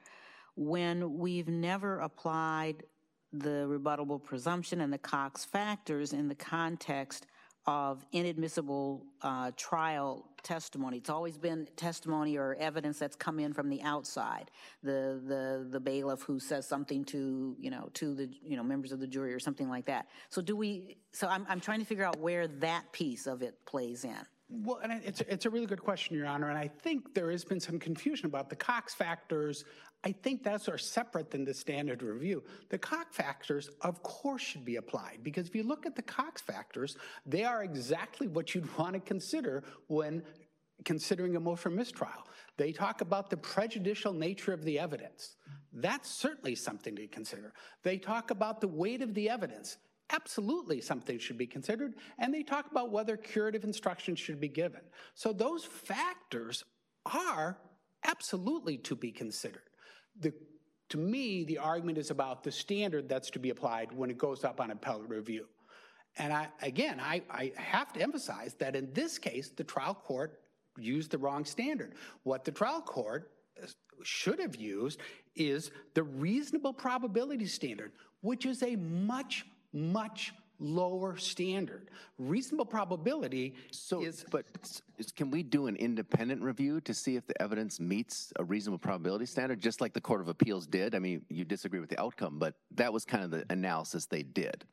when 0.56 1.18
we've 1.18 1.48
never 1.48 2.00
applied 2.00 2.82
the 3.32 3.66
rebuttable 3.68 4.22
presumption 4.22 4.80
and 4.80 4.92
the 4.92 4.98
Cox 4.98 5.44
factors 5.44 6.12
in 6.12 6.28
the 6.28 6.34
context 6.34 7.26
of 7.66 8.04
inadmissible 8.12 9.04
uh, 9.22 9.50
trial 9.56 10.26
testimony. 10.42 10.96
It's 10.96 11.10
always 11.10 11.36
been 11.36 11.68
testimony 11.76 12.36
or 12.36 12.56
evidence 12.58 12.98
that's 12.98 13.16
come 13.16 13.38
in 13.38 13.52
from 13.52 13.68
the 13.68 13.82
outside. 13.82 14.50
The 14.82 15.20
the 15.26 15.66
the 15.70 15.80
bailiff 15.80 16.22
who 16.22 16.40
says 16.40 16.66
something 16.66 17.04
to 17.06 17.54
you 17.58 17.70
know 17.70 17.90
to 17.94 18.14
the 18.14 18.30
you 18.42 18.56
know 18.56 18.62
members 18.62 18.92
of 18.92 19.00
the 19.00 19.06
jury 19.06 19.34
or 19.34 19.38
something 19.40 19.68
like 19.68 19.86
that. 19.86 20.08
So 20.30 20.40
do 20.40 20.56
we? 20.56 20.96
So 21.12 21.28
I'm 21.28 21.46
I'm 21.48 21.60
trying 21.60 21.80
to 21.80 21.84
figure 21.84 22.04
out 22.04 22.18
where 22.18 22.48
that 22.48 22.90
piece 22.92 23.26
of 23.26 23.42
it 23.42 23.54
plays 23.66 24.04
in. 24.04 24.16
Well, 24.52 24.80
and 24.82 24.92
it's, 25.04 25.20
it's 25.22 25.46
a 25.46 25.50
really 25.50 25.66
good 25.66 25.82
question, 25.82 26.16
Your 26.16 26.26
Honor, 26.26 26.48
and 26.48 26.58
I 26.58 26.66
think 26.66 27.14
there 27.14 27.30
has 27.30 27.44
been 27.44 27.60
some 27.60 27.78
confusion 27.78 28.26
about 28.26 28.50
the 28.50 28.56
Cox 28.56 28.92
factors. 28.92 29.64
I 30.02 30.10
think 30.10 30.42
those 30.42 30.68
are 30.68 30.76
separate 30.76 31.30
than 31.30 31.44
the 31.44 31.54
standard 31.54 32.02
review. 32.02 32.42
The 32.68 32.78
Cox 32.78 33.14
factors, 33.14 33.70
of 33.82 34.02
course, 34.02 34.42
should 34.42 34.64
be 34.64 34.76
applied 34.76 35.20
because 35.22 35.46
if 35.46 35.54
you 35.54 35.62
look 35.62 35.86
at 35.86 35.94
the 35.94 36.02
Cox 36.02 36.40
factors, 36.42 36.96
they 37.24 37.44
are 37.44 37.62
exactly 37.62 38.26
what 38.26 38.52
you'd 38.54 38.76
want 38.78 38.94
to 38.94 39.00
consider 39.00 39.62
when 39.86 40.22
considering 40.84 41.36
a 41.36 41.40
motion 41.40 41.62
for 41.62 41.70
mistrial. 41.70 42.26
They 42.56 42.72
talk 42.72 43.02
about 43.02 43.30
the 43.30 43.36
prejudicial 43.36 44.12
nature 44.12 44.52
of 44.52 44.64
the 44.64 44.78
evidence. 44.80 45.36
That's 45.72 46.10
certainly 46.10 46.56
something 46.56 46.96
to 46.96 47.06
consider. 47.06 47.52
They 47.84 47.98
talk 47.98 48.30
about 48.32 48.60
the 48.60 48.68
weight 48.68 49.02
of 49.02 49.14
the 49.14 49.30
evidence 49.30 49.76
absolutely 50.12 50.80
something 50.80 51.18
should 51.18 51.38
be 51.38 51.46
considered. 51.46 51.94
And 52.18 52.32
they 52.32 52.42
talk 52.42 52.70
about 52.70 52.90
whether 52.90 53.16
curative 53.16 53.64
instruction 53.64 54.14
should 54.16 54.40
be 54.40 54.48
given. 54.48 54.80
So 55.14 55.32
those 55.32 55.64
factors 55.64 56.64
are 57.06 57.58
absolutely 58.04 58.78
to 58.78 58.94
be 58.94 59.12
considered. 59.12 59.62
The, 60.18 60.32
to 60.90 60.98
me, 60.98 61.44
the 61.44 61.58
argument 61.58 61.98
is 61.98 62.10
about 62.10 62.42
the 62.42 62.52
standard 62.52 63.08
that's 63.08 63.30
to 63.30 63.38
be 63.38 63.50
applied 63.50 63.92
when 63.92 64.10
it 64.10 64.18
goes 64.18 64.44
up 64.44 64.60
on 64.60 64.70
appellate 64.70 65.08
review. 65.08 65.46
And 66.16 66.32
I, 66.32 66.48
again, 66.62 66.98
I, 67.00 67.22
I 67.30 67.52
have 67.56 67.92
to 67.92 68.00
emphasize 68.00 68.54
that 68.54 68.74
in 68.74 68.92
this 68.92 69.18
case, 69.18 69.50
the 69.50 69.64
trial 69.64 69.94
court 69.94 70.40
used 70.78 71.10
the 71.10 71.18
wrong 71.18 71.44
standard. 71.44 71.94
What 72.24 72.44
the 72.44 72.50
trial 72.50 72.82
court 72.82 73.30
should 74.02 74.40
have 74.40 74.56
used 74.56 75.00
is 75.36 75.70
the 75.94 76.02
reasonable 76.02 76.72
probability 76.72 77.46
standard, 77.46 77.92
which 78.22 78.46
is 78.46 78.62
a 78.62 78.76
much, 78.76 79.44
much 79.72 80.32
lower 80.60 81.16
standard. 81.16 81.88
Reasonable 82.18 82.66
probability 82.66 83.54
So, 83.70 84.02
is 84.02 84.24
but 84.30 84.44
can 85.16 85.30
we 85.30 85.42
do 85.42 85.66
an 85.66 85.76
independent 85.76 86.42
review 86.42 86.80
to 86.82 86.92
see 86.94 87.16
if 87.16 87.26
the 87.26 87.40
evidence 87.40 87.80
meets 87.80 88.32
a 88.36 88.44
reasonable 88.44 88.78
probability 88.78 89.26
standard, 89.26 89.60
just 89.60 89.80
like 89.80 89.94
the 89.94 90.00
Court 90.00 90.20
of 90.20 90.28
Appeals 90.28 90.66
did? 90.66 90.94
I 90.94 90.98
mean, 90.98 91.24
you 91.28 91.44
disagree 91.44 91.80
with 91.80 91.88
the 91.88 92.00
outcome, 92.00 92.38
but 92.38 92.54
that 92.72 92.92
was 92.92 93.04
kind 93.04 93.24
of 93.24 93.30
the 93.30 93.44
analysis 93.50 94.06
they 94.06 94.22
did. 94.22 94.64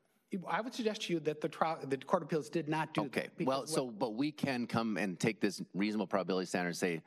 I 0.46 0.60
would 0.60 0.74
suggest 0.74 1.04
to 1.04 1.14
you 1.14 1.20
that 1.22 1.40
the 1.40 1.48
trial, 1.48 1.80
the 1.88 1.96
Court 1.98 2.22
of 2.22 2.28
Appeals 2.28 2.50
did 2.50 2.68
not 2.68 2.94
do 2.94 3.04
that. 3.04 3.08
Okay, 3.08 3.46
well, 3.46 3.66
so, 3.66 3.90
but 3.90 4.16
we 4.16 4.30
can 4.30 4.68
come 4.68 4.98
and 4.98 5.18
take 5.18 5.40
this 5.40 5.62
reasonable 5.74 6.06
probability 6.06 6.48
standard 6.48 6.70
and 6.70 6.78
say, 6.78 7.02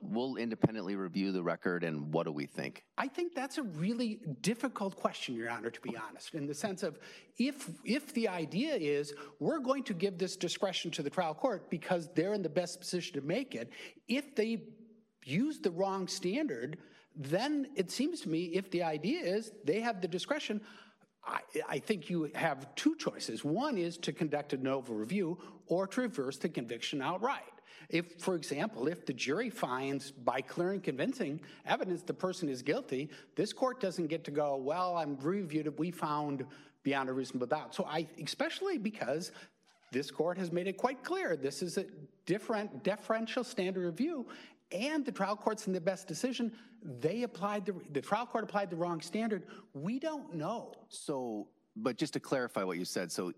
we'll 0.00 0.36
independently 0.36 0.96
review 0.96 1.32
the 1.32 1.42
record 1.42 1.84
and 1.84 2.12
what 2.12 2.24
do 2.26 2.32
we 2.32 2.46
think? 2.46 2.84
I 2.98 3.08
think 3.08 3.34
that's 3.34 3.58
a 3.58 3.62
really 3.62 4.20
difficult 4.40 4.96
question, 4.96 5.34
Your 5.34 5.50
Honor, 5.50 5.70
to 5.70 5.80
be 5.80 5.96
honest, 5.96 6.34
in 6.34 6.46
the 6.46 6.54
sense 6.54 6.82
of 6.82 6.98
if, 7.38 7.70
if 7.84 8.12
the 8.14 8.28
idea 8.28 8.74
is 8.74 9.14
we're 9.40 9.60
going 9.60 9.82
to 9.84 9.94
give 9.94 10.18
this 10.18 10.36
discretion 10.36 10.90
to 10.92 11.02
the 11.02 11.10
trial 11.10 11.34
court 11.34 11.70
because 11.70 12.08
they're 12.14 12.34
in 12.34 12.42
the 12.42 12.48
best 12.48 12.80
position 12.80 13.14
to 13.20 13.26
make 13.26 13.54
it, 13.54 13.70
if 14.08 14.34
they 14.34 14.62
use 15.24 15.58
the 15.58 15.70
wrong 15.70 16.06
standard, 16.06 16.78
then 17.14 17.66
it 17.74 17.90
seems 17.90 18.20
to 18.22 18.28
me 18.28 18.44
if 18.46 18.70
the 18.70 18.82
idea 18.82 19.20
is 19.20 19.52
they 19.64 19.80
have 19.80 20.00
the 20.00 20.08
discretion, 20.08 20.60
I, 21.26 21.40
I 21.68 21.78
think 21.78 22.08
you 22.08 22.30
have 22.34 22.74
two 22.76 22.94
choices. 22.96 23.44
One 23.44 23.78
is 23.78 23.96
to 23.98 24.12
conduct 24.12 24.52
a 24.52 24.56
novo 24.56 24.92
review 24.92 25.38
or 25.66 25.86
to 25.88 26.02
reverse 26.02 26.36
the 26.36 26.48
conviction 26.48 27.02
outright. 27.02 27.42
If, 27.88 28.20
for 28.20 28.34
example, 28.34 28.88
if 28.88 29.06
the 29.06 29.12
jury 29.12 29.50
finds 29.50 30.10
by 30.10 30.40
clear 30.40 30.72
and 30.72 30.82
convincing 30.82 31.40
evidence 31.64 32.02
the 32.02 32.14
person 32.14 32.48
is 32.48 32.62
guilty, 32.62 33.10
this 33.34 33.52
court 33.52 33.80
doesn't 33.80 34.08
get 34.08 34.24
to 34.24 34.30
go, 34.30 34.56
well, 34.56 34.96
I'm 34.96 35.16
reviewed 35.20 35.78
we 35.78 35.90
found 35.90 36.44
beyond 36.82 37.08
a 37.08 37.12
reasonable 37.12 37.46
doubt. 37.46 37.74
So 37.74 37.84
I, 37.84 38.06
especially 38.22 38.78
because 38.78 39.32
this 39.92 40.10
court 40.10 40.38
has 40.38 40.52
made 40.52 40.66
it 40.66 40.76
quite 40.76 41.02
clear 41.02 41.36
this 41.36 41.62
is 41.62 41.78
a 41.78 41.86
different 42.26 42.82
deferential 42.82 43.44
standard 43.44 43.84
review 43.84 44.26
and 44.72 45.04
the 45.04 45.12
trial 45.12 45.36
court's 45.36 45.66
in 45.68 45.72
the 45.72 45.80
best 45.80 46.08
decision 46.08 46.52
they 47.00 47.22
applied 47.22 47.64
the 47.64 47.74
the 47.92 48.00
trial 48.00 48.26
court 48.26 48.42
applied 48.44 48.68
the 48.68 48.76
wrong 48.76 49.00
standard 49.00 49.44
we 49.74 49.98
don't 49.98 50.34
know 50.34 50.72
So, 50.88 51.46
but 51.76 51.96
just 51.96 52.14
to 52.14 52.20
clarify 52.20 52.64
what 52.64 52.78
you 52.78 52.84
said, 52.84 53.12
so 53.12 53.32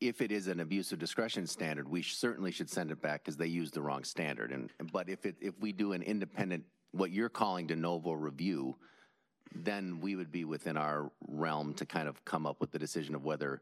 if 0.00 0.20
it 0.22 0.32
is 0.32 0.46
an 0.46 0.60
abuse 0.60 0.92
of 0.92 0.98
discretion 0.98 1.46
standard, 1.46 1.88
we 1.88 2.02
certainly 2.02 2.50
should 2.50 2.70
send 2.70 2.90
it 2.90 3.00
back 3.02 3.22
because 3.22 3.36
they 3.36 3.46
used 3.46 3.74
the 3.74 3.82
wrong 3.82 4.02
standard. 4.02 4.50
And, 4.50 4.70
but 4.92 5.08
if 5.08 5.26
it, 5.26 5.36
if 5.40 5.58
we 5.60 5.72
do 5.72 5.92
an 5.92 6.02
independent, 6.02 6.64
what 6.92 7.10
you're 7.10 7.28
calling 7.28 7.66
de 7.66 7.76
novo 7.76 8.12
review, 8.12 8.76
then 9.54 10.00
we 10.00 10.16
would 10.16 10.32
be 10.32 10.44
within 10.44 10.76
our 10.76 11.10
realm 11.28 11.74
to 11.74 11.84
kind 11.84 12.08
of 12.08 12.24
come 12.24 12.46
up 12.46 12.60
with 12.60 12.70
the 12.70 12.78
decision 12.78 13.14
of 13.14 13.24
whether 13.24 13.60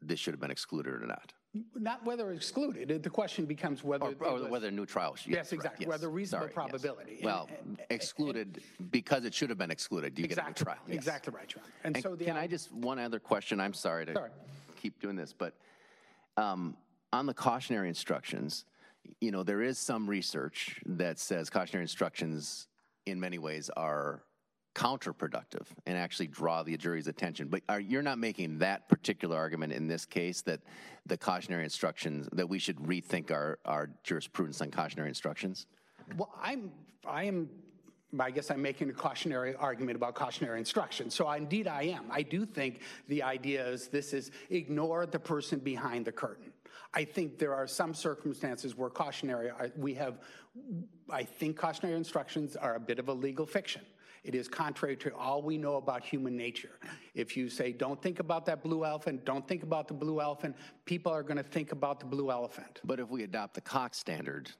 this 0.00 0.18
should 0.18 0.32
have 0.32 0.40
been 0.40 0.50
excluded 0.50 0.94
or 0.94 1.06
not. 1.06 1.34
not 1.74 2.02
whether 2.06 2.32
excluded 2.32 3.02
the 3.02 3.10
question 3.10 3.44
becomes 3.44 3.84
whether 3.84 4.06
Or, 4.06 4.26
or 4.26 4.32
was- 4.34 4.48
whether 4.48 4.68
a 4.68 4.70
new 4.70 4.86
trial 4.86 5.14
should. 5.14 5.30
Yes, 5.32 5.50
correct, 5.50 5.52
exactly, 5.52 5.84
yes. 5.84 5.90
whether 5.90 6.08
reasonable 6.08 6.48
Sorry, 6.48 6.52
yes. 6.52 6.54
probability. 6.80 7.14
And- 7.16 7.24
Well, 7.24 7.48
excluded 7.90 8.62
because 8.90 9.26
it 9.26 9.34
should 9.34 9.50
have 9.50 9.58
been 9.58 9.70
excluded. 9.70 10.14
Do 10.14 10.22
you 10.22 10.28
get 10.28 10.38
a 10.38 10.42
new 10.42 10.48
exactly 10.48 10.64
trial? 10.64 10.78
Yes. 10.86 10.96
exactly 10.96 11.34
right 11.36 11.48
John. 11.48 11.62
and, 11.84 11.96
And 11.96 12.02
so 12.02 12.14
the 12.16 12.24
can 12.24 12.36
I 12.38 12.46
just, 12.46 12.72
one 12.72 12.98
other 12.98 13.18
question, 13.18 13.60
I'm 13.60 13.74
sorry 13.74 14.06
to 14.06 14.14
Sorry. 14.14 14.30
Keep 14.80 15.00
doing 15.00 15.16
this, 15.16 15.32
but 15.32 15.54
um, 16.36 16.76
on 17.12 17.26
the 17.26 17.34
cautionary 17.34 17.88
instructions, 17.88 18.64
you 19.20 19.30
know, 19.30 19.42
there 19.42 19.62
is 19.62 19.78
some 19.78 20.08
research 20.08 20.80
that 20.86 21.18
says 21.18 21.50
cautionary 21.50 21.84
instructions 21.84 22.68
in 23.06 23.18
many 23.18 23.38
ways 23.38 23.70
are 23.76 24.22
counterproductive 24.74 25.66
and 25.86 25.98
actually 25.98 26.28
draw 26.28 26.62
the 26.62 26.76
jury's 26.76 27.08
attention. 27.08 27.48
But 27.48 27.62
are, 27.68 27.80
you're 27.80 28.02
not 28.02 28.18
making 28.18 28.58
that 28.58 28.88
particular 28.88 29.36
argument 29.36 29.72
in 29.72 29.88
this 29.88 30.06
case 30.06 30.42
that 30.42 30.60
the 31.06 31.16
cautionary 31.16 31.64
instructions, 31.64 32.28
that 32.32 32.48
we 32.48 32.58
should 32.58 32.76
rethink 32.76 33.30
our, 33.30 33.58
our 33.64 33.90
jurisprudence 34.04 34.60
on 34.60 34.70
cautionary 34.70 35.08
instructions? 35.08 35.66
Well, 36.16 36.30
I'm, 36.40 36.70
I 37.06 37.24
am, 37.24 37.50
I 38.18 38.30
guess 38.30 38.50
I'm 38.50 38.62
making 38.62 38.90
a 38.90 38.92
cautionary 38.92 39.54
argument 39.54 39.96
about 39.96 40.14
cautionary 40.14 40.58
instruction. 40.58 41.10
So 41.10 41.30
indeed 41.30 41.68
I 41.68 41.82
am. 41.84 42.06
I 42.10 42.22
do 42.22 42.44
think 42.44 42.80
the 43.08 43.22
idea 43.22 43.66
is 43.66 43.88
this 43.88 44.12
is 44.12 44.30
ignore 44.50 45.06
the 45.06 45.18
person 45.18 45.60
behind 45.60 46.06
the 46.06 46.12
curtain. 46.12 46.52
I 46.92 47.04
think 47.04 47.38
there 47.38 47.54
are 47.54 47.68
some 47.68 47.94
circumstances 47.94 48.76
where 48.76 48.90
cautionary, 48.90 49.50
we 49.76 49.94
have, 49.94 50.18
I 51.08 51.22
think 51.22 51.56
cautionary 51.56 51.96
instructions 51.96 52.56
are 52.56 52.74
a 52.74 52.80
bit 52.80 52.98
of 52.98 53.08
a 53.08 53.12
legal 53.12 53.46
fiction. 53.46 53.82
It 54.24 54.34
is 54.34 54.48
contrary 54.48 54.96
to 54.98 55.14
all 55.14 55.40
we 55.40 55.56
know 55.56 55.76
about 55.76 56.04
human 56.04 56.36
nature. 56.36 56.78
If 57.14 57.36
you 57.36 57.48
say, 57.48 57.72
don't 57.72 58.02
think 58.02 58.18
about 58.20 58.44
that 58.46 58.62
blue 58.62 58.84
elephant, 58.84 59.24
don't 59.24 59.46
think 59.46 59.62
about 59.62 59.88
the 59.88 59.94
blue 59.94 60.20
elephant, 60.20 60.56
people 60.84 61.12
are 61.12 61.22
going 61.22 61.38
to 61.38 61.42
think 61.42 61.72
about 61.72 62.00
the 62.00 62.06
blue 62.06 62.30
elephant. 62.30 62.80
But 62.84 63.00
if 63.00 63.08
we 63.08 63.22
adopt 63.22 63.54
the 63.54 63.62
Cox 63.62 63.98
standard, 63.98 64.50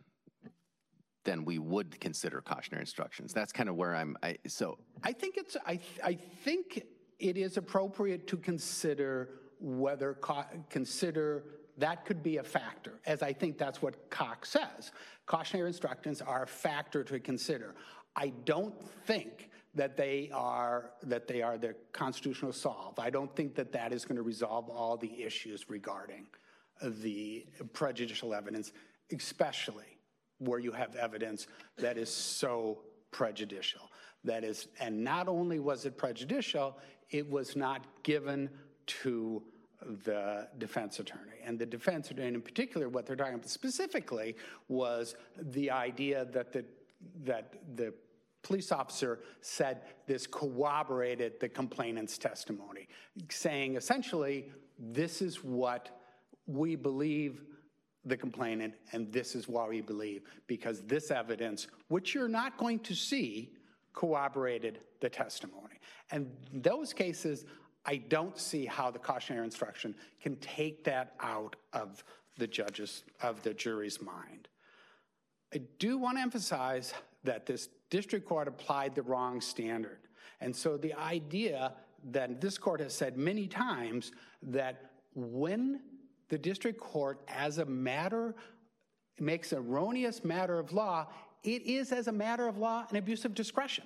then 1.30 1.44
we 1.44 1.58
would 1.60 2.00
consider 2.00 2.40
cautionary 2.40 2.82
instructions. 2.82 3.32
That's 3.32 3.52
kind 3.52 3.68
of 3.68 3.76
where 3.76 3.94
I'm, 3.94 4.16
I, 4.22 4.36
so, 4.48 4.78
I 5.04 5.12
think 5.12 5.36
it's, 5.36 5.56
I, 5.64 5.78
I 6.04 6.14
think 6.14 6.82
it 7.20 7.36
is 7.36 7.56
appropriate 7.56 8.26
to 8.26 8.36
consider 8.36 9.28
whether, 9.60 10.14
ca- 10.14 10.48
consider 10.68 11.44
that 11.78 12.04
could 12.04 12.22
be 12.22 12.38
a 12.38 12.42
factor, 12.42 12.94
as 13.06 13.22
I 13.22 13.32
think 13.32 13.58
that's 13.58 13.80
what 13.80 14.10
Cox 14.10 14.50
says. 14.50 14.90
Cautionary 15.26 15.68
instructions 15.68 16.20
are 16.20 16.42
a 16.42 16.46
factor 16.48 17.04
to 17.04 17.20
consider. 17.20 17.76
I 18.16 18.32
don't 18.44 18.74
think 19.06 19.50
that 19.76 19.96
they 19.96 20.30
are, 20.34 20.90
that 21.04 21.28
they 21.28 21.42
are 21.42 21.56
the 21.56 21.76
constitutional 21.92 22.52
solve. 22.52 22.98
I 22.98 23.08
don't 23.08 23.34
think 23.36 23.54
that 23.54 23.70
that 23.70 23.92
is 23.92 24.04
going 24.04 24.16
to 24.16 24.22
resolve 24.22 24.68
all 24.68 24.96
the 24.96 25.22
issues 25.22 25.70
regarding 25.70 26.26
the 26.82 27.46
prejudicial 27.72 28.34
evidence, 28.34 28.72
especially 29.16 29.99
where 30.40 30.58
you 30.58 30.72
have 30.72 30.96
evidence 30.96 31.46
that 31.78 31.96
is 31.96 32.10
so 32.10 32.80
prejudicial. 33.12 33.90
That 34.24 34.44
is, 34.44 34.68
and 34.80 35.02
not 35.04 35.28
only 35.28 35.60
was 35.60 35.86
it 35.86 35.96
prejudicial, 35.96 36.76
it 37.10 37.28
was 37.30 37.56
not 37.56 37.86
given 38.02 38.50
to 38.86 39.42
the 40.04 40.48
defense 40.58 40.98
attorney. 40.98 41.38
And 41.44 41.58
the 41.58 41.66
defense 41.66 42.10
attorney, 42.10 42.34
in 42.34 42.42
particular, 42.42 42.88
what 42.88 43.06
they're 43.06 43.16
talking 43.16 43.34
about 43.34 43.48
specifically 43.48 44.36
was 44.68 45.14
the 45.36 45.70
idea 45.70 46.26
that 46.26 46.52
the, 46.52 46.64
that 47.24 47.54
the 47.76 47.94
police 48.42 48.72
officer 48.72 49.20
said 49.40 49.82
this 50.06 50.26
corroborated 50.26 51.40
the 51.40 51.48
complainant's 51.48 52.18
testimony, 52.18 52.88
saying 53.30 53.76
essentially, 53.76 54.50
this 54.78 55.22
is 55.22 55.42
what 55.42 56.00
we 56.46 56.74
believe 56.74 57.42
the 58.04 58.16
complainant, 58.16 58.74
and 58.92 59.12
this 59.12 59.34
is 59.34 59.48
why 59.48 59.68
we 59.68 59.80
believe, 59.80 60.22
because 60.46 60.82
this 60.82 61.10
evidence, 61.10 61.66
which 61.88 62.14
you're 62.14 62.28
not 62.28 62.56
going 62.56 62.78
to 62.80 62.94
see, 62.94 63.52
corroborated 63.92 64.80
the 65.00 65.08
testimony. 65.08 65.78
And 66.10 66.30
those 66.52 66.92
cases, 66.92 67.44
I 67.84 67.96
don't 67.96 68.38
see 68.38 68.66
how 68.66 68.90
the 68.90 68.98
cautionary 68.98 69.44
instruction 69.44 69.94
can 70.22 70.36
take 70.36 70.84
that 70.84 71.14
out 71.20 71.56
of 71.72 72.02
the 72.38 72.46
judge's, 72.46 73.04
of 73.22 73.42
the 73.42 73.52
jury's 73.52 74.00
mind. 74.00 74.48
I 75.54 75.60
do 75.78 75.98
want 75.98 76.16
to 76.16 76.22
emphasize 76.22 76.94
that 77.24 77.44
this 77.44 77.68
district 77.90 78.26
court 78.26 78.48
applied 78.48 78.94
the 78.94 79.02
wrong 79.02 79.40
standard. 79.40 79.98
And 80.40 80.54
so 80.54 80.76
the 80.76 80.94
idea 80.94 81.74
that 82.12 82.40
this 82.40 82.56
court 82.56 82.80
has 82.80 82.94
said 82.94 83.16
many 83.18 83.46
times 83.46 84.12
that 84.42 84.92
when 85.14 85.80
the 86.30 86.38
district 86.38 86.80
court, 86.80 87.20
as 87.28 87.58
a 87.58 87.64
matter, 87.66 88.34
makes 89.18 89.52
erroneous 89.52 90.24
matter 90.24 90.58
of 90.58 90.72
law, 90.72 91.08
it 91.44 91.62
is 91.62 91.92
as 91.92 92.08
a 92.08 92.12
matter 92.12 92.48
of 92.48 92.56
law 92.56 92.86
an 92.88 92.96
abuse 92.96 93.24
of 93.24 93.34
discretion. 93.34 93.84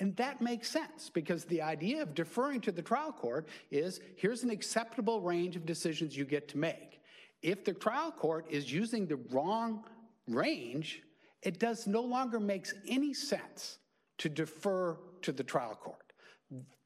And 0.00 0.16
that 0.16 0.40
makes 0.40 0.70
sense 0.70 1.10
because 1.12 1.44
the 1.44 1.60
idea 1.60 2.02
of 2.02 2.14
deferring 2.14 2.60
to 2.62 2.72
the 2.72 2.82
trial 2.82 3.12
court 3.12 3.48
is 3.70 4.00
here's 4.16 4.44
an 4.44 4.50
acceptable 4.50 5.20
range 5.20 5.56
of 5.56 5.66
decisions 5.66 6.16
you 6.16 6.24
get 6.24 6.48
to 6.48 6.58
make. 6.58 7.00
If 7.42 7.64
the 7.64 7.74
trial 7.74 8.12
court 8.12 8.46
is 8.48 8.72
using 8.72 9.06
the 9.06 9.16
wrong 9.30 9.84
range, 10.28 11.02
it 11.42 11.58
does 11.58 11.86
no 11.86 12.00
longer 12.00 12.40
makes 12.40 12.74
any 12.86 13.12
sense 13.12 13.78
to 14.18 14.28
defer 14.28 14.96
to 15.22 15.32
the 15.32 15.44
trial 15.44 15.74
court. 15.74 16.12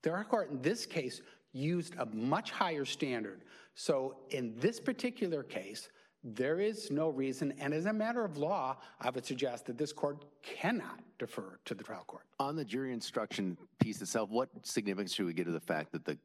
The 0.02 0.10
trial 0.10 0.24
court 0.24 0.50
in 0.50 0.60
this 0.62 0.86
case 0.86 1.20
used 1.52 1.94
a 1.98 2.06
much 2.06 2.50
higher 2.50 2.84
standard. 2.84 3.42
So 3.74 4.16
in 4.30 4.54
this 4.58 4.80
particular 4.80 5.42
case, 5.42 5.88
there 6.24 6.60
is 6.60 6.90
no 6.90 7.08
reason, 7.08 7.52
and 7.58 7.74
as 7.74 7.86
a 7.86 7.92
matter 7.92 8.24
of 8.24 8.36
law, 8.36 8.76
I 9.00 9.10
would 9.10 9.26
suggest 9.26 9.66
that 9.66 9.76
this 9.76 9.92
court 9.92 10.24
cannot 10.42 11.00
defer 11.18 11.58
to 11.64 11.74
the 11.74 11.82
trial 11.82 12.04
court. 12.06 12.24
on 12.38 12.54
the 12.54 12.64
jury 12.64 12.92
instruction 12.92 13.56
piece 13.80 14.00
itself, 14.00 14.30
what 14.30 14.48
significance 14.62 15.12
should 15.14 15.26
we 15.26 15.32
give 15.32 15.46
to 15.46 15.52
the 15.52 15.60
fact 15.60 15.92
that 15.92 16.04
the 16.04 16.18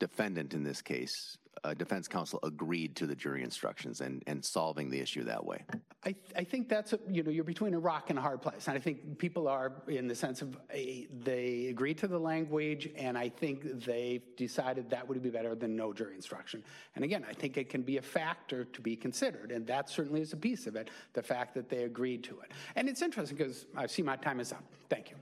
defendant 0.00 0.54
in 0.54 0.64
this 0.64 0.82
case, 0.82 1.36
uh, 1.62 1.74
defense 1.74 2.08
counsel 2.08 2.38
agreed 2.42 2.96
to 2.96 3.06
the 3.06 3.14
jury 3.14 3.42
instructions 3.42 4.00
and, 4.00 4.22
and 4.26 4.44
solving 4.44 4.88
the 4.90 5.00
issue 5.00 5.24
that 5.24 5.44
way. 5.44 5.64
I, 6.04 6.14
I 6.34 6.44
think 6.44 6.68
that's, 6.68 6.94
a, 6.94 7.00
you 7.10 7.22
know, 7.22 7.30
you're 7.30 7.44
between 7.44 7.74
a 7.74 7.78
rock 7.78 8.08
and 8.08 8.18
a 8.18 8.22
hard 8.22 8.40
place. 8.40 8.68
And 8.68 8.76
I 8.76 8.80
think 8.80 9.18
people 9.18 9.46
are 9.48 9.72
in 9.86 10.08
the 10.08 10.14
sense 10.14 10.40
of 10.40 10.56
a, 10.72 11.06
they 11.12 11.66
agreed 11.66 11.98
to 11.98 12.08
the 12.08 12.18
language, 12.18 12.88
and 12.96 13.18
I 13.18 13.28
think 13.28 13.84
they 13.84 14.22
decided 14.36 14.88
that 14.90 15.06
would 15.06 15.22
be 15.22 15.30
better 15.30 15.54
than 15.54 15.76
no 15.76 15.92
jury 15.92 16.14
instruction. 16.14 16.64
And 16.94 17.04
again, 17.04 17.24
I 17.28 17.34
think 17.34 17.56
it 17.58 17.68
can 17.68 17.82
be 17.82 17.98
a 17.98 18.02
factor 18.02 18.64
to 18.64 18.80
be 18.80 18.96
considered, 18.96 19.52
and 19.52 19.66
that 19.66 19.90
certainly 19.90 20.22
is 20.22 20.32
a 20.32 20.38
piece 20.38 20.66
of 20.66 20.76
it, 20.76 20.88
the 21.12 21.22
fact 21.22 21.54
that 21.54 21.68
they 21.68 21.84
agreed 21.84 22.24
to 22.24 22.40
it. 22.40 22.52
And 22.76 22.88
it's 22.88 23.02
interesting 23.02 23.36
because 23.36 23.66
I 23.76 23.86
see 23.86 24.02
my 24.02 24.16
time 24.16 24.40
is 24.40 24.52
up. 24.52 24.64
Thank 24.88 25.10
you. 25.10 25.16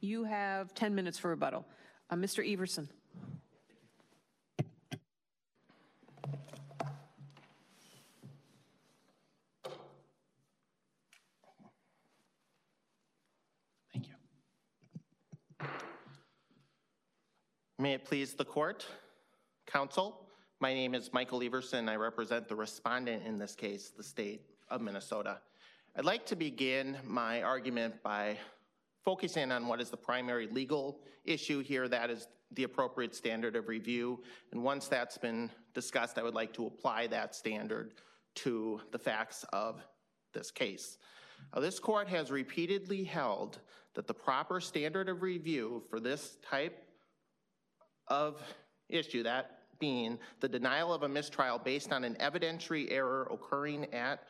You 0.00 0.24
have 0.24 0.74
10 0.74 0.94
minutes 0.94 1.18
for 1.18 1.28
rebuttal. 1.28 1.64
Uh, 2.10 2.16
Mr. 2.16 2.52
Everson. 2.52 2.88
May 17.86 17.94
it 17.94 18.04
please 18.04 18.34
the 18.34 18.44
court, 18.44 18.84
counsel. 19.68 20.26
My 20.58 20.74
name 20.74 20.92
is 20.92 21.12
Michael 21.12 21.40
Everson. 21.40 21.88
I 21.88 21.94
represent 21.94 22.48
the 22.48 22.56
respondent 22.56 23.24
in 23.24 23.38
this 23.38 23.54
case, 23.54 23.92
the 23.96 24.02
state 24.02 24.40
of 24.68 24.80
Minnesota. 24.80 25.38
I'd 25.94 26.04
like 26.04 26.26
to 26.26 26.34
begin 26.34 26.96
my 27.04 27.42
argument 27.42 28.02
by 28.02 28.38
focusing 29.04 29.52
on 29.52 29.68
what 29.68 29.80
is 29.80 29.88
the 29.88 29.96
primary 29.96 30.48
legal 30.48 30.98
issue 31.24 31.60
here, 31.60 31.86
that 31.86 32.10
is 32.10 32.26
the 32.50 32.64
appropriate 32.64 33.14
standard 33.14 33.54
of 33.54 33.68
review. 33.68 34.20
And 34.50 34.64
once 34.64 34.88
that's 34.88 35.16
been 35.16 35.48
discussed, 35.72 36.18
I 36.18 36.24
would 36.24 36.34
like 36.34 36.52
to 36.54 36.66
apply 36.66 37.06
that 37.06 37.36
standard 37.36 37.94
to 38.34 38.80
the 38.90 38.98
facts 38.98 39.44
of 39.52 39.80
this 40.34 40.50
case. 40.50 40.98
Now, 41.54 41.60
this 41.60 41.78
court 41.78 42.08
has 42.08 42.32
repeatedly 42.32 43.04
held 43.04 43.60
that 43.94 44.08
the 44.08 44.14
proper 44.14 44.60
standard 44.60 45.08
of 45.08 45.22
review 45.22 45.84
for 45.88 46.00
this 46.00 46.36
type 46.42 46.82
of 48.08 48.40
issue, 48.88 49.22
that 49.22 49.58
being 49.78 50.18
the 50.40 50.48
denial 50.48 50.92
of 50.92 51.02
a 51.02 51.08
mistrial 51.08 51.58
based 51.58 51.92
on 51.92 52.04
an 52.04 52.14
evidentiary 52.16 52.90
error 52.90 53.28
occurring 53.30 53.92
at 53.92 54.20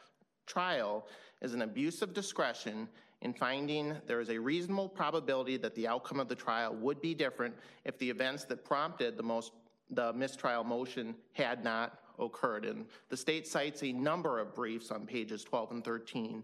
trial, 0.46 1.06
is 1.42 1.54
an 1.54 1.62
abuse 1.62 2.02
of 2.02 2.14
discretion 2.14 2.88
in 3.22 3.32
finding 3.32 3.94
there 4.06 4.20
is 4.20 4.30
a 4.30 4.38
reasonable 4.38 4.88
probability 4.88 5.56
that 5.56 5.74
the 5.74 5.86
outcome 5.86 6.20
of 6.20 6.28
the 6.28 6.34
trial 6.34 6.74
would 6.76 7.00
be 7.00 7.14
different 7.14 7.54
if 7.84 7.98
the 7.98 8.08
events 8.08 8.44
that 8.44 8.64
prompted 8.64 9.16
the 9.16 9.22
most 9.22 9.52
the 9.90 10.12
mistrial 10.12 10.64
motion 10.64 11.14
had 11.32 11.62
not 11.62 12.00
occurred. 12.18 12.64
And 12.64 12.86
the 13.08 13.16
state 13.16 13.46
cites 13.46 13.84
a 13.84 13.92
number 13.92 14.40
of 14.40 14.52
briefs 14.54 14.90
on 14.90 15.06
pages 15.06 15.44
12 15.44 15.70
and 15.70 15.84
13 15.84 16.42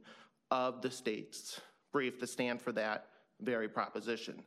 of 0.52 0.80
the 0.80 0.90
state's 0.90 1.60
brief 1.92 2.20
to 2.20 2.26
stand 2.26 2.60
for 2.60 2.70
that 2.72 3.06
very 3.40 3.68
proposition. 3.68 4.42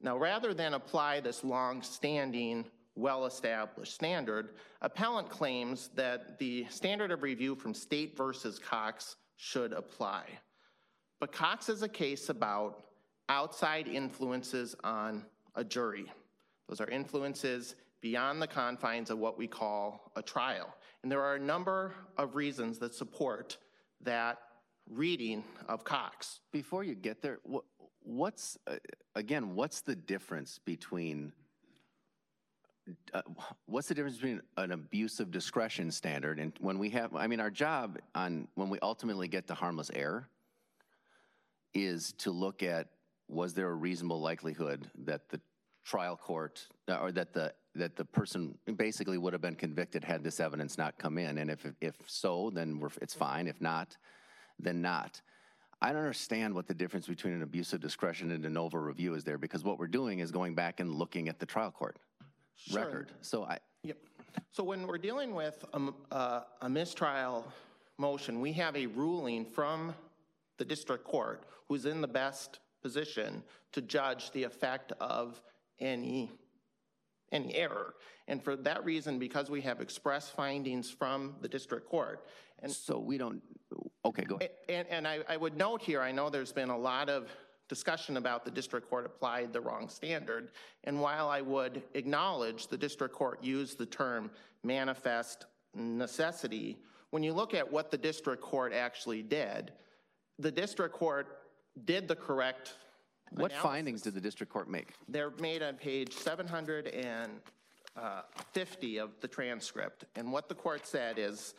Now, 0.00 0.16
rather 0.16 0.54
than 0.54 0.74
apply 0.74 1.20
this 1.20 1.42
long-standing, 1.42 2.66
well-established 2.94 3.94
standard, 3.94 4.50
appellant 4.82 5.28
claims 5.28 5.90
that 5.94 6.38
the 6.38 6.66
standard 6.70 7.10
of 7.10 7.22
review 7.22 7.54
from 7.54 7.74
State 7.74 8.16
versus 8.16 8.58
Cox 8.58 9.16
should 9.36 9.72
apply. 9.72 10.24
But 11.20 11.32
Cox 11.32 11.68
is 11.68 11.82
a 11.82 11.88
case 11.88 12.28
about 12.28 12.84
outside 13.28 13.88
influences 13.88 14.76
on 14.84 15.24
a 15.54 15.64
jury. 15.64 16.10
Those 16.68 16.80
are 16.80 16.88
influences 16.88 17.74
beyond 18.00 18.40
the 18.40 18.46
confines 18.46 19.10
of 19.10 19.18
what 19.18 19.38
we 19.38 19.46
call 19.46 20.12
a 20.16 20.22
trial. 20.22 20.74
And 21.02 21.10
there 21.10 21.22
are 21.22 21.34
a 21.36 21.40
number 21.40 21.94
of 22.16 22.34
reasons 22.34 22.78
that 22.78 22.94
support 22.94 23.56
that 24.02 24.38
reading 24.88 25.42
of 25.68 25.84
Cox. 25.84 26.40
Before 26.52 26.84
you 26.84 26.94
get 26.94 27.22
there, 27.22 27.38
what's, 28.06 28.56
uh, 28.66 28.76
again, 29.14 29.54
what's 29.54 29.80
the 29.80 29.96
difference 29.96 30.58
between 30.64 31.32
uh, 33.12 33.22
what's 33.66 33.88
the 33.88 33.94
difference 33.94 34.16
between 34.16 34.40
an 34.58 34.70
abuse 34.70 35.18
of 35.18 35.32
discretion 35.32 35.90
standard 35.90 36.38
and 36.38 36.52
when 36.60 36.78
we 36.78 36.88
have, 36.90 37.16
I 37.16 37.26
mean, 37.26 37.40
our 37.40 37.50
job 37.50 37.98
on, 38.14 38.46
when 38.54 38.68
we 38.68 38.78
ultimately 38.80 39.26
get 39.26 39.48
to 39.48 39.54
harmless 39.54 39.90
error 39.92 40.28
is 41.74 42.12
to 42.18 42.30
look 42.30 42.62
at, 42.62 42.86
was 43.28 43.54
there 43.54 43.68
a 43.68 43.74
reasonable 43.74 44.20
likelihood 44.20 44.88
that 45.04 45.28
the 45.30 45.40
trial 45.84 46.16
court, 46.16 46.68
uh, 46.88 46.98
or 46.98 47.10
that 47.10 47.32
the, 47.32 47.52
that 47.74 47.96
the 47.96 48.04
person 48.04 48.56
basically 48.76 49.18
would 49.18 49.32
have 49.32 49.42
been 49.42 49.56
convicted 49.56 50.04
had 50.04 50.22
this 50.22 50.38
evidence 50.38 50.78
not 50.78 50.96
come 50.96 51.18
in? 51.18 51.38
And 51.38 51.50
if, 51.50 51.66
if 51.80 51.96
so, 52.06 52.50
then 52.54 52.80
it's 53.02 53.14
fine. 53.14 53.48
If 53.48 53.60
not, 53.60 53.96
then 54.60 54.80
not. 54.80 55.20
I 55.82 55.92
don't 55.92 56.00
understand 56.00 56.54
what 56.54 56.66
the 56.66 56.74
difference 56.74 57.06
between 57.06 57.34
an 57.34 57.42
abuse 57.42 57.72
of 57.72 57.80
discretion 57.80 58.30
and 58.30 58.42
de 58.42 58.48
novo 58.48 58.78
review 58.78 59.14
is 59.14 59.24
there 59.24 59.38
because 59.38 59.62
what 59.62 59.78
we're 59.78 59.86
doing 59.86 60.20
is 60.20 60.30
going 60.30 60.54
back 60.54 60.80
and 60.80 60.90
looking 60.94 61.28
at 61.28 61.38
the 61.38 61.46
trial 61.46 61.70
court 61.70 61.96
Sure. 62.56 62.80
record. 62.84 63.12
So 63.20 63.44
I, 63.44 63.58
Yep. 63.82 63.98
So 64.50 64.64
when 64.64 64.86
we're 64.86 64.98
dealing 64.98 65.34
with 65.34 65.64
a, 65.74 65.92
uh, 66.10 66.42
a 66.62 66.68
mistrial 66.68 67.46
motion, 67.98 68.40
we 68.40 68.52
have 68.54 68.74
a 68.76 68.86
ruling 68.86 69.44
from 69.44 69.94
the 70.58 70.64
district 70.64 71.04
court 71.04 71.44
who's 71.68 71.84
in 71.86 72.00
the 72.00 72.08
best 72.08 72.60
position 72.82 73.42
to 73.72 73.82
judge 73.82 74.30
the 74.30 74.42
effect 74.42 74.92
of 75.00 75.40
any, 75.78 76.30
any 77.32 77.54
error. 77.54 77.94
And 78.28 78.42
for 78.42 78.56
that 78.56 78.84
reason, 78.84 79.18
because 79.18 79.50
we 79.50 79.60
have 79.60 79.80
express 79.80 80.30
findings 80.30 80.90
from 80.90 81.36
the 81.42 81.48
district 81.48 81.88
court, 81.88 82.26
and 82.60 82.72
so 82.72 82.98
we 82.98 83.18
don't, 83.18 83.42
okay, 84.08 84.24
go 84.24 84.36
ahead. 84.36 84.50
and, 84.68 84.86
and 84.88 85.08
I, 85.08 85.20
I 85.28 85.36
would 85.36 85.56
note 85.56 85.82
here, 85.82 86.00
I 86.00 86.12
know 86.12 86.30
there's 86.30 86.52
been 86.52 86.70
a 86.70 86.78
lot 86.78 87.08
of 87.08 87.28
discussion 87.68 88.16
about 88.16 88.44
the 88.44 88.50
district 88.50 88.88
court 88.88 89.06
applied 89.06 89.52
the 89.52 89.60
wrong 89.60 89.88
standard. 89.88 90.50
And 90.84 91.00
while 91.00 91.28
I 91.28 91.40
would 91.40 91.82
acknowledge 91.94 92.68
the 92.68 92.76
district 92.76 93.14
court 93.14 93.42
used 93.42 93.78
the 93.78 93.86
term 93.86 94.30
manifest 94.62 95.46
necessity, 95.74 96.78
when 97.10 97.22
you 97.22 97.32
look 97.32 97.54
at 97.54 97.70
what 97.70 97.90
the 97.90 97.98
district 97.98 98.42
court 98.42 98.72
actually 98.72 99.22
did, 99.22 99.72
the 100.38 100.50
district 100.50 100.94
court 100.94 101.38
did 101.84 102.08
the 102.08 102.16
correct 102.16 102.74
What 103.30 103.52
analysis. 103.52 103.62
findings 103.62 104.02
did 104.02 104.14
the 104.14 104.20
district 104.20 104.52
court 104.52 104.70
make? 104.70 104.92
They're 105.08 105.32
made 105.40 105.62
on 105.62 105.76
page 105.76 106.14
750 106.14 109.00
uh, 109.00 109.04
of 109.04 109.10
the 109.20 109.28
transcript. 109.28 110.04
And 110.14 110.32
what 110.32 110.48
the 110.48 110.54
court 110.54 110.86
said 110.86 111.18
is, 111.18 111.54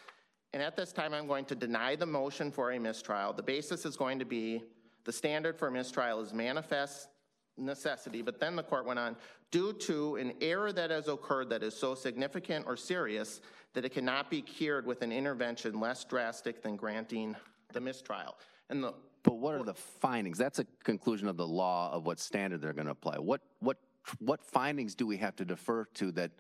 and 0.54 0.64
at 0.64 0.76
this 0.76 0.94
time, 0.94 1.14
I'm 1.14 1.28
going 1.28 1.46
to 1.46 1.56
deny 1.56 1.96
the 1.96 2.06
motion 2.06 2.52
for 2.52 2.72
a 2.72 2.80
mistrial. 2.80 3.34
The 3.34 3.44
basis 3.44 3.86
is 3.86 3.98
going 3.98 4.20
to 4.20 4.26
be 4.26 4.64
the 5.04 5.12
standard 5.12 5.58
for 5.58 5.70
mistrial 5.70 6.22
is 6.22 6.34
manifest 6.34 7.10
necessity. 7.58 8.22
But 8.22 8.40
then 8.40 8.56
the 8.56 8.64
court 8.64 8.86
went 8.86 9.00
on, 9.00 9.16
due 9.52 9.74
to 9.74 10.16
an 10.18 10.34
error 10.42 10.72
that 10.74 10.92
has 10.92 11.08
occurred 11.08 11.50
that 11.50 11.64
is 11.64 11.76
so 11.76 11.96
significant 11.96 12.66
or 12.68 12.78
serious 12.78 13.42
that 13.74 13.86
it 13.86 13.90
cannot 13.90 14.30
be 14.30 14.42
cured 14.42 14.86
with 14.86 15.02
an 15.02 15.12
intervention 15.12 15.80
less 15.80 16.04
drastic 16.04 16.62
than 16.62 16.76
granting 16.76 17.36
the 17.74 17.80
mistrial. 17.80 18.36
And 18.70 18.84
the 18.84 18.94
But 19.24 19.38
what 19.38 19.56
are 19.56 19.64
the 19.64 19.74
findings? 19.74 20.38
That's 20.38 20.60
a 20.60 20.66
conclusion 20.84 21.28
of 21.28 21.38
the 21.38 21.48
law 21.48 21.92
of 21.92 22.06
what 22.06 22.20
standard 22.20 22.62
they're 22.62 22.74
going 22.74 22.86
to 22.86 22.92
apply. 22.92 23.18
What, 23.18 23.42
what, 23.60 23.78
what 24.20 24.44
findings 24.44 24.96
do 24.96 25.06
we 25.06 25.18
have 25.18 25.36
to 25.38 25.46
defer 25.46 25.86
to 25.96 26.12
that 26.14 26.32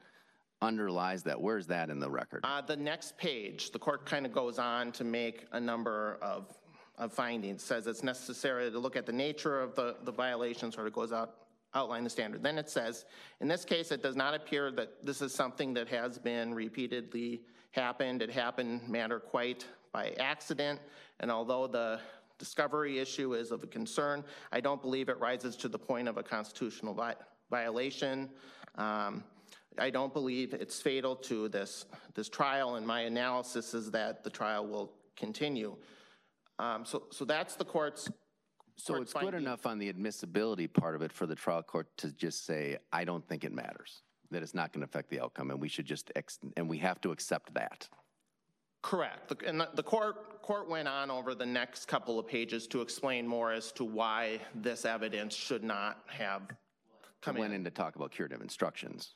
underlies 0.62 1.24
that? 1.24 1.40
Where's 1.40 1.68
that 1.68 1.90
in 1.90 2.00
the 2.00 2.10
record? 2.10 2.42
Uh, 2.44 2.62
the 2.62 2.76
next 2.76 3.18
page, 3.18 3.72
the 3.72 3.80
court 3.80 4.06
kind 4.06 4.26
of 4.26 4.32
goes 4.32 4.60
on 4.60 4.92
to 4.94 5.04
make 5.04 5.46
a 5.52 5.60
number 5.60 6.18
of, 6.22 6.58
of 6.98 7.14
findings, 7.14 7.64
says 7.64 7.88
it's 7.88 8.04
necessary 8.04 8.72
to 8.72 8.80
look 8.80 8.96
at 8.96 9.06
the 9.06 9.12
nature 9.12 9.62
of 9.62 9.76
the, 9.76 9.96
the 10.04 10.12
violations, 10.12 10.78
or 10.78 10.88
it 10.88 10.94
goes 10.94 11.12
out, 11.12 11.36
outline 11.74 12.04
the 12.04 12.10
standard. 12.10 12.42
Then 12.42 12.58
it 12.58 12.70
says, 12.70 13.06
in 13.40 13.48
this 13.48 13.66
case, 13.66 13.92
it 13.92 14.02
does 14.02 14.16
not 14.16 14.34
appear 14.34 14.72
that 14.72 15.06
this 15.06 15.22
is 15.22 15.34
something 15.34 15.74
that 15.76 15.88
has 15.90 16.18
been 16.18 16.54
repeatedly 16.54 17.42
happened. 17.72 18.22
It 18.22 18.32
happened 18.32 18.88
matter 18.88 19.20
quite 19.20 19.66
by 19.94 20.16
accident, 20.20 20.80
and 21.20 21.32
although 21.32 21.68
the 21.68 22.00
discovery 22.40 23.00
issue 23.00 23.34
is 23.34 23.52
of 23.52 23.64
a 23.64 23.68
concern, 23.68 24.24
I 24.52 24.60
don't 24.60 24.82
believe 24.82 25.10
it 25.10 25.20
rises 25.20 25.56
to 25.58 25.68
the 25.68 25.80
point 25.80 26.08
of 26.08 26.18
a 26.18 26.24
constitutional 26.24 26.94
vi- 26.94 27.16
violation. 27.50 28.30
Um, 28.76 29.24
I 29.80 29.90
don't 29.90 30.14
believe 30.14 30.54
it's 30.54 30.82
fatal 30.82 31.16
to 31.18 31.50
this, 31.50 31.86
this 32.16 32.30
trial, 32.30 32.76
and 32.76 32.86
my 32.86 33.02
analysis 33.02 33.74
is 33.74 33.92
that 33.92 34.24
the 34.24 34.30
trial 34.30 34.66
will 34.68 34.94
continue. 35.16 35.76
Um, 36.60 36.86
so, 36.86 37.04
so 37.12 37.26
that's 37.26 37.56
the 37.56 37.66
court's. 37.66 38.10
So 38.80 38.94
court's 38.96 39.12
it's 39.14 39.22
good 39.24 39.34
enough 39.34 39.66
on 39.66 39.80
the 39.80 39.90
admissibility 39.90 40.68
part 40.68 40.96
of 40.96 41.02
it 41.02 41.12
for 41.12 41.26
the 41.26 41.34
trial 41.36 41.64
court 41.64 41.88
to 41.98 42.12
just 42.12 42.46
say, 42.46 42.78
I 42.94 43.06
don't 43.06 43.28
think 43.28 43.44
it 43.44 43.52
matters, 43.52 44.04
that 44.30 44.44
it's 44.44 44.54
not 44.54 44.72
going 44.72 44.82
to 44.82 44.86
affect 44.86 45.10
the 45.10 45.20
outcome, 45.20 45.50
and 45.50 45.60
we 45.60 45.68
should 45.68 45.86
just, 45.88 46.12
ex- 46.16 46.38
and 46.58 46.70
we 46.70 46.78
have 46.78 47.02
to 47.02 47.12
accept 47.12 47.54
that. 47.56 47.88
Correct. 48.84 49.30
The- 49.30 49.48
And 49.48 49.60
the- 49.62 49.70
the 49.74 49.82
court, 49.84 50.44
court 50.44 50.70
went 50.70 50.88
on 50.88 51.10
over 51.10 51.34
the 51.34 51.46
next 51.46 51.88
couple 51.88 52.20
of 52.20 52.28
pages 52.28 52.68
to 52.68 52.82
explain 52.82 53.26
more 53.28 53.52
as 53.52 53.72
to 53.74 53.84
why 53.84 54.40
this 54.54 54.86
evidence 54.86 55.34
should 55.36 55.64
not 55.64 56.04
have 56.08 56.44
come 57.22 57.38
Went 57.38 57.54
in. 57.54 57.62
in 57.62 57.66
to 57.66 57.72
talk 57.72 57.96
about 57.96 58.12
curative 58.12 58.42
instructions. 58.42 59.16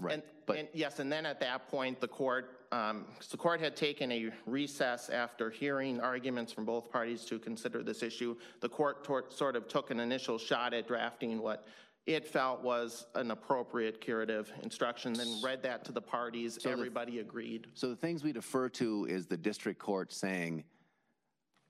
Right, 0.00 0.14
And, 0.14 0.56
and 0.56 0.68
yes, 0.72 0.98
and 0.98 1.10
then 1.10 1.26
at 1.26 1.40
that 1.40 1.68
point, 1.68 2.00
the 2.00 2.08
court, 2.08 2.66
um, 2.72 3.06
the 3.30 3.36
court 3.36 3.60
had 3.60 3.76
taken 3.76 4.10
a 4.12 4.30
recess 4.46 5.10
after 5.10 5.50
hearing 5.50 6.00
arguments 6.00 6.52
from 6.52 6.64
both 6.64 6.90
parties 6.90 7.24
to 7.26 7.38
consider 7.38 7.82
this 7.82 8.02
issue. 8.02 8.36
The 8.60 8.68
court 8.68 9.06
sort 9.32 9.56
of 9.56 9.68
took 9.68 9.90
an 9.90 10.00
initial 10.00 10.38
shot 10.38 10.74
at 10.74 10.86
drafting 10.86 11.40
what 11.40 11.66
it 12.06 12.26
felt 12.26 12.62
was 12.62 13.06
an 13.16 13.30
appropriate 13.30 14.00
curative 14.00 14.50
instruction, 14.62 15.12
then 15.12 15.28
read 15.44 15.62
that 15.62 15.84
to 15.84 15.92
the 15.92 16.00
parties. 16.00 16.58
Everybody 16.64 17.18
agreed. 17.18 17.66
So 17.74 17.90
the 17.90 17.96
things 17.96 18.24
we 18.24 18.32
defer 18.32 18.70
to 18.70 19.06
is 19.10 19.26
the 19.26 19.36
district 19.36 19.78
court 19.78 20.10
saying, 20.10 20.64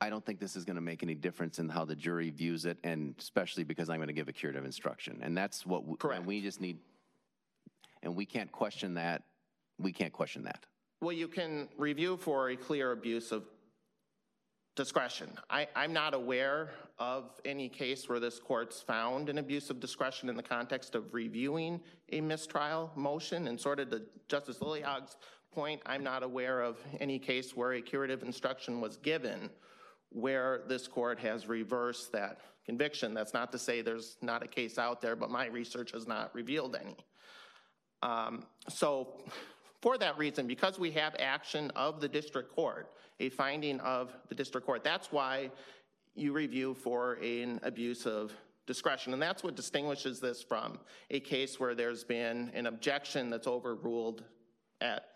I 0.01 0.11
don't 0.11 0.25
think 0.25 0.39
this 0.39 0.55
is 0.55 0.65
going 0.65 0.77
to 0.77 0.83
make 0.83 1.03
any 1.03 1.17
difference 1.17 1.59
in 1.59 1.69
how 1.69 1.85
the 1.85 1.97
jury 1.97 2.31
views 2.31 2.67
it, 2.67 2.79
and 2.85 3.17
especially 3.19 3.65
because 3.65 3.91
I'm 3.91 3.97
going 3.97 4.07
to 4.07 4.13
give 4.13 4.29
a 4.29 4.33
curative 4.33 4.65
instruction. 4.65 5.19
And 5.23 5.37
that's 5.37 5.67
what, 5.67 5.81
w- 5.81 5.97
Correct. 5.97 6.19
and 6.19 6.27
we 6.27 6.41
just 6.41 6.61
need, 6.61 6.79
and 8.03 8.15
we 8.15 8.27
can't 8.27 8.51
question 8.53 8.95
that, 8.95 9.23
we 9.79 9.93
can't 9.93 10.13
question 10.13 10.45
that. 10.45 10.65
Well, 11.01 11.13
you 11.13 11.29
can 11.29 11.69
review 11.77 12.17
for 12.17 12.51
a 12.51 12.57
clear 12.57 12.93
abuse 12.93 13.31
of 13.31 13.45
discretion. 14.75 15.31
I, 15.51 15.67
I'm 15.75 15.93
not 15.93 16.15
aware 16.15 16.71
of 16.99 17.41
any 17.45 17.69
case 17.69 18.09
where 18.09 18.21
this 18.21 18.39
court's 18.39 18.81
found 18.81 19.29
an 19.29 19.39
abuse 19.39 19.71
of 19.71 19.81
discretion 19.81 20.29
in 20.29 20.37
the 20.37 20.43
context 20.43 20.95
of 20.95 21.13
reviewing 21.15 21.81
a 22.13 22.21
mistrial 22.21 22.91
motion. 22.95 23.49
And 23.49 23.61
sort 23.61 23.81
of 23.81 23.91
to 23.91 24.03
Justice 24.29 24.59
Lillehaug's 24.59 25.17
point, 25.53 25.81
I'm 25.87 26.05
not 26.05 26.23
aware 26.23 26.61
of 26.63 26.79
any 27.01 27.19
case 27.19 27.57
where 27.57 27.73
a 27.73 27.81
curative 27.81 28.23
instruction 28.23 28.81
was 28.81 28.97
given 28.97 29.51
where 30.11 30.63
this 30.69 30.89
court 30.89 31.19
has 31.19 31.49
reversed 31.49 32.13
that 32.13 32.39
conviction. 32.65 33.15
That's 33.15 33.35
not 33.35 33.53
to 33.53 33.59
say 33.59 33.83
there's 33.83 34.17
not 34.23 34.43
a 34.43 34.47
case 34.47 34.79
out 34.79 35.01
there, 35.01 35.17
but 35.17 35.31
my 35.31 35.47
research 35.47 35.93
has 35.93 36.07
not 36.07 36.35
revealed 36.35 36.77
any. 36.81 36.97
Um, 38.03 38.45
So 38.69 39.15
for 39.81 39.97
that 39.99 40.19
reason, 40.19 40.47
because 40.47 40.79
we 40.79 40.91
have 40.93 41.15
action 41.19 41.71
of 41.77 42.01
the 42.01 42.09
district 42.09 42.55
court, 42.55 42.91
a 43.21 43.29
finding 43.31 43.81
of 43.81 44.15
the 44.29 44.35
district 44.35 44.67
court, 44.67 44.85
that's 44.85 45.13
why 45.13 45.51
you 46.15 46.33
review 46.33 46.75
for 46.75 47.15
an 47.15 47.61
abuse 47.63 48.07
of 48.07 48.33
discretion. 48.67 49.13
And 49.13 49.23
that's 49.23 49.43
what 49.43 49.55
distinguishes 49.55 50.21
this 50.21 50.43
from 50.43 50.79
a 51.11 51.21
case 51.21 51.59
where 51.59 51.75
there's 51.75 52.05
been 52.05 52.51
an 52.55 52.67
objection 52.67 53.31
that's 53.31 53.47
overruled 53.47 54.25
at 54.81 55.08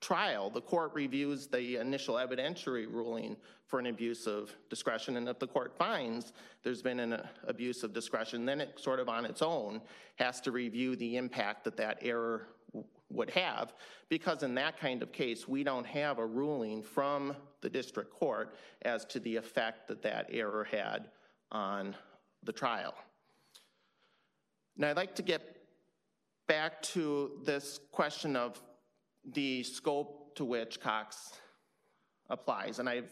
trial. 0.00 0.50
The 0.50 0.60
court 0.60 0.92
reviews 0.94 1.46
the 1.46 1.76
initial 1.76 2.16
evidentiary 2.16 2.86
ruling 2.90 3.36
for 3.66 3.78
an 3.78 3.86
abuse 3.86 4.26
of 4.26 4.54
discretion. 4.70 5.16
And 5.16 5.28
if 5.28 5.38
the 5.38 5.46
court 5.46 5.76
finds 5.76 6.32
there's 6.62 6.82
been 6.82 7.00
an 7.00 7.20
abuse 7.46 7.82
of 7.82 7.92
discretion, 7.92 8.46
then 8.46 8.60
it 8.60 8.78
sort 8.78 9.00
of 9.00 9.08
on 9.08 9.24
its 9.24 9.42
own 9.42 9.80
has 10.16 10.40
to 10.42 10.52
review 10.52 10.96
the 10.96 11.16
impact 11.16 11.64
that 11.64 11.76
that 11.76 11.98
error 12.02 12.46
would 13.10 13.30
have. 13.30 13.74
Because 14.08 14.42
in 14.42 14.54
that 14.54 14.78
kind 14.78 15.02
of 15.02 15.12
case, 15.12 15.48
we 15.48 15.64
don't 15.64 15.86
have 15.86 16.18
a 16.18 16.26
ruling 16.26 16.82
from 16.82 17.34
the 17.60 17.68
district 17.68 18.12
court 18.12 18.54
as 18.82 19.04
to 19.06 19.20
the 19.20 19.36
effect 19.36 19.88
that 19.88 20.02
that 20.02 20.28
error 20.30 20.64
had 20.70 21.08
on 21.50 21.94
the 22.44 22.52
trial. 22.52 22.94
Now, 24.76 24.90
I'd 24.90 24.96
like 24.96 25.16
to 25.16 25.22
get 25.22 25.56
back 26.46 26.80
to 26.82 27.32
this 27.44 27.80
question 27.90 28.36
of 28.36 28.60
the 29.34 29.62
scope 29.62 30.34
to 30.36 30.44
which 30.44 30.80
Cox 30.80 31.32
applies. 32.30 32.78
And 32.78 32.88
I've, 32.88 33.10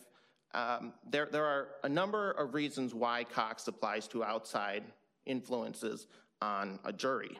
um, 0.54 0.92
there, 1.08 1.28
there 1.30 1.44
are 1.44 1.68
a 1.84 1.88
number 1.88 2.32
of 2.32 2.54
reasons 2.54 2.94
why 2.94 3.24
Cox 3.24 3.66
applies 3.68 4.08
to 4.08 4.24
outside 4.24 4.84
influences 5.24 6.06
on 6.40 6.78
a 6.84 6.92
jury. 6.92 7.38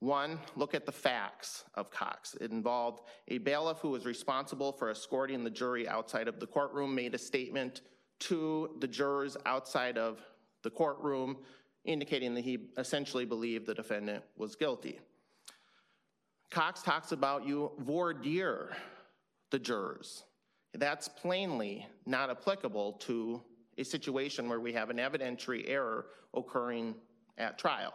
One, 0.00 0.38
look 0.54 0.74
at 0.74 0.84
the 0.84 0.92
facts 0.92 1.64
of 1.74 1.90
Cox. 1.90 2.36
It 2.40 2.50
involved 2.50 3.00
a 3.28 3.38
bailiff 3.38 3.78
who 3.78 3.90
was 3.90 4.04
responsible 4.04 4.72
for 4.72 4.90
escorting 4.90 5.44
the 5.44 5.50
jury 5.50 5.88
outside 5.88 6.28
of 6.28 6.40
the 6.40 6.46
courtroom, 6.46 6.94
made 6.94 7.14
a 7.14 7.18
statement 7.18 7.80
to 8.20 8.70
the 8.80 8.88
jurors 8.88 9.36
outside 9.46 9.96
of 9.96 10.20
the 10.62 10.70
courtroom, 10.70 11.38
indicating 11.84 12.34
that 12.34 12.42
he 12.42 12.68
essentially 12.76 13.24
believed 13.24 13.66
the 13.66 13.74
defendant 13.74 14.22
was 14.36 14.56
guilty. 14.56 14.98
Cox 16.54 16.82
talks 16.82 17.10
about 17.10 17.44
you 17.44 17.72
voir 17.80 18.14
dire 18.14 18.76
the 19.50 19.58
jurors. 19.58 20.22
That's 20.72 21.08
plainly 21.08 21.84
not 22.06 22.30
applicable 22.30 22.92
to 23.08 23.42
a 23.76 23.82
situation 23.82 24.48
where 24.48 24.60
we 24.60 24.72
have 24.72 24.88
an 24.88 24.98
evidentiary 24.98 25.64
error 25.66 26.06
occurring 26.32 26.94
at 27.38 27.58
trial. 27.58 27.92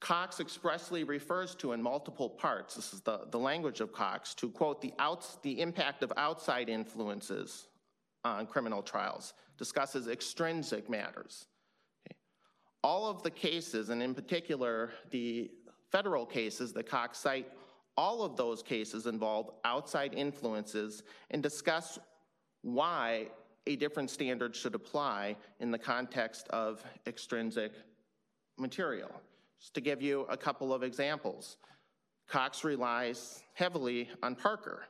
Cox 0.00 0.38
expressly 0.38 1.02
refers 1.02 1.56
to 1.56 1.72
in 1.72 1.82
multiple 1.82 2.30
parts, 2.30 2.76
this 2.76 2.94
is 2.94 3.00
the, 3.00 3.22
the 3.32 3.38
language 3.40 3.80
of 3.80 3.92
Cox, 3.92 4.32
to 4.34 4.48
quote, 4.48 4.80
the, 4.80 4.92
outs, 5.00 5.38
the 5.42 5.60
impact 5.60 6.04
of 6.04 6.12
outside 6.16 6.68
influences 6.68 7.66
on 8.22 8.46
criminal 8.46 8.82
trials, 8.82 9.34
discusses 9.58 10.06
extrinsic 10.06 10.88
matters. 10.88 11.46
Okay. 12.06 12.16
All 12.84 13.08
of 13.08 13.24
the 13.24 13.30
cases, 13.32 13.88
and 13.88 14.00
in 14.00 14.14
particular 14.14 14.92
the 15.10 15.50
federal 15.94 16.26
cases 16.26 16.72
that 16.72 16.88
Cox 16.88 17.18
cite, 17.18 17.46
all 17.96 18.24
of 18.24 18.36
those 18.36 18.64
cases 18.64 19.06
involve 19.06 19.52
outside 19.64 20.12
influences 20.12 21.04
and 21.30 21.40
discuss 21.40 22.00
why 22.62 23.28
a 23.68 23.76
different 23.76 24.10
standard 24.10 24.56
should 24.56 24.74
apply 24.74 25.36
in 25.60 25.70
the 25.70 25.78
context 25.78 26.48
of 26.48 26.82
extrinsic 27.06 27.70
material. 28.58 29.08
Just 29.60 29.72
to 29.74 29.80
give 29.80 30.02
you 30.02 30.22
a 30.28 30.36
couple 30.36 30.74
of 30.74 30.82
examples, 30.82 31.58
Cox 32.28 32.64
relies 32.64 33.44
heavily 33.52 34.08
on 34.20 34.34
Parker. 34.34 34.86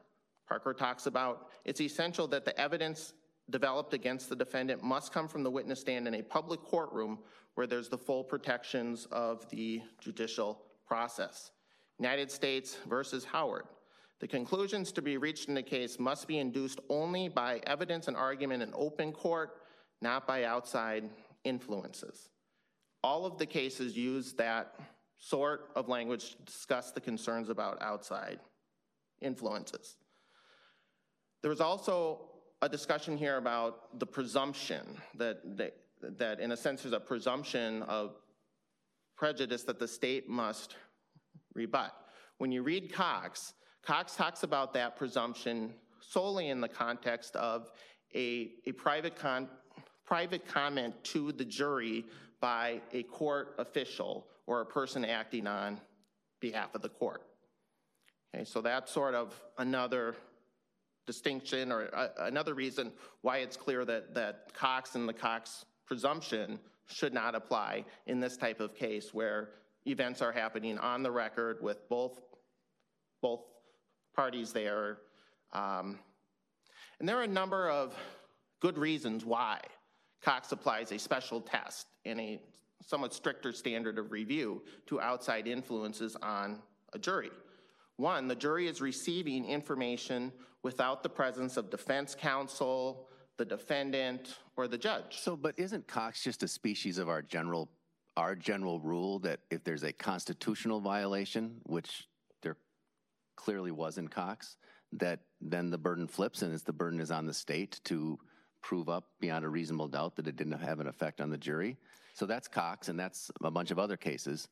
Parker 0.49 0.73
talks 0.73 1.05
about 1.05 1.51
it's 1.67 1.83
essential 1.83 2.27
that 2.29 2.47
the 2.47 2.59
evidence 2.59 3.13
developed 3.51 3.93
against 3.93 4.31
the 4.31 4.37
defendant 4.37 4.83
must 4.83 5.13
come 5.13 5.29
from 5.29 5.43
the 5.43 5.51
witness 5.51 5.81
stand 5.81 6.09
in 6.09 6.15
a 6.15 6.23
public 6.23 6.63
courtroom 6.63 7.19
where 7.57 7.67
there's 7.67 7.91
the 7.91 7.99
full 7.99 8.25
protections 8.25 9.07
of 9.13 9.47
the 9.51 9.83
judicial 10.01 10.63
process. 10.87 11.51
United 11.99 12.31
States 12.31 12.77
versus 12.89 13.25
Howard. 13.25 13.65
The 14.21 14.29
conclusions 14.29 14.93
to 14.93 15.03
be 15.03 15.17
reached 15.17 15.49
in 15.49 15.55
the 15.55 15.63
case 15.63 15.99
must 15.99 16.27
be 16.27 16.39
induced 16.39 16.81
only 16.89 17.29
by 17.29 17.61
evidence 17.67 18.09
and 18.09 18.17
argument 18.17 18.63
in 18.63 18.71
open 18.75 19.13
court, 19.13 19.51
not 20.01 20.27
by 20.27 20.45
outside 20.45 21.11
influences. 21.45 22.31
All 23.03 23.27
of 23.27 23.39
the 23.39 23.47
cases 23.47 23.97
use 23.97 24.33
that 24.35 24.75
sort 25.19 25.71
of 25.77 25.89
language 25.89 26.37
to 26.37 26.43
discuss 26.43 26.91
the 26.91 27.01
concerns 27.01 27.49
about 27.49 27.81
outside 27.83 28.41
influences. 29.21 29.97
There 31.43 31.51
was 31.51 31.61
also 31.61 32.31
a 32.63 32.69
discussion 32.69 33.17
here 33.17 33.37
about 33.37 33.99
the 33.99 34.07
presumption 34.07 34.87
that, 35.17 35.59
that, 35.59 35.77
that 36.19 36.41
in 36.41 36.53
a 36.53 36.57
sense 36.57 36.83
there's 36.83 36.95
a 36.95 37.01
presumption 37.01 37.83
of 37.83 38.17
prejudice 39.17 39.63
that 39.65 39.79
the 39.79 39.89
state 39.89 40.29
must 40.29 40.77
rebut. 41.55 41.93
When 42.39 42.53
you 42.53 42.63
read 42.63 42.93
Cox, 42.93 43.55
Cox 43.83 44.17
talks 44.17 44.43
about 44.43 44.73
that 44.75 44.97
presumption 44.97 45.75
solely 46.01 46.49
in 46.49 46.61
the 46.61 46.69
context 46.69 47.37
of 47.37 47.71
a, 48.15 48.53
a 48.67 48.73
private, 48.73 49.17
con, 49.17 49.49
private 50.05 50.47
comment 50.47 50.95
to 51.05 51.33
the 51.33 51.45
jury 51.45 52.05
by 52.41 52.81
a 52.93 53.03
court 53.05 53.55
official 53.59 54.27
or 54.47 54.61
a 54.61 54.67
person 54.67 55.05
acting 55.05 55.47
on 55.47 55.81
behalf 56.41 56.75
of 56.75 56.83
the 56.83 56.89
court. 56.89 57.23
Okay, 58.35 58.45
so 58.45 58.61
that's 58.61 58.93
sort 58.93 59.15
of 59.15 59.41
another 59.59 60.17
distinction 61.07 61.71
or 61.71 61.95
uh, 61.95 62.09
another 62.19 62.55
reason 62.55 62.93
why 63.23 63.39
it's 63.39 63.57
clear 63.57 63.85
that, 63.85 64.15
that 64.15 64.53
Cox 64.55 64.95
and 64.95 65.09
the 65.09 65.13
Cox 65.13 65.65
presumption 65.87 66.59
should 66.87 67.15
not 67.15 67.35
apply 67.35 67.85
in 68.07 68.21
this 68.21 68.37
type 68.37 68.61
of 68.61 68.75
case 68.75 69.13
where 69.13 69.51
events 69.87 70.23
are 70.23 70.33
happening 70.33 70.79
on 70.79 71.03
the 71.03 71.11
record 71.11 71.59
with 71.63 71.89
both, 71.89 72.21
both 73.21 73.43
parties 74.15 74.53
there. 74.53 74.99
Um, 75.53 75.99
and 76.99 77.09
there 77.09 77.19
are 77.19 77.23
a 77.23 77.29
number 77.29 77.69
of 77.69 77.95
good 78.61 78.79
reasons 78.79 79.25
why 79.25 79.61
Cox 80.23 80.53
applies 80.53 80.91
a 80.93 80.99
special 80.99 81.41
test 81.41 81.87
and 82.05 82.21
a 82.21 82.41
somewhat 82.87 83.15
stricter 83.15 83.53
standard 83.53 83.99
of 83.99 84.13
review 84.13 84.63
to 84.87 85.01
outside 85.01 85.47
influences 85.47 86.17
on 86.23 86.61
a 86.93 86.99
jury. 86.99 87.31
One, 87.97 88.29
the 88.29 88.35
jury 88.35 88.67
is 88.67 88.81
receiving 88.81 89.45
information 89.45 90.33
without 90.63 91.03
the 91.03 91.09
presence 91.09 91.57
of 91.57 91.71
defense 91.71 92.15
counsel, 92.15 93.07
the 93.37 93.45
defendant, 93.45 94.39
or 94.57 94.69
the 94.69 94.79
judge. 94.79 95.19
So, 95.21 95.37
but 95.37 95.59
isn't 95.59 95.87
Cox 95.87 96.23
just 96.23 96.43
a 96.43 96.49
species 96.49 96.99
of 96.99 97.09
our 97.09 97.23
general, 97.23 97.69
our 98.17 98.35
general 98.35 98.81
rule 98.81 99.19
that 99.21 99.41
if 99.51 99.65
there's 99.65 99.83
a 99.83 99.93
constitutional 99.93 100.81
violation, 100.81 101.61
which 101.65 102.09
there 102.43 102.57
clearly 103.37 103.71
was 103.71 103.99
in 103.99 104.09
Cox, 104.09 104.57
that 104.93 105.21
then 105.41 105.71
the 105.71 105.79
burden 105.79 106.07
flips 106.07 106.43
and 106.43 106.55
it's 106.55 106.63
the 106.63 106.73
burden 106.73 107.01
is 107.01 107.11
on 107.11 107.27
the 107.27 107.35
state 107.35 107.81
to 107.85 108.19
prove 108.63 108.89
up 108.89 109.09
beyond 109.21 109.45
a 109.45 109.49
reasonable 109.49 109.89
doubt 109.89 110.17
that 110.17 110.27
it 110.27 110.37
didn't 110.37 110.59
have 110.59 110.81
an 110.81 110.87
effect 110.87 111.21
on 111.21 111.31
the 111.31 111.37
jury. 111.37 111.77
So 112.15 112.27
that's 112.27 112.47
Cox 112.47 112.89
and 112.89 112.99
that's 112.99 113.31
a 113.43 113.51
bunch 113.51 113.71
of 113.71 113.79
other 113.79 113.97
cases. 113.97 114.49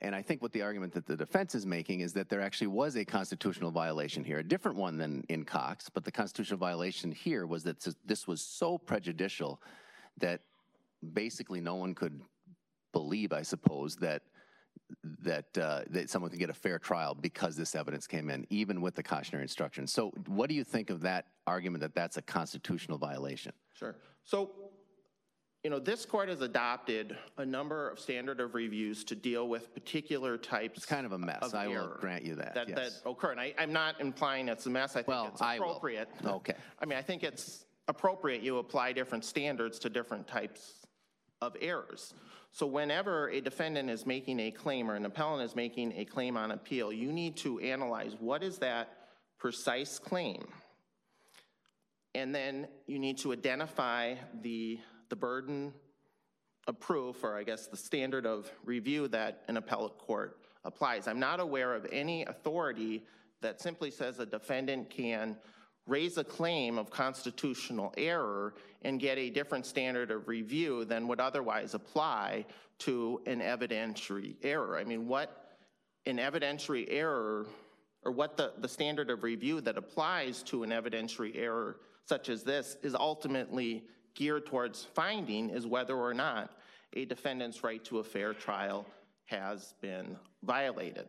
And 0.00 0.14
I 0.14 0.22
think 0.22 0.42
what 0.42 0.52
the 0.52 0.62
argument 0.62 0.92
that 0.94 1.06
the 1.06 1.16
defense 1.16 1.54
is 1.54 1.64
making 1.64 2.00
is 2.00 2.12
that 2.14 2.28
there 2.28 2.40
actually 2.40 2.66
was 2.66 2.96
a 2.96 3.04
constitutional 3.04 3.70
violation 3.70 4.24
here, 4.24 4.38
a 4.38 4.44
different 4.44 4.76
one 4.76 4.98
than 4.98 5.24
in 5.28 5.44
Cox, 5.44 5.88
but 5.88 6.04
the 6.04 6.12
constitutional 6.12 6.58
violation 6.58 7.12
here 7.12 7.46
was 7.46 7.62
that 7.64 7.80
this- 8.04 8.26
was 8.26 8.42
so 8.42 8.76
prejudicial 8.76 9.62
that 10.18 10.42
basically 11.12 11.60
no 11.60 11.74
one 11.76 11.94
could 11.94 12.20
believe, 12.92 13.32
I 13.32 13.42
suppose, 13.42 13.96
that 13.96 14.22
that 15.02 15.56
uh, 15.56 15.82
that 15.88 16.10
someone 16.10 16.30
could 16.30 16.38
get 16.38 16.50
a 16.50 16.54
fair 16.54 16.78
trial 16.78 17.14
because 17.14 17.56
this 17.56 17.74
evidence 17.74 18.06
came 18.06 18.28
in, 18.28 18.46
even 18.50 18.80
with 18.80 18.94
the 18.94 19.02
cautionary 19.02 19.42
instruction. 19.42 19.86
So, 19.86 20.10
what 20.26 20.48
do 20.48 20.54
you 20.54 20.64
think 20.64 20.90
of 20.90 21.00
that 21.02 21.26
argument 21.46 21.80
that 21.80 21.94
that's 21.94 22.16
a 22.16 22.22
constitutional 22.22 22.98
violation? 22.98 23.52
Sure. 23.72 23.96
So, 24.24 24.50
you 25.64 25.70
know, 25.70 25.78
this 25.78 26.04
court 26.04 26.28
has 26.28 26.42
adopted 26.42 27.16
a 27.38 27.46
number 27.46 27.88
of 27.88 27.98
standard 27.98 28.38
of 28.38 28.54
reviews 28.54 29.02
to 29.04 29.14
deal 29.14 29.48
with 29.48 29.72
particular 29.72 30.36
types. 30.36 30.76
It's 30.76 30.86
kind 30.86 31.06
of 31.06 31.12
a 31.12 31.18
mess. 31.18 31.38
of 31.40 31.54
I 31.54 31.68
will 31.68 31.96
grant 31.98 32.22
you 32.22 32.34
that. 32.34 32.54
That, 32.54 32.68
that 32.74 32.92
occur. 33.06 33.30
And 33.30 33.40
I, 33.40 33.54
I'm 33.58 33.72
not 33.72 33.98
implying 33.98 34.48
it's 34.48 34.66
a 34.66 34.70
mess. 34.70 34.90
I 34.90 34.96
think 34.96 35.08
Well, 35.08 35.30
it's 35.32 35.40
I 35.40 35.58
will. 35.58 35.70
appropriate. 35.70 36.10
Okay. 36.22 36.52
I 36.80 36.84
mean, 36.84 36.98
I 36.98 37.02
think 37.02 37.24
it's 37.24 37.64
appropriate 37.88 38.42
you 38.42 38.58
apply 38.58 38.92
different 38.92 39.24
standards 39.24 39.78
to 39.78 39.88
different 39.88 40.28
types 40.28 40.86
of 41.40 41.56
errors. 41.62 42.12
So 42.52 42.66
whenever 42.66 43.30
a 43.30 43.40
defendant 43.40 43.88
is 43.88 44.04
making 44.04 44.40
a 44.40 44.50
claim 44.50 44.90
or 44.90 44.96
an 44.96 45.06
appellant 45.06 45.42
is 45.42 45.56
making 45.56 45.94
a 45.96 46.04
claim 46.04 46.36
on 46.36 46.50
appeal, 46.50 46.92
you 46.92 47.10
need 47.10 47.38
to 47.38 47.58
analyze 47.60 48.16
what 48.20 48.42
is 48.42 48.58
that 48.58 48.90
precise 49.38 49.98
claim? 49.98 50.46
And 52.14 52.34
then 52.34 52.68
you 52.86 52.98
need 52.98 53.18
to 53.18 53.32
identify 53.32 54.14
the, 54.42 54.78
the 55.14 55.20
burden 55.20 55.72
of 56.66 56.80
proof, 56.80 57.22
or 57.22 57.36
I 57.36 57.44
guess 57.44 57.68
the 57.68 57.76
standard 57.76 58.26
of 58.26 58.50
review 58.64 59.06
that 59.06 59.44
an 59.46 59.56
appellate 59.56 59.96
court 59.96 60.40
applies. 60.64 61.06
I'm 61.06 61.20
not 61.20 61.38
aware 61.38 61.72
of 61.72 61.86
any 61.92 62.24
authority 62.24 63.04
that 63.40 63.60
simply 63.60 63.92
says 63.92 64.18
a 64.18 64.26
defendant 64.26 64.90
can 64.90 65.36
raise 65.86 66.18
a 66.18 66.24
claim 66.24 66.78
of 66.78 66.90
constitutional 66.90 67.94
error 67.96 68.54
and 68.82 68.98
get 68.98 69.16
a 69.16 69.30
different 69.30 69.66
standard 69.66 70.10
of 70.10 70.26
review 70.26 70.84
than 70.84 71.06
would 71.06 71.20
otherwise 71.20 71.74
apply 71.74 72.44
to 72.78 73.20
an 73.26 73.38
evidentiary 73.38 74.34
error. 74.42 74.76
I 74.76 74.82
mean, 74.82 75.06
what 75.06 75.54
an 76.06 76.16
evidentiary 76.16 76.86
error, 76.88 77.46
or 78.04 78.10
what 78.10 78.36
the, 78.36 78.52
the 78.58 78.68
standard 78.68 79.10
of 79.10 79.22
review 79.22 79.60
that 79.60 79.78
applies 79.78 80.42
to 80.44 80.64
an 80.64 80.70
evidentiary 80.70 81.36
error 81.36 81.76
such 82.04 82.28
as 82.28 82.42
this 82.42 82.76
is 82.82 82.96
ultimately 82.96 83.84
geared 84.14 84.46
towards 84.46 84.84
finding 84.84 85.50
is 85.50 85.66
whether 85.66 85.96
or 85.96 86.14
not 86.14 86.50
a 86.94 87.04
defendant's 87.04 87.64
right 87.64 87.84
to 87.84 87.98
a 87.98 88.04
fair 88.04 88.32
trial 88.32 88.86
has 89.26 89.74
been 89.80 90.16
violated. 90.42 91.08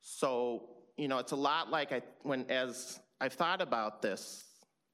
So, 0.00 0.70
you 0.96 1.08
know, 1.08 1.18
it's 1.18 1.32
a 1.32 1.36
lot 1.36 1.70
like 1.70 1.92
I, 1.92 2.02
when, 2.22 2.50
as 2.50 2.98
I've 3.20 3.34
thought 3.34 3.60
about 3.60 4.02
this, 4.02 4.44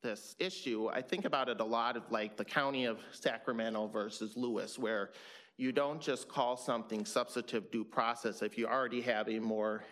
this 0.03 0.37
issue, 0.39 0.89
I 0.93 1.01
think 1.01 1.25
about 1.25 1.49
it 1.49 1.61
a 1.61 1.65
lot 1.65 1.97
of 1.97 2.03
like 2.11 2.37
the 2.37 2.45
county 2.45 2.85
of 2.85 2.99
Sacramento 3.13 3.87
versus 3.89 4.37
Lewis, 4.37 4.79
where 4.79 5.11
you 5.57 5.73
don't 5.73 6.01
just 6.01 6.29
call 6.29 6.57
something 6.57 7.05
substantive 7.05 7.71
due 7.71 7.85
process 7.85 8.43
if 8.43 8.59
you 8.59 8.67
already 8.67 9.01
have 9.01 9.29
a 9.29 9.39
more 9.39 9.83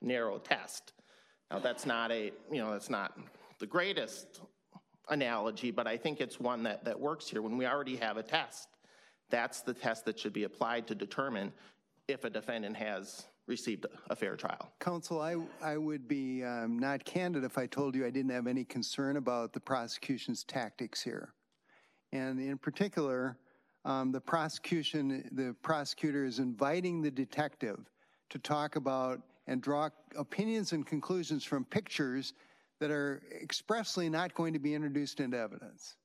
narrow 0.00 0.38
test. 0.38 0.92
Now, 1.50 1.58
that's 1.58 1.84
not 1.84 2.10
a, 2.10 2.32
you 2.50 2.58
know, 2.58 2.72
that's 2.72 2.90
not 2.90 3.18
the 3.58 3.66
greatest 3.66 4.40
analogy, 5.08 5.70
but 5.70 5.86
I 5.86 5.96
think 5.96 6.20
it's 6.20 6.40
one 6.40 6.62
that, 6.64 6.84
that 6.84 6.98
works 6.98 7.28
here. 7.28 7.42
When 7.42 7.56
we 7.56 7.66
already 7.66 7.96
have 7.96 8.16
a 8.16 8.22
test, 8.22 8.68
that's 9.30 9.60
the 9.60 9.74
test 9.74 10.04
that 10.06 10.18
should 10.18 10.32
be 10.32 10.44
applied 10.44 10.86
to 10.88 10.94
determine 10.94 11.52
if 12.08 12.24
a 12.24 12.30
defendant 12.30 12.76
has 12.76 13.26
received 13.46 13.86
a 14.08 14.16
fair 14.16 14.36
trial. 14.36 14.72
Counsel, 14.80 15.20
I, 15.20 15.36
I 15.62 15.76
would 15.76 16.08
be 16.08 16.42
um, 16.42 16.78
not 16.78 17.04
candid 17.04 17.44
if 17.44 17.58
I 17.58 17.66
told 17.66 17.94
you 17.94 18.06
I 18.06 18.10
didn't 18.10 18.30
have 18.30 18.46
any 18.46 18.64
concern 18.64 19.16
about 19.16 19.52
the 19.52 19.60
prosecution's 19.60 20.44
tactics 20.44 21.02
here. 21.02 21.34
And 22.12 22.40
in 22.40 22.56
particular, 22.56 23.36
um, 23.84 24.12
the 24.12 24.20
prosecution, 24.20 25.28
the 25.32 25.54
prosecutor 25.62 26.24
is 26.24 26.38
inviting 26.38 27.02
the 27.02 27.10
detective 27.10 27.80
to 28.30 28.38
talk 28.38 28.76
about 28.76 29.20
and 29.46 29.60
draw 29.60 29.90
opinions 30.16 30.72
and 30.72 30.86
conclusions 30.86 31.44
from 31.44 31.66
pictures 31.66 32.32
that 32.80 32.90
are 32.90 33.22
expressly 33.42 34.08
not 34.08 34.34
going 34.34 34.52
to 34.52 34.58
be 34.58 34.74
introduced 34.74 35.20
into 35.20 35.38
evidence. 35.38 35.96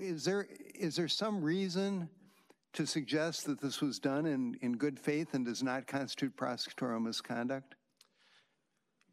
Is 0.00 0.24
there, 0.24 0.46
is 0.74 0.96
there 0.96 1.08
some 1.08 1.42
reason 1.42 2.08
to 2.72 2.86
suggest 2.86 3.46
that 3.46 3.60
this 3.60 3.80
was 3.80 3.98
done 3.98 4.26
in, 4.26 4.56
in 4.62 4.72
good 4.72 4.98
faith 4.98 5.34
and 5.34 5.44
does 5.44 5.62
not 5.62 5.86
constitute 5.86 6.36
prosecutorial 6.36 7.02
misconduct? 7.02 7.74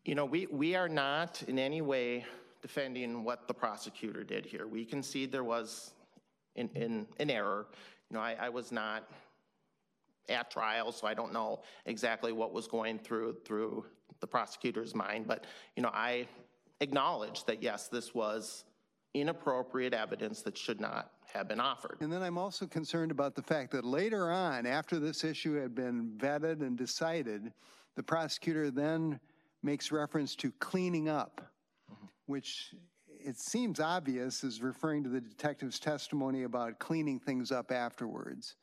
You 0.06 0.16
know, 0.16 0.26
we, 0.26 0.48
we 0.48 0.76
are 0.76 0.90
not 0.90 1.42
in 1.48 1.58
any 1.58 1.82
way 1.82 2.26
defending 2.62 3.24
what 3.24 3.48
the 3.48 3.54
prosecutor 3.54 4.24
did 4.24 4.46
here. 4.46 4.68
We 4.68 4.86
concede 4.86 5.32
there 5.32 5.44
was 5.44 5.94
an, 6.56 6.70
an, 6.76 7.08
an 7.20 7.30
error. 7.30 7.68
You 8.10 8.18
know, 8.18 8.22
I, 8.22 8.36
I 8.40 8.50
was 8.50 8.72
not 8.72 9.10
at 10.30 10.52
trial, 10.52 10.92
so 10.92 11.08
I 11.08 11.14
don't 11.14 11.34
know 11.34 11.62
exactly 11.86 12.32
what 12.32 12.54
was 12.54 12.68
going 12.68 13.00
through 13.00 13.38
through 13.46 13.86
the 14.24 14.28
prosecutor's 14.28 14.96
mind. 14.96 15.28
But 15.28 15.46
you 15.76 15.84
know, 15.84 15.92
I 15.94 16.28
acknowledge 16.80 17.44
that 17.44 17.62
yes, 17.62 17.90
this 17.90 18.16
was 18.16 18.64
inappropriate 19.14 19.94
evidence 19.94 20.42
that 20.44 20.58
should 20.58 20.80
not 20.80 21.12
have 21.34 21.50
been 21.50 21.60
offered. 21.60 21.98
And 22.00 22.12
then 22.12 22.24
I'm 22.24 22.38
also 22.38 22.66
concerned 22.66 23.12
about 23.12 23.36
the 23.36 23.44
fact 23.44 23.72
that 23.72 23.84
later 23.84 24.32
on, 24.32 24.66
after 24.66 24.98
this 24.98 25.26
issue 25.26 25.60
had 25.60 25.76
been 25.76 26.14
vetted 26.18 26.62
and 26.62 26.78
decided, 26.78 27.52
the 27.98 28.04
prosecutor 28.04 28.72
then 28.72 29.20
makes 29.62 29.92
reference 29.92 30.36
to 30.38 30.52
cleaning 30.60 31.10
up, 31.10 31.42
which 32.28 32.74
it 33.08 33.38
seems 33.38 33.82
obvious 33.82 34.44
is 34.44 34.62
referring 34.62 35.04
to 35.04 35.10
the 35.10 35.22
detective's 35.22 35.80
testimony 35.80 36.44
about 36.44 36.80
cleaning 36.80 37.20
things 37.20 37.52
up 37.52 37.72
afterwards. 37.72 38.56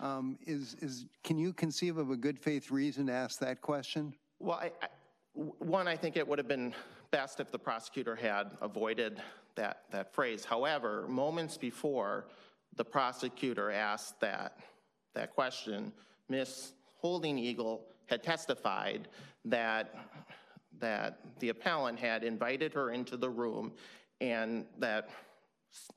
Um, 0.00 0.38
is, 0.46 0.76
is, 0.80 1.06
can 1.22 1.38
you 1.38 1.52
conceive 1.52 1.98
of 1.98 2.10
a 2.10 2.16
good 2.16 2.38
faith 2.38 2.70
reason 2.70 3.06
to 3.06 3.12
ask 3.12 3.38
that 3.40 3.60
question? 3.60 4.14
Well, 4.40 4.58
I, 4.58 4.72
I, 4.82 4.88
one, 5.34 5.88
I 5.88 5.96
think 5.96 6.16
it 6.16 6.26
would 6.26 6.38
have 6.38 6.48
been 6.48 6.74
best 7.10 7.40
if 7.40 7.50
the 7.50 7.58
prosecutor 7.58 8.14
had 8.14 8.50
avoided 8.60 9.20
that, 9.56 9.82
that 9.90 10.14
phrase. 10.14 10.44
However, 10.44 11.06
moments 11.08 11.56
before 11.56 12.26
the 12.76 12.84
prosecutor 12.84 13.70
asked 13.70 14.20
that, 14.20 14.58
that 15.14 15.34
question, 15.34 15.92
Ms. 16.28 16.72
Holding 17.00 17.38
Eagle 17.38 17.86
had 18.06 18.22
testified 18.22 19.08
that, 19.44 19.94
that 20.78 21.20
the 21.40 21.50
appellant 21.50 21.98
had 21.98 22.24
invited 22.24 22.72
her 22.74 22.90
into 22.90 23.16
the 23.16 23.30
room 23.30 23.72
and 24.20 24.64
that 24.78 25.10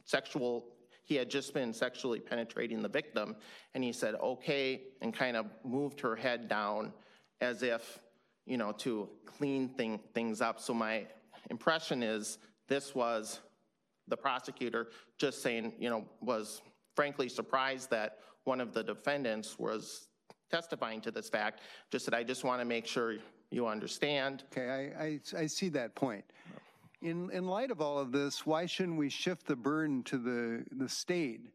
sexual, 0.05 0.65
he 1.03 1.15
had 1.15 1.29
just 1.29 1.53
been 1.53 1.73
sexually 1.73 2.19
penetrating 2.19 2.81
the 2.81 2.89
victim. 2.89 3.35
And 3.73 3.83
he 3.83 3.93
said, 3.93 4.15
okay, 4.15 4.81
and 5.01 5.13
kind 5.13 5.37
of 5.37 5.47
moved 5.63 5.99
her 6.01 6.15
head 6.15 6.47
down 6.47 6.91
as 7.39 7.63
if, 7.63 7.99
you 8.47 8.57
know, 8.57 8.71
to 8.71 9.09
clean 9.25 9.69
thing, 9.69 9.99
things 10.13 10.41
up. 10.41 10.59
So 10.59 10.73
my 10.73 11.05
impression 11.49 12.01
is 12.01 12.39
this 12.67 12.95
was 12.95 13.41
the 14.07 14.17
prosecutor 14.17 14.87
just 15.17 15.41
saying, 15.41 15.73
you 15.77 15.89
know, 15.89 16.05
was 16.21 16.61
frankly 16.95 17.29
surprised 17.29 17.89
that 17.91 18.19
one 18.45 18.61
of 18.61 18.73
the 18.73 18.83
defendants 18.83 19.59
was 19.59 20.07
testifying 20.49 21.01
to 21.01 21.11
this 21.11 21.29
fact, 21.29 21.61
just 21.91 22.05
said, 22.05 22.13
I 22.13 22.23
just 22.23 22.43
want 22.43 22.61
to 22.61 22.65
make 22.65 22.87
sure 22.87 23.15
you 23.51 23.67
understand. 23.67 24.43
Okay, 24.51 24.93
I, 24.97 25.03
I, 25.03 25.43
I 25.43 25.47
see 25.47 25.69
that 25.69 25.93
point. 25.95 26.23
In, 27.01 27.29
in 27.31 27.45
light 27.45 27.69
of 27.69 27.81
all 27.81 27.99
of 27.99 28.11
this, 28.11 28.45
why 28.45 28.65
shouldn't 28.65 28.97
we 28.97 29.09
shift 29.09 29.45
the 29.45 29.55
burden 29.55 30.03
to 30.03 30.17
the, 30.17 30.65
the 30.71 30.89
state 30.89 31.51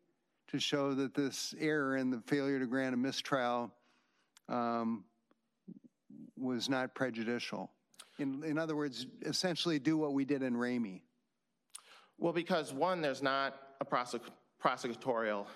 to 0.49 0.61
show 0.61 0.95
that 0.95 1.14
this 1.14 1.55
error 1.59 1.97
and 1.97 2.12
the 2.12 2.20
failure 2.20 2.61
to 2.61 2.66
grant 2.66 2.95
a 2.95 2.99
mistrial 2.99 3.72
um, 4.49 5.05
was 6.43 6.68
not 6.68 6.95
prejudicial? 6.95 7.70
In, 8.18 8.43
in 8.45 8.59
other 8.59 8.76
words, 8.76 9.07
essentially 9.22 9.78
do 9.78 9.97
what 9.97 10.12
we 10.12 10.24
did 10.24 10.43
in 10.43 10.55
Ramey. 10.55 11.03
Well, 12.18 12.32
because 12.32 12.72
one, 12.72 13.01
there's 13.01 13.22
not 13.22 13.57
a 13.80 13.84
prosec- 13.84 14.20
prosecutorial 14.62 15.47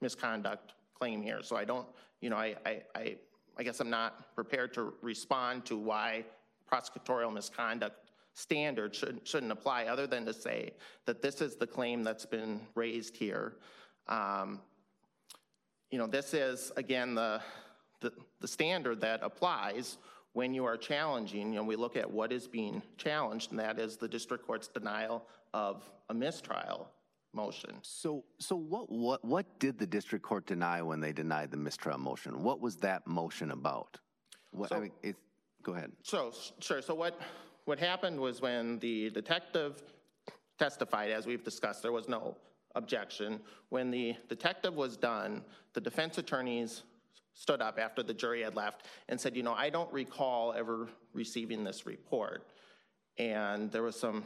misconduct 0.00 0.74
claim 0.98 1.22
here, 1.22 1.42
so 1.42 1.56
I 1.56 1.64
don't, 1.64 1.86
you 2.20 2.30
know, 2.30 2.36
I, 2.36 2.54
I, 2.66 2.82
I, 2.94 3.16
I 3.58 3.62
guess 3.62 3.80
I'm 3.80 3.90
not 3.90 4.34
prepared 4.34 4.74
to 4.74 4.92
respond 5.02 5.64
to 5.66 5.76
why 5.76 6.24
prosecutorial 6.70 7.32
misconduct 7.32 8.10
standard 8.34 8.94
should, 8.94 9.20
shouldn't 9.24 9.50
apply, 9.50 9.86
other 9.86 10.06
than 10.06 10.24
to 10.26 10.32
say 10.32 10.72
that 11.06 11.22
this 11.22 11.40
is 11.40 11.56
the 11.56 11.66
claim 11.66 12.02
that's 12.02 12.26
been 12.26 12.60
raised 12.74 13.16
here. 13.16 13.56
Um, 14.06 14.60
you 15.90 15.98
know, 15.98 16.06
this 16.06 16.32
is, 16.34 16.70
again, 16.76 17.14
the, 17.14 17.40
the, 18.00 18.12
the 18.40 18.48
standard 18.48 19.00
that 19.00 19.20
applies 19.22 19.98
when 20.32 20.54
you 20.54 20.64
are 20.64 20.76
challenging, 20.76 21.52
you 21.52 21.58
know, 21.58 21.64
we 21.64 21.76
look 21.76 21.96
at 21.96 22.08
what 22.08 22.32
is 22.32 22.46
being 22.46 22.82
challenged, 22.96 23.50
and 23.50 23.58
that 23.58 23.78
is 23.78 23.96
the 23.96 24.08
district 24.08 24.46
court's 24.46 24.68
denial 24.68 25.24
of 25.52 25.82
a 26.08 26.14
mistrial 26.14 26.88
motion. 27.32 27.74
So, 27.82 28.24
so 28.38 28.56
what, 28.56 28.90
what, 28.90 29.24
what 29.24 29.58
did 29.58 29.78
the 29.78 29.86
district 29.86 30.24
court 30.24 30.46
deny 30.46 30.82
when 30.82 31.00
they 31.00 31.12
denied 31.12 31.50
the 31.50 31.56
mistrial 31.56 31.98
motion? 31.98 32.42
What 32.42 32.60
was 32.60 32.76
that 32.76 33.06
motion 33.06 33.50
about? 33.50 33.98
What, 34.52 34.72
I 34.72 34.80
mean, 34.80 34.92
it, 35.02 35.16
go 35.62 35.74
ahead. 35.74 35.90
So, 36.02 36.32
sure, 36.60 36.82
so 36.82 36.94
what, 36.94 37.20
what 37.64 37.78
happened 37.78 38.18
was 38.18 38.40
when 38.40 38.78
the 38.78 39.10
detective 39.10 39.82
testified, 40.58 41.10
as 41.10 41.26
we've 41.26 41.44
discussed, 41.44 41.82
there 41.82 41.92
was 41.92 42.08
no 42.08 42.36
objection. 42.76 43.40
When 43.70 43.90
the 43.90 44.14
detective 44.28 44.74
was 44.74 44.96
done, 44.96 45.42
the 45.72 45.80
defense 45.80 46.18
attorneys 46.18 46.84
stood 47.40 47.62
up 47.62 47.78
after 47.78 48.02
the 48.02 48.12
jury 48.12 48.42
had 48.42 48.54
left 48.54 48.84
and 49.08 49.18
said, 49.18 49.34
you 49.34 49.42
know, 49.42 49.54
I 49.54 49.70
don't 49.70 49.90
recall 49.90 50.52
ever 50.52 50.90
receiving 51.14 51.64
this 51.64 51.86
report. 51.86 52.46
And 53.16 53.72
there 53.72 53.82
was 53.82 53.98
some 53.98 54.24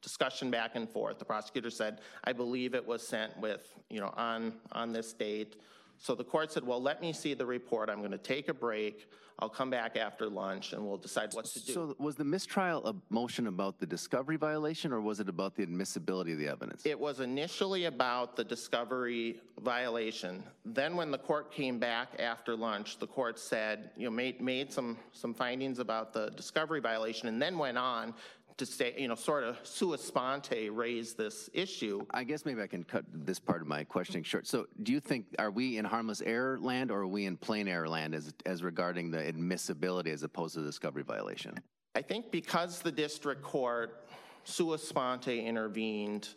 discussion 0.00 0.50
back 0.50 0.70
and 0.74 0.88
forth. 0.88 1.18
The 1.18 1.26
prosecutor 1.26 1.68
said, 1.68 2.00
I 2.24 2.32
believe 2.32 2.74
it 2.74 2.86
was 2.86 3.06
sent 3.06 3.36
with, 3.38 3.74
you 3.90 4.00
know, 4.00 4.10
on, 4.16 4.54
on 4.72 4.90
this 4.90 5.12
date. 5.12 5.56
So 5.98 6.14
the 6.14 6.24
court 6.24 6.52
said, 6.52 6.64
well, 6.64 6.80
let 6.80 7.00
me 7.00 7.12
see 7.12 7.34
the 7.34 7.46
report. 7.46 7.88
I'm 7.88 7.98
going 7.98 8.10
to 8.10 8.18
take 8.18 8.48
a 8.48 8.54
break. 8.54 9.08
I'll 9.38 9.50
come 9.50 9.68
back 9.68 9.96
after 9.96 10.30
lunch 10.30 10.72
and 10.72 10.82
we'll 10.86 10.96
decide 10.96 11.34
what 11.34 11.44
to 11.44 11.64
do. 11.66 11.72
So 11.72 11.96
was 11.98 12.16
the 12.16 12.24
mistrial 12.24 12.86
a 12.86 12.94
motion 13.10 13.48
about 13.48 13.78
the 13.78 13.84
discovery 13.84 14.36
violation 14.36 14.92
or 14.94 15.02
was 15.02 15.20
it 15.20 15.28
about 15.28 15.54
the 15.54 15.62
admissibility 15.62 16.32
of 16.32 16.38
the 16.38 16.48
evidence? 16.48 16.86
It 16.86 16.98
was 16.98 17.20
initially 17.20 17.84
about 17.84 18.34
the 18.34 18.44
discovery 18.44 19.40
violation. 19.60 20.42
Then 20.64 20.96
when 20.96 21.10
the 21.10 21.18
court 21.18 21.52
came 21.52 21.78
back 21.78 22.18
after 22.18 22.56
lunch, 22.56 22.98
the 22.98 23.06
court 23.06 23.38
said, 23.38 23.90
you 23.94 24.06
know, 24.06 24.10
made, 24.10 24.40
made 24.40 24.72
some, 24.72 24.96
some 25.12 25.34
findings 25.34 25.80
about 25.80 26.14
the 26.14 26.30
discovery 26.30 26.80
violation 26.80 27.28
and 27.28 27.40
then 27.40 27.58
went 27.58 27.76
on 27.76 28.14
to 28.56 28.64
say, 28.64 28.94
you 28.96 29.08
know, 29.08 29.14
sort 29.14 29.44
of 29.44 29.58
sua 29.62 29.98
sponte 29.98 30.70
raise 30.70 31.12
this 31.12 31.50
issue. 31.52 32.04
I 32.12 32.24
guess 32.24 32.44
maybe 32.46 32.62
I 32.62 32.66
can 32.66 32.84
cut 32.84 33.04
this 33.12 33.38
part 33.38 33.60
of 33.60 33.66
my 33.66 33.84
questioning 33.84 34.24
short. 34.24 34.46
So 34.46 34.66
do 34.82 34.92
you 34.92 35.00
think, 35.00 35.26
are 35.38 35.50
we 35.50 35.76
in 35.76 35.84
harmless 35.84 36.22
error 36.22 36.58
land 36.58 36.90
or 36.90 37.00
are 37.00 37.06
we 37.06 37.26
in 37.26 37.36
plain 37.36 37.68
error 37.68 37.88
land 37.88 38.14
as, 38.14 38.32
as 38.46 38.62
regarding 38.62 39.10
the 39.10 39.26
admissibility 39.26 40.10
as 40.10 40.22
opposed 40.22 40.54
to 40.54 40.60
the 40.60 40.66
discovery 40.66 41.02
violation? 41.02 41.54
I 41.94 42.02
think 42.02 42.30
because 42.30 42.80
the 42.80 42.92
district 42.92 43.42
court 43.42 44.08
sua 44.44 44.78
sponte 44.78 45.28
intervened 45.28 46.28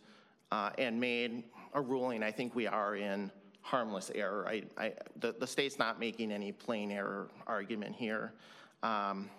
uh, 0.52 0.72
and 0.78 1.00
made 1.00 1.44
a 1.74 1.82
ruling, 1.82 2.24
I 2.24 2.32
think 2.32 2.56
we 2.56 2.68
are 2.68 2.96
in 2.96 3.32
harmless 3.62 4.12
error. 4.16 4.48
I, 4.48 4.64
I, 4.78 4.94
the, 5.20 5.34
the 5.40 5.48
state's 5.48 5.78
not 5.78 6.00
making 6.00 6.32
any 6.32 6.52
plain 6.52 6.92
error 6.92 7.30
argument 7.46 7.96
here. 7.96 8.34
Um, 8.84 9.30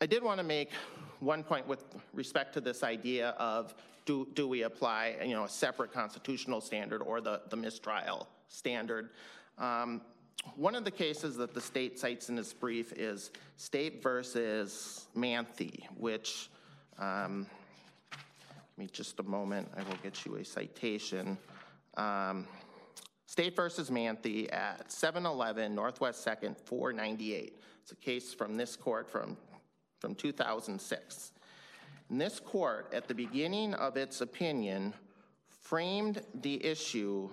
I 0.00 0.06
did 0.06 0.22
want 0.22 0.38
to 0.38 0.44
make 0.44 0.70
one 1.18 1.42
point 1.42 1.66
with 1.66 1.84
respect 2.14 2.54
to 2.54 2.60
this 2.60 2.84
idea 2.84 3.30
of 3.30 3.74
do, 4.06 4.28
do 4.34 4.46
we 4.46 4.62
apply, 4.62 5.16
you 5.24 5.34
know, 5.34 5.42
a 5.44 5.48
separate 5.48 5.92
constitutional 5.92 6.60
standard 6.60 7.02
or 7.02 7.20
the, 7.20 7.40
the 7.50 7.56
mistrial 7.56 8.28
standard. 8.48 9.10
Um, 9.58 10.00
one 10.54 10.76
of 10.76 10.84
the 10.84 10.90
cases 10.92 11.36
that 11.38 11.52
the 11.52 11.60
state 11.60 11.98
cites 11.98 12.28
in 12.28 12.38
its 12.38 12.52
brief 12.52 12.92
is 12.92 13.32
State 13.56 14.00
versus 14.00 15.08
Manthey, 15.16 15.82
which, 15.96 16.48
um, 17.00 17.48
give 18.12 18.78
me 18.78 18.86
just 18.92 19.18
a 19.18 19.24
moment, 19.24 19.68
I 19.76 19.82
will 19.82 19.98
get 20.00 20.24
you 20.24 20.36
a 20.36 20.44
citation. 20.44 21.36
Um, 21.96 22.46
State 23.26 23.56
versus 23.56 23.90
Manthey 23.90 24.50
at 24.52 24.92
711 24.92 25.74
Northwest 25.74 26.24
2nd, 26.24 26.56
498. 26.56 27.60
It's 27.82 27.92
a 27.92 27.96
case 27.96 28.32
from 28.32 28.56
this 28.56 28.76
court 28.76 29.10
from, 29.10 29.36
from 29.98 30.14
2006. 30.14 31.32
And 32.10 32.20
this 32.20 32.40
court, 32.40 32.92
at 32.92 33.08
the 33.08 33.14
beginning 33.14 33.74
of 33.74 33.96
its 33.96 34.20
opinion, 34.20 34.94
framed 35.48 36.22
the 36.42 36.64
issue 36.64 37.28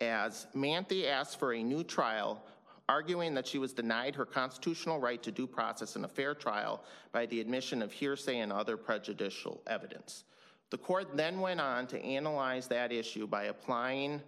as 0.00 0.46
Manthey 0.54 1.08
asked 1.08 1.38
for 1.38 1.54
a 1.54 1.62
new 1.62 1.84
trial, 1.84 2.42
arguing 2.88 3.34
that 3.34 3.46
she 3.46 3.58
was 3.58 3.72
denied 3.72 4.14
her 4.14 4.26
constitutional 4.26 4.98
right 4.98 5.22
to 5.22 5.30
due 5.30 5.46
process 5.46 5.96
in 5.96 6.04
a 6.04 6.08
fair 6.08 6.34
trial 6.34 6.82
by 7.12 7.26
the 7.26 7.40
admission 7.40 7.82
of 7.82 7.92
hearsay 7.92 8.40
and 8.40 8.52
other 8.52 8.76
prejudicial 8.76 9.60
evidence. 9.66 10.24
The 10.70 10.78
court 10.78 11.16
then 11.16 11.40
went 11.40 11.60
on 11.60 11.86
to 11.88 12.02
analyze 12.02 12.66
that 12.68 12.92
issue 12.92 13.26
by 13.26 13.44
applying 13.44 14.20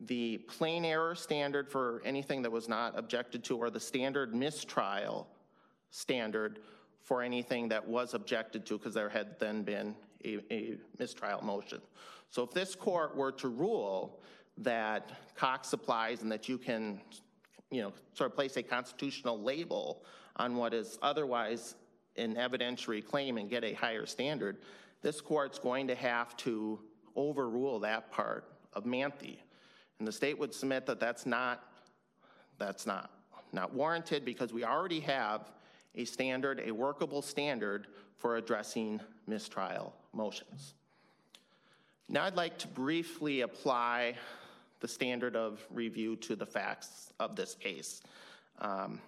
the 0.00 0.38
plain 0.38 0.84
error 0.84 1.14
standard 1.14 1.68
for 1.68 2.02
anything 2.04 2.42
that 2.42 2.52
was 2.52 2.68
not 2.68 2.96
objected 2.96 3.42
to 3.44 3.56
or 3.56 3.70
the 3.70 3.80
standard 3.80 4.34
mistrial 4.34 5.26
standard 5.90 6.60
for 7.08 7.22
anything 7.22 7.68
that 7.68 7.88
was 7.88 8.12
objected 8.12 8.66
to 8.66 8.76
because 8.76 8.92
there 8.92 9.08
had 9.08 9.40
then 9.40 9.62
been 9.62 9.96
a, 10.26 10.38
a 10.52 10.76
mistrial 10.98 11.42
motion. 11.42 11.80
So 12.28 12.42
if 12.42 12.50
this 12.50 12.74
court 12.74 13.16
were 13.16 13.32
to 13.32 13.48
rule 13.48 14.20
that 14.58 15.10
Cox 15.34 15.72
applies 15.72 16.20
and 16.20 16.30
that 16.30 16.50
you 16.50 16.58
can, 16.58 17.00
you 17.70 17.80
know, 17.80 17.94
sort 18.12 18.30
of 18.30 18.36
place 18.36 18.58
a 18.58 18.62
constitutional 18.62 19.42
label 19.42 20.04
on 20.36 20.56
what 20.56 20.74
is 20.74 20.98
otherwise 21.00 21.76
an 22.18 22.34
evidentiary 22.34 23.02
claim 23.02 23.38
and 23.38 23.48
get 23.48 23.64
a 23.64 23.72
higher 23.72 24.04
standard, 24.04 24.58
this 25.00 25.22
court's 25.22 25.58
going 25.58 25.88
to 25.88 25.94
have 25.94 26.36
to 26.36 26.78
overrule 27.16 27.80
that 27.80 28.10
part 28.10 28.52
of 28.74 28.84
Manthey. 28.84 29.38
And 29.98 30.06
the 30.06 30.12
state 30.12 30.38
would 30.38 30.52
submit 30.52 30.84
that 30.84 31.00
that's 31.00 31.24
not, 31.24 31.64
that's 32.58 32.84
not, 32.84 33.10
not 33.54 33.72
warranted 33.72 34.26
because 34.26 34.52
we 34.52 34.62
already 34.62 35.00
have 35.00 35.50
a 35.94 36.04
standard, 36.04 36.62
a 36.64 36.70
workable 36.70 37.22
standard 37.22 37.86
for 38.16 38.36
addressing 38.36 39.00
mistrial 39.26 39.94
motions. 40.12 40.74
Now 42.08 42.24
I'd 42.24 42.36
like 42.36 42.58
to 42.58 42.68
briefly 42.68 43.42
apply 43.42 44.14
the 44.80 44.88
standard 44.88 45.36
of 45.36 45.64
review 45.70 46.16
to 46.16 46.36
the 46.36 46.46
facts 46.46 47.12
of 47.18 47.36
this 47.36 47.54
case. 47.54 48.02
Um, 48.60 49.00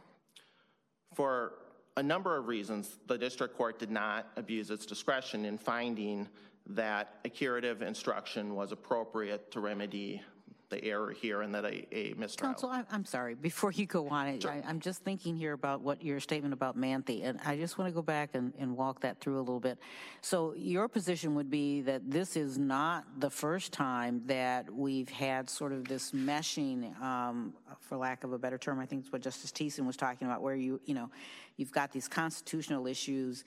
for 1.15 1.55
a 1.97 2.03
number 2.03 2.37
of 2.37 2.47
reasons, 2.47 2.99
the 3.07 3.19
district 3.19 3.57
court 3.57 3.79
did 3.79 3.91
not 3.91 4.29
abuse 4.37 4.71
its 4.71 4.87
discretion 4.87 5.45
in 5.45 5.59
finding 5.59 6.29
that 6.67 7.17
a 7.25 7.29
curative 7.29 7.83
instruction 7.83 8.55
was 8.55 8.73
appropriate 8.73 9.51
to 9.51 9.61
remedy 9.61 10.23
the 10.71 10.83
error 10.85 11.11
here 11.11 11.43
and 11.43 11.55
that 11.55 11.65
a, 11.65 11.87
a 11.95 12.15
mistrial. 12.15 12.53
Counsel, 12.53 12.71
I'm, 12.71 12.87
I'm 12.91 13.05
sorry, 13.05 13.35
before 13.35 13.73
you 13.73 13.87
go 13.87 14.09
on, 14.09 14.27
I, 14.27 14.63
I'm 14.67 14.81
just 14.81 15.03
thinking 15.03 15.37
here 15.37 15.53
about 15.53 15.83
what 15.83 16.03
your 16.03 16.21
statement 16.21 16.55
about 16.55 16.79
Manthey, 16.79 17.25
and 17.25 17.39
I 17.45 17.57
just 17.57 17.77
want 17.77 17.91
to 17.91 17.95
go 17.95 18.03
back 18.03 18.31
and, 18.35 18.53
and 18.59 18.77
walk 18.77 19.01
that 19.01 19.21
through 19.21 19.39
a 19.39 19.41
little 19.41 19.61
bit. 19.61 19.79
So 20.23 20.55
your 20.55 20.89
position 20.89 21.35
would 21.35 21.51
be 21.51 21.83
that 21.83 22.11
this 22.11 22.37
is 22.37 22.59
not 22.59 23.05
the 23.19 23.31
first 23.31 23.73
time 23.73 24.23
that 24.27 24.73
we've 24.73 25.09
had 25.09 25.51
sort 25.51 25.73
of 25.73 25.87
this 25.87 26.13
meshing, 26.13 26.99
um, 27.03 27.53
for 27.81 27.99
lack 27.99 28.25
of 28.25 28.33
a 28.33 28.39
better 28.39 28.59
term, 28.59 28.79
I 28.79 28.87
think 28.87 29.03
it's 29.03 29.13
what 29.13 29.23
Justice 29.23 29.51
Thissen 29.51 29.87
was 29.87 29.97
talking 29.97 30.27
about, 30.27 30.41
where 30.41 30.55
you, 30.55 30.81
you 30.85 30.95
know, 30.95 31.11
you've 31.57 31.73
got 31.73 31.93
these 31.93 32.09
constitutional 32.09 32.87
issues 32.87 33.45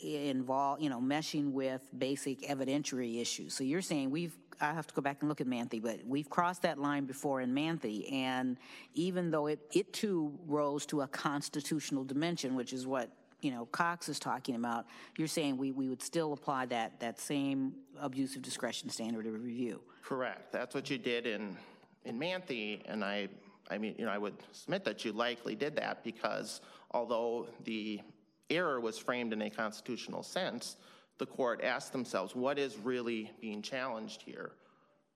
involved, 0.00 0.82
you 0.82 0.88
know, 0.88 1.00
meshing 1.00 1.52
with 1.52 1.82
basic 1.96 2.40
evidentiary 2.42 3.20
issues. 3.20 3.54
So 3.54 3.62
you're 3.62 3.82
saying 3.82 4.10
we've, 4.10 4.36
I 4.60 4.72
have 4.72 4.86
to 4.86 4.94
go 4.94 5.02
back 5.02 5.18
and 5.20 5.28
look 5.28 5.40
at 5.40 5.46
Manthey, 5.46 5.82
but 5.82 6.00
we've 6.06 6.28
crossed 6.28 6.62
that 6.62 6.78
line 6.78 7.04
before 7.04 7.40
in 7.40 7.54
Manthey, 7.54 8.12
and 8.12 8.56
even 8.94 9.30
though 9.30 9.46
it, 9.46 9.60
it 9.72 9.92
too 9.92 10.38
rose 10.46 10.86
to 10.86 11.02
a 11.02 11.08
constitutional 11.08 12.04
dimension, 12.04 12.54
which 12.54 12.72
is 12.72 12.86
what, 12.86 13.10
you 13.42 13.50
know, 13.50 13.66
Cox 13.66 14.08
is 14.08 14.18
talking 14.18 14.54
about, 14.54 14.86
you're 15.18 15.28
saying 15.28 15.56
we, 15.56 15.72
we 15.72 15.88
would 15.88 16.02
still 16.02 16.32
apply 16.32 16.66
that, 16.66 16.98
that 17.00 17.20
same 17.20 17.74
abusive 18.00 18.42
discretion 18.42 18.88
standard 18.88 19.26
of 19.26 19.34
review. 19.34 19.80
Correct. 20.02 20.52
That's 20.52 20.74
what 20.74 20.88
you 20.90 20.98
did 20.98 21.26
in, 21.26 21.56
in 22.04 22.18
Manthey, 22.18 22.82
and 22.86 23.04
I, 23.04 23.28
I 23.70 23.78
mean, 23.78 23.94
you 23.98 24.04
know, 24.04 24.10
I 24.10 24.18
would 24.18 24.36
submit 24.52 24.84
that 24.84 25.04
you 25.04 25.12
likely 25.12 25.54
did 25.54 25.76
that 25.76 26.04
because 26.04 26.60
although 26.92 27.48
the 27.64 28.00
error 28.48 28.80
was 28.80 28.96
framed 28.96 29.32
in 29.32 29.42
a 29.42 29.50
constitutional 29.50 30.22
sense, 30.22 30.76
the 31.18 31.26
court 31.26 31.62
asked 31.62 31.92
themselves, 31.92 32.34
what 32.34 32.58
is 32.58 32.76
really 32.76 33.30
being 33.40 33.62
challenged 33.62 34.22
here? 34.22 34.52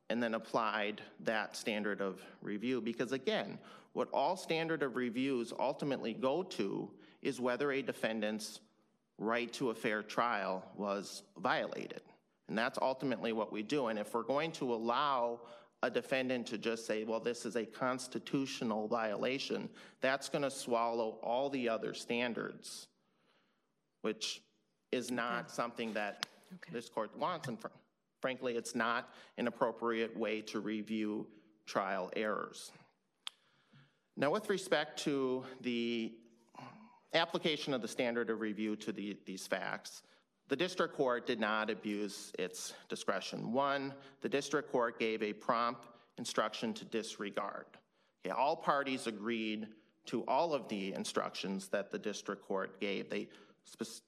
And 0.09 0.23
then 0.23 0.35
applied 0.35 1.01
that 1.21 1.57
standard 1.57 2.01
of 2.01 2.21
review. 2.43 2.81
Because 2.81 3.13
again, 3.13 3.59
what 3.93 4.09
all 4.13 4.37
standard 4.37 4.83
of 4.83 4.97
reviews 4.97 5.53
ultimately 5.59 6.15
go 6.15 6.43
to 6.43 6.91
is 7.23 7.41
whether 7.41 7.71
a 7.73 7.83
defendant's 7.83 8.61
right 9.19 9.53
to 9.53 9.71
a 9.71 9.75
fair 9.75 10.03
trial 10.03 10.65
was 10.77 11.23
violated. 11.39 12.03
And 12.49 12.59
that's 12.59 12.79
ultimately 12.81 13.33
what 13.33 13.53
we 13.53 13.63
do. 13.63 13.87
And 13.89 13.99
if 13.99 14.15
we're 14.15 14.23
going 14.23 14.53
to 14.53 14.73
allow 14.75 15.41
a 15.83 15.91
defendant 15.91 16.47
to 16.49 16.59
just 16.59 16.87
say, 16.87 17.05
well, 17.05 17.21
this 17.21 17.47
is 17.47 17.57
a 17.57 17.65
constitutional 17.65 18.89
violation, 18.89 19.69
that's 20.01 20.29
going 20.29 20.43
to 20.43 20.51
swallow 20.51 21.19
all 21.23 21.49
the 21.49 21.69
other 21.69 21.95
standards, 21.95 22.89
which 24.03 24.43
is 24.93 25.11
not 25.11 25.51
something 25.51 25.93
that 25.95 26.27
this 26.73 26.89
court 26.89 27.17
wants. 27.17 27.49
And 27.49 27.59
fr- 27.59 27.69
frankly, 28.21 28.57
it's 28.57 28.75
not 28.75 29.11
an 29.39 29.47
appropriate 29.47 30.17
way 30.17 30.41
to 30.43 30.61
review 30.61 31.27
trial 31.67 32.11
errors. 32.17 32.73
Now, 34.17 34.31
with 34.31 34.49
respect 34.51 34.99
to 35.05 35.45
the 35.61 36.13
application 37.15 37.75
of 37.75 37.83
the 37.83 37.89
standard 37.89 38.31
of 38.31 38.41
review 38.41 38.77
to 38.77 38.93
the, 38.93 39.17
these 39.25 39.47
facts, 39.47 40.03
the 40.49 40.57
district 40.57 40.97
court 40.97 41.27
did 41.27 41.39
not 41.39 41.71
abuse 41.71 42.33
its 42.39 42.75
discretion. 42.89 43.53
One, 43.53 43.95
the 44.21 44.29
district 44.29 44.73
court 44.73 44.99
gave 44.99 45.23
a 45.23 45.33
prompt 45.33 45.87
instruction 46.19 46.75
to 46.75 46.85
disregard. 46.85 47.67
Okay, 48.27 48.35
all 48.35 48.57
parties 48.57 49.07
agreed 49.07 49.69
to 50.07 50.25
all 50.27 50.53
of 50.53 50.69
the 50.69 50.93
instructions 50.93 51.69
that 51.69 51.91
the 51.91 51.99
district 51.99 52.47
court 52.47 52.81
gave. 52.81 53.09
They 53.09 53.29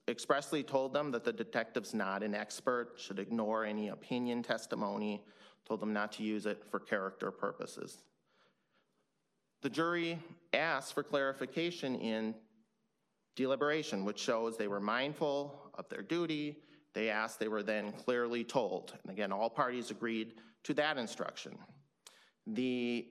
expressly 0.07 0.63
told 0.63 0.93
them 0.93 1.11
that 1.11 1.23
the 1.23 1.33
detective's 1.33 1.93
not 1.93 2.23
an 2.23 2.35
expert, 2.35 2.93
should 2.97 3.19
ignore 3.19 3.65
any 3.65 3.89
opinion 3.89 4.43
testimony, 4.43 5.23
told 5.65 5.79
them 5.79 5.93
not 5.93 6.11
to 6.13 6.23
use 6.23 6.45
it 6.45 6.63
for 6.69 6.79
character 6.79 7.31
purposes. 7.31 8.03
The 9.61 9.69
jury 9.69 10.19
asked 10.51 10.93
for 10.93 11.03
clarification 11.03 11.95
in 11.95 12.35
deliberation, 13.35 14.03
which 14.05 14.19
shows 14.19 14.57
they 14.57 14.67
were 14.67 14.81
mindful 14.81 15.71
of 15.75 15.87
their 15.89 16.01
duty. 16.01 16.57
They 16.93 17.09
asked, 17.09 17.39
they 17.39 17.47
were 17.47 17.63
then 17.63 17.93
clearly 17.93 18.43
told. 18.43 18.93
And 19.01 19.11
again, 19.11 19.31
all 19.31 19.49
parties 19.49 19.89
agreed 19.89 20.33
to 20.63 20.73
that 20.75 20.97
instruction. 20.97 21.57
The, 22.45 23.07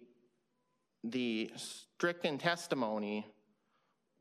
the 1.03 1.51
stricken 1.57 2.39
testimony 2.39 3.27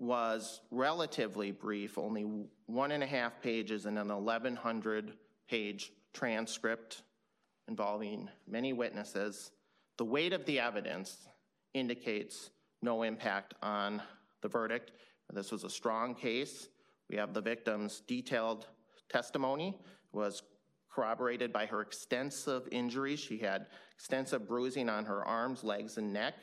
was 0.02 0.62
relatively 0.72 1.52
brief, 1.52 2.00
only 2.00 2.26
one 2.66 2.92
and 2.92 3.04
a 3.04 3.08
half 3.08 3.40
pages 3.40 3.86
in 3.86 4.00
an 4.00 4.08
1,100 4.08 5.14
page 5.48 5.94
transcript 6.12 7.04
involving 7.68 8.28
many 8.48 8.74
witnesses. 8.74 9.52
The 9.98 10.06
weight 10.06 10.34
of 10.34 10.44
the 10.46 10.60
evidence 10.60 11.28
indicates 11.76 12.50
no 12.82 13.04
impact 13.04 13.54
on 13.62 14.02
the 14.42 14.50
verdict. 14.50 14.92
This 15.32 15.52
was 15.52 15.64
a 15.64 15.70
strong 15.70 16.16
case. 16.16 16.68
We 17.08 17.16
have 17.18 17.36
the 17.36 17.42
victim's 17.42 18.02
detailed 18.08 18.66
testimony 19.08 19.80
was 20.14 20.42
corroborated 20.90 21.54
by 21.54 21.68
her 21.68 21.82
extensive 21.82 22.68
injuries. 22.72 23.20
She 23.20 23.38
had 23.38 23.68
extensive 23.96 24.48
bruising 24.48 24.90
on 24.90 25.06
her 25.06 25.24
arms, 25.24 25.64
legs, 25.64 25.98
and 25.98 26.12
neck. 26.12 26.34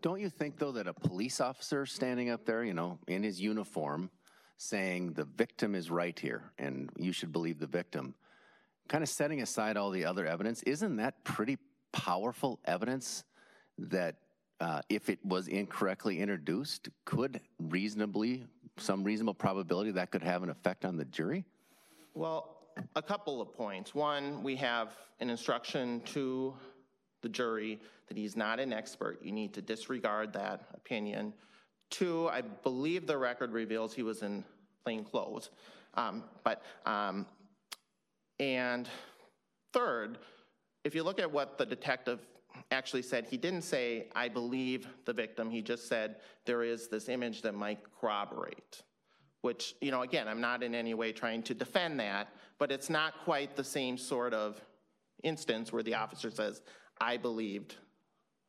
Don't 0.00 0.20
you 0.20 0.28
think, 0.28 0.58
though, 0.58 0.72
that 0.72 0.86
a 0.86 0.92
police 0.92 1.40
officer 1.40 1.86
standing 1.86 2.30
up 2.30 2.44
there, 2.44 2.62
you 2.62 2.74
know, 2.74 2.98
in 3.06 3.22
his 3.22 3.40
uniform, 3.40 4.10
saying 4.58 5.14
the 5.14 5.24
victim 5.24 5.74
is 5.74 5.90
right 5.90 6.18
here 6.18 6.52
and 6.58 6.90
you 6.96 7.12
should 7.12 7.32
believe 7.32 7.58
the 7.58 7.66
victim, 7.66 8.14
kind 8.88 9.02
of 9.02 9.08
setting 9.08 9.40
aside 9.40 9.76
all 9.76 9.90
the 9.90 10.04
other 10.04 10.26
evidence, 10.26 10.62
isn't 10.64 10.96
that 10.96 11.24
pretty 11.24 11.58
powerful 11.92 12.58
evidence 12.64 13.24
that 13.78 14.16
uh, 14.60 14.82
if 14.88 15.08
it 15.08 15.24
was 15.24 15.48
incorrectly 15.48 16.20
introduced, 16.20 16.88
could 17.04 17.40
reasonably, 17.60 18.44
some 18.76 19.04
reasonable 19.04 19.34
probability 19.34 19.92
that 19.92 20.10
could 20.10 20.22
have 20.22 20.42
an 20.42 20.50
effect 20.50 20.84
on 20.84 20.96
the 20.96 21.04
jury? 21.06 21.44
Well, 22.14 22.56
a 22.96 23.02
couple 23.02 23.40
of 23.40 23.54
points. 23.54 23.94
One, 23.94 24.42
we 24.42 24.56
have 24.56 24.92
an 25.20 25.30
instruction 25.30 26.00
to 26.06 26.54
the 27.22 27.28
jury 27.28 27.80
that 28.08 28.16
he's 28.16 28.36
not 28.36 28.60
an 28.60 28.72
expert. 28.72 29.20
You 29.22 29.32
need 29.32 29.52
to 29.54 29.62
disregard 29.62 30.32
that 30.34 30.68
opinion. 30.74 31.32
Two, 31.90 32.28
I 32.28 32.42
believe 32.42 33.06
the 33.06 33.16
record 33.16 33.52
reveals 33.52 33.94
he 33.94 34.02
was 34.02 34.22
in 34.22 34.44
plain 34.84 35.04
clothes. 35.04 35.50
Um, 35.94 36.24
but, 36.44 36.62
um, 36.86 37.26
and 38.38 38.88
third, 39.72 40.18
if 40.84 40.94
you 40.94 41.02
look 41.02 41.18
at 41.18 41.30
what 41.30 41.58
the 41.58 41.66
detective 41.66 42.20
actually 42.70 43.02
said, 43.02 43.26
he 43.26 43.36
didn't 43.36 43.62
say, 43.62 44.08
I 44.14 44.28
believe 44.28 44.86
the 45.04 45.12
victim. 45.12 45.50
He 45.50 45.62
just 45.62 45.88
said, 45.88 46.16
there 46.44 46.62
is 46.62 46.88
this 46.88 47.08
image 47.08 47.42
that 47.42 47.54
might 47.54 47.80
corroborate. 48.00 48.82
Which, 49.42 49.74
you 49.80 49.90
know, 49.90 50.02
again, 50.02 50.26
I'm 50.28 50.40
not 50.40 50.62
in 50.62 50.74
any 50.74 50.94
way 50.94 51.12
trying 51.12 51.42
to 51.44 51.54
defend 51.54 52.00
that, 52.00 52.28
but 52.58 52.72
it's 52.72 52.90
not 52.90 53.14
quite 53.24 53.54
the 53.54 53.64
same 53.64 53.96
sort 53.96 54.34
of 54.34 54.60
instance 55.22 55.72
where 55.72 55.82
the 55.82 55.94
officer 55.94 56.30
says, 56.30 56.62
I 57.00 57.16
believed 57.16 57.76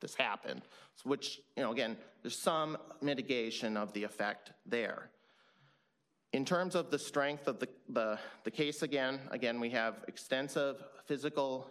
this 0.01 0.15
happened. 0.15 0.61
Which, 1.03 1.39
you 1.55 1.63
know, 1.63 1.71
again, 1.71 1.97
there's 2.21 2.37
some 2.37 2.77
mitigation 3.01 3.77
of 3.77 3.93
the 3.93 4.03
effect 4.03 4.51
there. 4.65 5.09
In 6.33 6.45
terms 6.45 6.75
of 6.75 6.91
the 6.91 6.99
strength 6.99 7.47
of 7.47 7.59
the, 7.59 7.69
the, 7.87 8.19
the 8.43 8.51
case 8.51 8.83
again, 8.83 9.19
again, 9.31 9.59
we 9.59 9.69
have 9.71 10.03
extensive 10.07 10.83
physical 11.05 11.67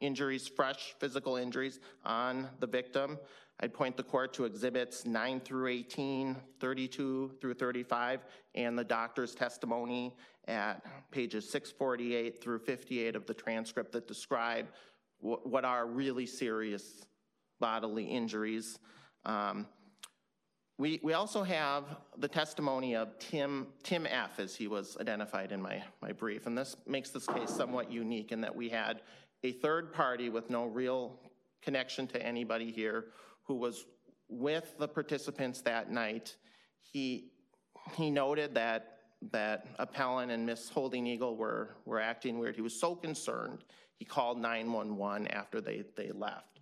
injuries, 0.00 0.46
fresh 0.46 0.94
physical 1.00 1.36
injuries 1.36 1.80
on 2.04 2.48
the 2.60 2.66
victim. 2.66 3.18
I'd 3.58 3.72
point 3.72 3.96
the 3.96 4.02
court 4.02 4.34
to 4.34 4.44
exhibits 4.44 5.06
9 5.06 5.40
through 5.40 5.68
18, 5.68 6.36
32 6.60 7.32
through 7.40 7.54
35, 7.54 8.20
and 8.54 8.78
the 8.78 8.84
doctor's 8.84 9.34
testimony 9.34 10.14
at 10.46 10.82
pages 11.10 11.48
648 11.50 12.42
through 12.42 12.58
58 12.58 13.16
of 13.16 13.26
the 13.26 13.34
transcript 13.34 13.92
that 13.92 14.06
describe 14.06 14.66
what 15.20 15.64
are 15.64 15.86
really 15.86 16.26
serious 16.26 17.04
bodily 17.58 18.04
injuries. 18.04 18.78
Um, 19.24 19.66
we, 20.78 21.00
we 21.02 21.14
also 21.14 21.42
have 21.42 21.84
the 22.18 22.28
testimony 22.28 22.94
of 22.94 23.18
Tim, 23.18 23.68
Tim 23.82 24.06
F., 24.06 24.38
as 24.38 24.54
he 24.54 24.68
was 24.68 24.96
identified 25.00 25.52
in 25.52 25.62
my, 25.62 25.82
my 26.02 26.12
brief, 26.12 26.46
and 26.46 26.56
this 26.56 26.76
makes 26.86 27.10
this 27.10 27.26
case 27.26 27.48
somewhat 27.48 27.90
unique 27.90 28.30
in 28.30 28.42
that 28.42 28.54
we 28.54 28.68
had 28.68 29.00
a 29.42 29.52
third 29.52 29.92
party 29.92 30.28
with 30.28 30.50
no 30.50 30.66
real 30.66 31.18
connection 31.62 32.06
to 32.08 32.22
anybody 32.22 32.70
here 32.70 33.06
who 33.44 33.54
was 33.54 33.86
with 34.28 34.74
the 34.78 34.86
participants 34.86 35.62
that 35.62 35.90
night. 35.90 36.36
He, 36.80 37.30
he 37.94 38.10
noted 38.10 38.54
that, 38.54 38.98
that 39.32 39.66
Appellant 39.78 40.30
and 40.30 40.44
Miss 40.44 40.68
Holding 40.68 41.06
Eagle 41.06 41.36
were, 41.36 41.76
were 41.86 42.00
acting 42.00 42.38
weird. 42.38 42.54
He 42.54 42.60
was 42.60 42.78
so 42.78 42.94
concerned, 42.94 43.64
he 43.98 44.04
called 44.04 44.38
911 44.38 45.26
after 45.28 45.60
they, 45.60 45.84
they 45.96 46.10
left. 46.12 46.60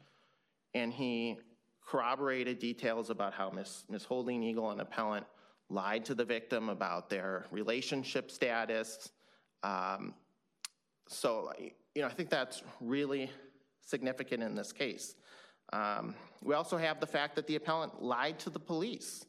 And 0.74 0.93
he 0.93 1.39
corroborated 1.87 2.59
details 2.59 3.11
about 3.11 3.35
how 3.35 3.51
Miss, 3.51 3.85
Miss 3.89 4.05
Holding 4.05 4.43
Eagle 4.43 4.70
and 4.70 4.80
Appellant 4.80 5.26
lied 5.70 6.05
to 6.07 6.14
the 6.14 6.24
victim 6.24 6.68
about 6.68 7.11
their 7.11 7.47
relationship 7.51 8.30
status. 8.30 9.11
Um, 9.62 10.14
so, 11.09 11.53
you 11.95 12.03
know, 12.03 12.09
I 12.09 12.12
think 12.12 12.30
that's 12.30 12.62
really 12.80 13.30
significant 13.80 14.43
in 14.43 14.55
this 14.55 14.72
case. 14.72 15.14
Um, 15.72 16.14
we 16.43 16.55
also 16.55 16.76
have 16.76 17.01
the 17.01 17.07
fact 17.07 17.37
that 17.37 17.47
the 17.47 17.57
appellant 17.57 18.03
lied 18.03 18.39
to 18.41 18.51
the 18.51 18.59
police 18.59 19.24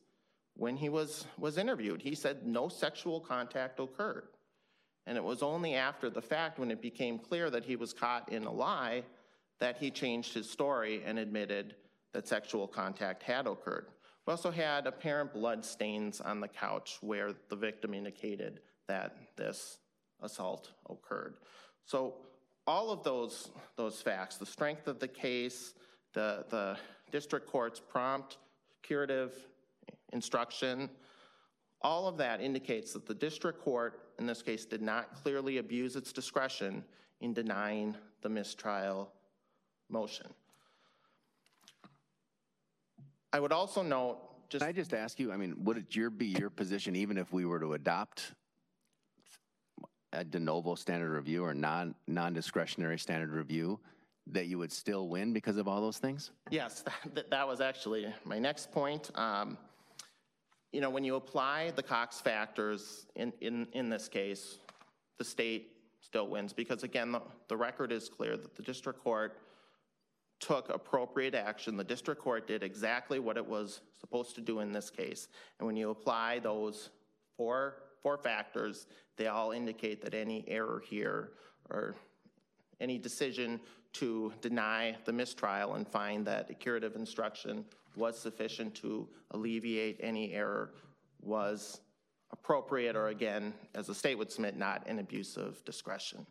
when 0.55 0.77
he 0.77 0.89
was, 0.89 1.25
was 1.37 1.57
interviewed. 1.57 2.01
He 2.01 2.15
said 2.15 2.45
no 2.45 2.69
sexual 2.69 3.19
contact 3.19 3.79
occurred. 3.79 4.27
And 5.07 5.17
it 5.17 5.23
was 5.23 5.43
only 5.43 5.75
after 5.75 6.09
the 6.09 6.21
fact, 6.21 6.57
when 6.57 6.71
it 6.71 6.81
became 6.81 7.19
clear 7.19 7.49
that 7.49 7.63
he 7.63 7.75
was 7.75 7.93
caught 7.93 8.31
in 8.31 8.45
a 8.45 8.51
lie, 8.51 9.03
that 9.59 9.77
he 9.77 9.91
changed 9.91 10.33
his 10.33 10.49
story 10.49 11.03
and 11.05 11.19
admitted 11.19 11.75
that 12.13 12.27
sexual 12.27 12.67
contact 12.67 13.23
had 13.23 13.45
occurred. 13.47 13.87
We 14.25 14.31
also 14.31 14.49
had 14.49 14.87
apparent 14.87 15.33
blood 15.33 15.63
stains 15.63 16.19
on 16.21 16.39
the 16.39 16.47
couch 16.47 16.97
where 17.01 17.33
the 17.49 17.55
victim 17.55 17.93
indicated 17.93 18.61
that 18.87 19.15
this 19.35 19.77
assault 20.21 20.71
occurred. 20.89 21.35
So 21.85 22.15
all 22.65 22.89
of 22.89 23.03
those, 23.03 23.51
those 23.75 24.01
facts, 24.01 24.37
the 24.37 24.45
strength 24.45 24.87
of 24.87 24.99
the 24.99 25.07
case, 25.07 25.75
the, 26.13 26.45
the 26.49 26.77
district 27.11 27.47
court's 27.47 27.79
prompt 27.79 28.37
curative 28.81 29.33
instruction, 30.13 30.89
all 31.81 32.07
of 32.07 32.17
that 32.17 32.41
indicates 32.41 32.93
that 32.93 33.05
the 33.05 33.13
district 33.13 33.61
court, 33.61 33.99
in 34.19 34.25
this 34.25 34.41
case, 34.41 34.65
did 34.65 34.81
not 34.81 35.13
clearly 35.15 35.57
abuse 35.57 35.95
its 35.95 36.11
discretion 36.11 36.83
in 37.21 37.33
denying 37.33 37.95
the 38.21 38.29
mistrial 38.29 39.11
motion. 39.89 40.27
I 43.31 43.39
would 43.39 43.51
also 43.51 43.81
note, 43.81 44.17
just 44.49 44.61
Can 44.61 44.69
I 44.69 44.71
just 44.71 44.93
ask 44.93 45.19
you, 45.19 45.31
I 45.31 45.37
mean, 45.37 45.55
would 45.63 45.77
it 45.77 45.95
your, 45.95 46.09
be 46.09 46.27
your 46.27 46.49
position, 46.49 46.95
even 46.95 47.17
if 47.17 47.33
we 47.33 47.45
were 47.45 47.59
to 47.59 47.73
adopt 47.73 48.33
a 50.13 50.23
de 50.23 50.39
novo 50.39 50.75
standard 50.75 51.11
review 51.11 51.43
or 51.43 51.53
non, 51.53 51.93
non-discretionary 52.07 52.97
standard 52.97 53.31
review, 53.31 53.79
that 54.27 54.47
you 54.47 54.57
would 54.57 54.71
still 54.71 55.09
win 55.09 55.33
because 55.33 55.57
of 55.57 55.67
all 55.67 55.81
those 55.81 55.97
things? 55.97 56.31
Yes, 56.49 56.83
that, 57.13 57.29
that 57.29 57.47
was 57.47 57.61
actually 57.61 58.07
my 58.23 58.39
next 58.39 58.71
point. 58.71 59.11
Um, 59.15 59.57
you 60.75 60.81
know, 60.81 60.89
when 60.89 61.05
you 61.05 61.15
apply 61.15 61.71
the 61.77 61.81
Cox 61.81 62.19
factors 62.19 63.05
in, 63.15 63.31
in, 63.39 63.65
in 63.71 63.87
this 63.87 64.09
case, 64.09 64.57
the 65.17 65.23
state 65.23 65.71
still 66.01 66.27
wins 66.27 66.51
because 66.51 66.83
again, 66.83 67.13
the, 67.13 67.21
the 67.47 67.55
record 67.55 67.93
is 67.93 68.09
clear 68.09 68.35
that 68.35 68.57
the 68.57 68.61
district 68.61 69.01
court 69.01 69.39
took 70.41 70.67
appropriate 70.69 71.33
action. 71.33 71.77
The 71.77 71.83
district 71.85 72.21
court 72.21 72.45
did 72.45 72.61
exactly 72.61 73.19
what 73.19 73.37
it 73.37 73.47
was 73.47 73.79
supposed 74.01 74.35
to 74.35 74.41
do 74.41 74.59
in 74.59 74.73
this 74.73 74.89
case. 74.89 75.29
And 75.59 75.65
when 75.65 75.77
you 75.77 75.91
apply 75.91 76.39
those 76.39 76.89
four, 77.37 77.75
four 78.03 78.17
factors, 78.17 78.85
they 79.15 79.27
all 79.27 79.51
indicate 79.51 80.01
that 80.03 80.13
any 80.13 80.43
error 80.45 80.83
here 80.85 81.29
or 81.69 81.95
any 82.81 82.97
decision 82.97 83.61
to 83.95 84.33
deny 84.41 84.95
the 85.05 85.13
mistrial 85.13 85.75
and 85.75 85.87
find 85.87 86.27
that 86.27 86.49
a 86.49 86.53
curative 86.53 86.95
instruction 86.95 87.63
was 87.95 88.19
sufficient 88.19 88.75
to 88.75 89.07
alleviate 89.31 89.97
any 90.01 90.33
error 90.33 90.73
was 91.21 91.79
appropriate 92.31 92.95
or 92.95 93.07
again, 93.07 93.53
as 93.73 93.87
the 93.87 93.95
state 93.95 94.17
would 94.17 94.29
submit, 94.29 94.57
not 94.57 94.85
an 94.87 94.99
abuse 94.99 95.37
of 95.37 95.63
discretion. 95.63 96.25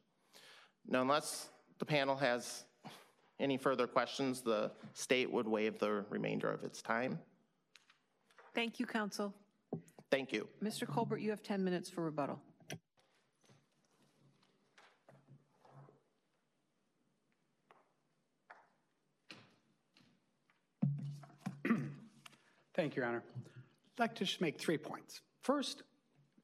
Now, 0.87 1.01
unless 1.01 1.49
the 1.79 1.87
panel 1.87 2.17
has 2.17 2.65
any 3.41 3.57
further 3.57 3.87
questions, 3.87 4.43
the 4.43 4.71
state 4.93 5.33
would 5.33 5.49
waive 5.49 5.79
the 5.79 6.05
remainder 6.11 6.51
of 6.51 6.65
its 6.65 6.83
time. 6.83 7.19
Thank 8.55 8.79
you, 8.79 8.85
counsel. 8.85 9.35
Thank 10.11 10.33
you. 10.33 10.47
Mr. 10.63 10.87
Colbert, 10.87 11.19
you 11.19 11.31
have 11.31 11.43
10 11.43 11.65
minutes 11.65 11.89
for 11.89 12.03
rebuttal. 12.03 12.41
Thank 22.75 22.97
you, 22.97 23.03
Your 23.03 23.09
Honor. 23.09 23.23
I'd 23.37 24.01
like 24.01 24.15
to 24.17 24.25
just 24.25 24.41
make 24.41 24.59
three 24.59 24.79
points. 24.79 25.21
First, 25.43 25.85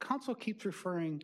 counsel 0.00 0.34
keeps 0.34 0.64
referring, 0.64 1.22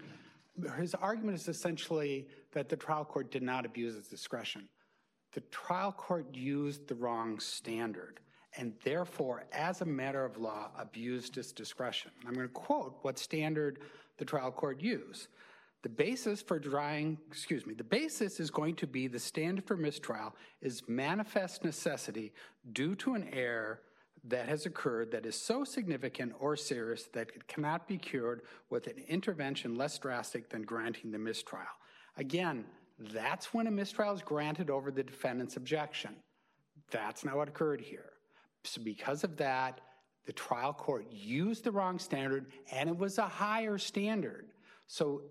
his 0.76 0.94
argument 0.94 1.38
is 1.38 1.48
essentially 1.48 2.26
that 2.52 2.68
the 2.68 2.76
trial 2.76 3.04
court 3.04 3.30
did 3.30 3.42
not 3.42 3.64
abuse 3.64 3.94
its 3.96 4.08
discretion. 4.08 4.68
The 5.32 5.42
trial 5.52 5.92
court 5.92 6.34
used 6.34 6.88
the 6.88 6.96
wrong 6.96 7.38
standard 7.38 8.20
and 8.58 8.72
therefore, 8.82 9.44
as 9.52 9.82
a 9.82 9.84
matter 9.84 10.24
of 10.24 10.38
law, 10.38 10.70
abused 10.78 11.36
its 11.36 11.52
discretion. 11.52 12.10
I'm 12.26 12.32
going 12.32 12.48
to 12.48 12.52
quote 12.52 12.98
what 13.02 13.18
standard 13.18 13.80
the 14.16 14.24
trial 14.24 14.50
court 14.50 14.80
used. 14.80 15.28
The 15.82 15.90
basis 15.90 16.40
for 16.40 16.58
drying, 16.58 17.18
excuse 17.30 17.66
me, 17.66 17.74
the 17.74 17.84
basis 17.84 18.40
is 18.40 18.50
going 18.50 18.74
to 18.76 18.86
be 18.86 19.08
the 19.08 19.18
standard 19.18 19.66
for 19.66 19.76
mistrial 19.76 20.34
is 20.62 20.82
manifest 20.88 21.64
necessity 21.64 22.32
due 22.72 22.94
to 22.96 23.14
an 23.14 23.28
error 23.32 23.82
that 24.28 24.48
has 24.48 24.66
occurred 24.66 25.10
that 25.12 25.26
is 25.26 25.36
so 25.36 25.64
significant 25.64 26.32
or 26.38 26.56
serious 26.56 27.04
that 27.12 27.30
it 27.34 27.46
cannot 27.46 27.86
be 27.86 27.96
cured 27.96 28.42
with 28.70 28.86
an 28.86 29.02
intervention 29.08 29.76
less 29.76 29.98
drastic 29.98 30.48
than 30.50 30.62
granting 30.62 31.10
the 31.10 31.18
mistrial. 31.18 31.66
Again, 32.16 32.64
that's 32.98 33.52
when 33.52 33.66
a 33.66 33.70
mistrial 33.70 34.14
is 34.14 34.22
granted 34.22 34.70
over 34.70 34.90
the 34.90 35.02
defendant's 35.02 35.56
objection. 35.56 36.16
That's 36.90 37.24
not 37.24 37.36
what 37.36 37.48
occurred 37.48 37.80
here. 37.80 38.12
So, 38.64 38.80
because 38.82 39.22
of 39.22 39.36
that, 39.36 39.80
the 40.24 40.32
trial 40.32 40.72
court 40.72 41.06
used 41.10 41.64
the 41.64 41.70
wrong 41.70 41.98
standard 41.98 42.46
and 42.72 42.88
it 42.88 42.96
was 42.96 43.18
a 43.18 43.28
higher 43.28 43.78
standard. 43.78 44.46
So, 44.86 45.22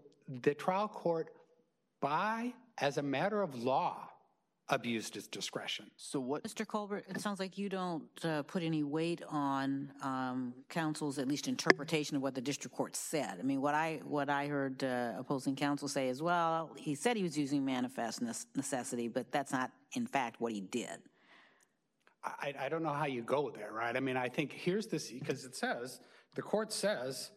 the 0.41 0.54
trial 0.54 0.88
court, 0.88 1.30
by 2.02 2.54
as 2.78 2.98
a 2.98 3.04
matter 3.04 3.41
of 3.41 3.56
law, 3.56 4.10
abused 4.70 5.13
his 5.13 5.28
discretion. 5.28 5.86
So 5.95 6.20
what, 6.20 6.43
Mr. 6.43 6.66
Colbert, 6.66 7.05
it 7.07 7.22
sounds 7.22 7.39
like 7.39 7.57
you 7.57 7.70
don't 7.70 8.03
uh, 8.24 8.41
put 8.43 8.63
any 8.63 8.84
weight 8.84 9.22
on 9.30 9.91
um, 10.01 10.53
counsel's 10.70 11.20
at 11.20 11.28
least 11.28 11.47
interpretation 11.47 12.16
of 12.16 12.24
what 12.24 12.34
the 12.34 12.41
district 12.41 12.76
court 12.76 12.95
said. 12.95 13.38
I 13.39 13.43
mean, 13.43 13.61
what 13.61 13.76
I 13.76 14.01
what 14.03 14.30
I 14.30 14.47
heard 14.47 14.84
uh, 14.84 15.13
opposing 15.18 15.55
counsel 15.55 15.88
say 15.88 16.09
as 16.09 16.22
well, 16.22 16.72
he 16.78 16.95
said 16.95 17.16
he 17.16 17.24
was 17.24 17.38
using 17.38 17.63
manifest 17.63 18.22
necessity, 18.22 19.07
but 19.07 19.32
that's 19.32 19.51
not 19.51 19.72
in 19.93 20.07
fact 20.07 20.41
what 20.41 20.51
he 20.51 20.61
did. 20.61 20.97
I, 22.24 22.53
I 22.59 22.70
don't 22.70 22.82
know 22.82 22.93
how 22.93 23.05
you 23.05 23.22
go 23.22 23.51
there, 23.51 23.72
right? 23.72 23.95
I 23.95 23.99
mean, 23.99 24.18
I 24.18 24.30
think 24.30 24.51
here's 24.51 24.88
this 24.88 25.11
because 25.11 25.45
it 25.45 25.55
says 25.55 25.99
the 26.34 26.41
court 26.41 26.74
says 26.74 27.30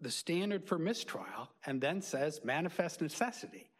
the 0.00 0.10
standard 0.10 0.66
for 0.66 0.76
mistrial 0.76 1.50
and 1.66 1.80
then 1.80 2.02
says 2.02 2.40
manifest 2.42 3.00
necessity. 3.00 3.70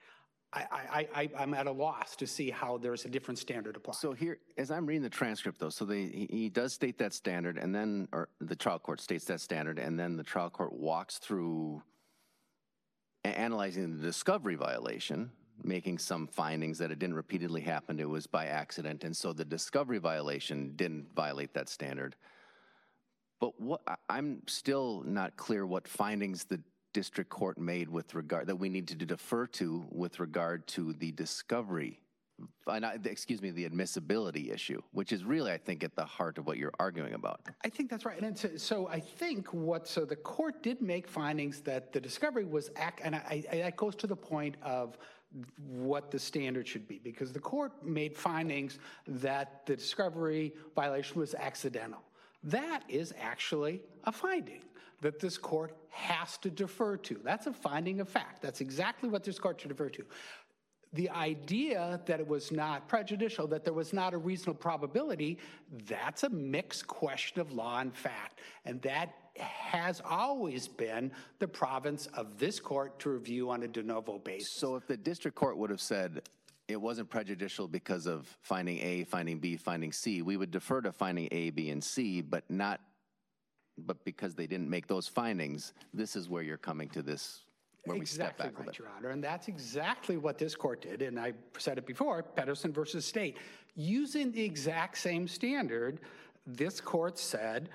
I, 0.55 1.09
I, 1.15 1.29
I, 1.37 1.43
am 1.43 1.53
at 1.53 1.67
a 1.67 1.73
loss 1.73 2.15
to 2.17 2.27
see 2.27 2.49
how 2.51 2.79
there's 2.79 3.05
a 3.05 3.09
different 3.09 3.39
standard 3.39 3.77
applied. 3.77 3.97
So 3.97 4.13
here, 4.13 4.39
as 4.57 4.71
I'm 4.71 4.87
reading 4.87 5.03
the 5.03 5.11
transcript, 5.11 5.59
though, 5.59 5.69
so 5.69 5.85
they, 5.85 6.03
he, 6.03 6.29
he 6.31 6.49
does 6.49 6.73
state 6.73 6.97
that 6.99 7.13
standard, 7.13 7.59
and 7.59 7.75
then, 7.75 8.09
or 8.13 8.29
the 8.41 8.55
trial 8.55 8.79
court 8.79 9.01
states 9.01 9.25
that 9.27 9.41
standard, 9.41 9.79
and 9.79 9.99
then 9.99 10.17
the 10.17 10.23
trial 10.23 10.51
court 10.51 10.73
walks 10.73 11.19
through 11.19 11.83
analyzing 13.25 13.97
the 13.97 14.03
discovery 14.03 14.55
violation, 14.55 15.31
making 15.63 15.99
some 15.99 16.27
findings 16.27 16.79
that 16.79 16.91
it 16.91 16.99
didn't 16.99 17.17
repeatedly 17.17 17.61
happen, 17.61 17.99
it 17.99 18.09
was 18.09 18.27
by 18.27 18.47
accident, 18.47 19.03
and 19.03 19.17
so 19.17 19.33
the 19.33 19.45
discovery 19.45 19.99
violation 19.99 20.73
didn't 20.77 21.07
violate 21.15 21.53
that 21.55 21.69
standard. 21.69 22.15
But 23.41 23.61
what 23.61 23.81
I'm 24.09 24.43
still 24.47 25.03
not 25.05 25.37
clear 25.37 25.67
what 25.67 25.89
findings 25.89 26.45
the 26.45 26.61
district 26.95 27.29
court 27.29 27.59
made 27.59 27.91
with 27.91 28.15
regard 28.15 28.47
that 28.47 28.57
we 28.57 28.71
need 28.71 28.89
to 28.89 28.95
defer 28.95 29.47
to 29.47 29.85
with 29.91 30.19
regard 30.19 30.67
to 30.69 30.95
the 30.95 31.13
discovery 31.13 32.01
uh, 32.67 32.81
excuse 33.05 33.41
me, 33.41 33.51
the 33.51 33.65
admissibility 33.65 34.51
issue, 34.51 34.81
which 34.93 35.13
is 35.13 35.23
really, 35.23 35.53
I 35.53 35.59
think, 35.59 35.85
at 35.85 35.95
the 35.95 36.05
heart 36.05 36.37
of 36.39 36.47
what 36.47 36.57
you're 36.57 36.73
arguing 36.81 37.15
about. 37.15 37.41
I 37.65 37.69
think 37.69 37.89
that's 37.91 38.05
right. 38.05 38.21
And 38.21 38.61
so 38.61 38.89
I 38.89 38.99
think 38.99 39.53
what, 39.55 39.87
so 39.87 40.05
the 40.05 40.17
court 40.17 40.63
did 40.63 40.83
make 40.83 41.07
findings 41.07 41.61
that 41.61 41.93
the 41.93 42.01
discovery 42.01 42.45
was, 42.45 42.71
act 42.75 43.01
and 43.05 43.15
I, 43.15 43.45
I, 43.53 43.57
that 43.59 43.77
goes 43.77 43.95
to 43.97 44.09
the 44.09 44.17
point 44.17 44.57
of 44.63 44.99
what 45.69 46.11
the 46.11 46.19
standard 46.19 46.67
should 46.67 46.89
be, 46.89 46.99
because 46.99 47.33
the 47.33 47.41
court 47.41 47.73
made 47.85 48.17
findings 48.17 48.79
that 49.07 49.65
the 49.67 49.77
discovery 49.77 50.55
violation 50.75 51.21
was 51.21 51.35
accidental. 51.35 52.03
That 52.43 52.83
is 52.89 53.15
actually 53.21 53.81
a 54.05 54.13
finding 54.13 54.63
that 55.05 55.21
this 55.21 55.37
court 55.37 55.77
has 55.91 56.39
to 56.39 56.51
defer 56.51 56.97
to. 56.97 57.21
That's 57.23 57.47
a 57.47 57.53
finding 57.53 58.01
of 58.01 58.09
fact. 58.09 58.41
That's 58.41 58.63
exactly 58.63 59.11
what 59.11 59.23
this 59.23 59.39
court 59.39 59.61
should 59.61 59.69
defer 59.69 59.91
to. 59.91 60.05
The 60.95 61.11
idea 61.11 62.01
that 62.07 62.21
it 62.21 62.27
was 62.27 62.51
not 62.51 62.89
prejudicial, 62.89 63.47
that 63.49 63.65
there 63.65 63.75
was 63.75 63.93
not 63.93 64.15
a 64.15 64.17
reasonable 64.17 64.61
probability, 64.61 65.39
that's 65.87 66.23
a 66.23 66.31
mixed 66.31 66.87
question 66.87 67.41
of 67.43 67.53
law 67.53 67.81
and 67.81 67.95
fact. 67.95 68.41
And 68.65 68.81
that 68.81 69.15
has 69.37 70.01
always 70.09 70.69
been 70.69 71.13
the 71.39 71.49
province 71.49 72.07
of 72.15 72.39
this 72.39 72.59
court 72.59 72.99
to 73.01 73.11
review 73.11 73.51
on 73.51 73.63
a 73.65 73.69
de 73.69 73.83
novo 73.83 74.19
basis. 74.19 74.53
So 74.53 74.77
if 74.77 74.87
the 74.87 74.97
district 74.97 75.37
court 75.37 75.59
would 75.59 75.69
have 75.69 75.83
said 75.83 76.23
it 76.67 76.81
wasn't 76.81 77.11
prejudicial 77.11 77.69
because 77.69 78.07
of 78.07 78.27
finding 78.41 78.79
A, 78.79 79.05
finding 79.05 79.39
B, 79.39 79.59
finding 79.59 79.93
C, 79.93 80.23
we 80.23 80.39
would 80.39 80.51
defer 80.51 80.81
to 80.81 80.93
finding 80.93 81.29
A, 81.31 81.51
B, 81.51 81.69
and 81.69 81.85
C, 81.85 82.23
but 82.23 82.49
not 82.49 82.81
but 83.79 84.05
because 84.05 84.35
they 84.35 84.47
didn't 84.47 84.70
make 84.70 84.87
those 84.87 85.09
findings, 85.09 85.72
this 85.93 86.16
is 86.16 86.29
where 86.29 86.43
you're 86.43 86.57
coming 86.57 86.89
to 86.91 87.03
this, 87.03 87.43
where 87.85 87.99
we 87.99 88.07
step 88.07 88.39
back 88.39 88.53
a 88.53 88.59
right, 88.59 88.66
bit. 88.66 88.79
Your 88.79 88.89
Honor, 88.97 89.11
and 89.11 89.22
that's 89.22 89.49
exactly 89.49 90.16
what 90.16 90.39
this 90.39 90.55
court 90.55 90.83
did, 90.83 91.03
and 91.03 91.18
I 91.18 91.33
said 91.59 91.79
it 91.79 91.87
before, 91.87 92.22
Pedersen 92.22 92.72
versus 92.72 93.05
State. 93.05 93.37
Using 93.75 94.31
the 94.33 94.43
exact 94.43 94.99
same 94.99 95.27
standard, 95.27 96.01
this 96.47 96.81
court 96.81 97.18
said 97.18 97.68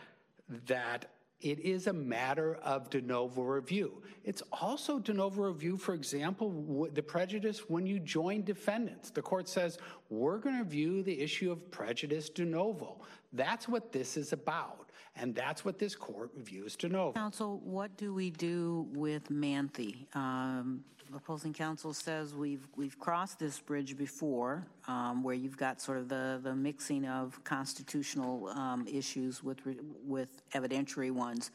that 0.65 1.05
it 1.41 1.59
is 1.59 1.87
a 1.87 1.93
matter 1.93 2.55
of 2.63 2.89
de 2.89 3.01
novo 3.01 3.41
review. 3.43 4.01
It's 4.25 4.43
also 4.51 4.99
de 4.99 5.13
novo 5.13 5.43
review, 5.43 5.77
for 5.77 5.93
example, 5.93 6.87
the 6.93 7.01
prejudice 7.01 7.69
when 7.69 7.85
you 7.85 7.99
join 7.99 8.43
defendants. 8.43 9.09
The 9.09 9.21
court 9.21 9.47
says, 9.47 9.77
we're 10.09 10.39
going 10.39 10.57
to 10.57 10.65
view 10.65 11.01
the 11.01 11.17
issue 11.21 11.49
of 11.51 11.71
prejudice 11.71 12.29
de 12.29 12.43
novo. 12.43 13.01
That's 13.31 13.69
what 13.69 13.93
this 13.93 14.17
is 14.17 14.33
about. 14.33 14.88
And 15.19 15.35
that's 15.35 15.65
what 15.65 15.77
this 15.77 15.95
court 15.95 16.31
views 16.37 16.75
to 16.77 16.87
know. 16.87 17.11
Counsel, 17.13 17.59
what 17.63 17.95
do 17.97 18.13
we 18.13 18.29
do 18.29 18.87
with 18.93 19.29
Manthey? 19.29 20.13
Um, 20.15 20.83
opposing 21.15 21.53
counsel 21.53 21.93
says 21.93 22.35
we've 22.35 22.67
we've 22.75 22.97
crossed 22.99 23.39
this 23.39 23.59
bridge 23.59 23.97
before, 23.97 24.65
um, 24.87 25.23
where 25.23 25.35
you've 25.35 25.57
got 25.57 25.81
sort 25.81 25.97
of 25.97 26.07
the 26.07 26.39
the 26.41 26.55
mixing 26.55 27.05
of 27.05 27.43
constitutional 27.43 28.47
um, 28.49 28.87
issues 28.87 29.43
with 29.43 29.59
with 30.05 30.41
evidentiary 30.53 31.11
ones. 31.11 31.51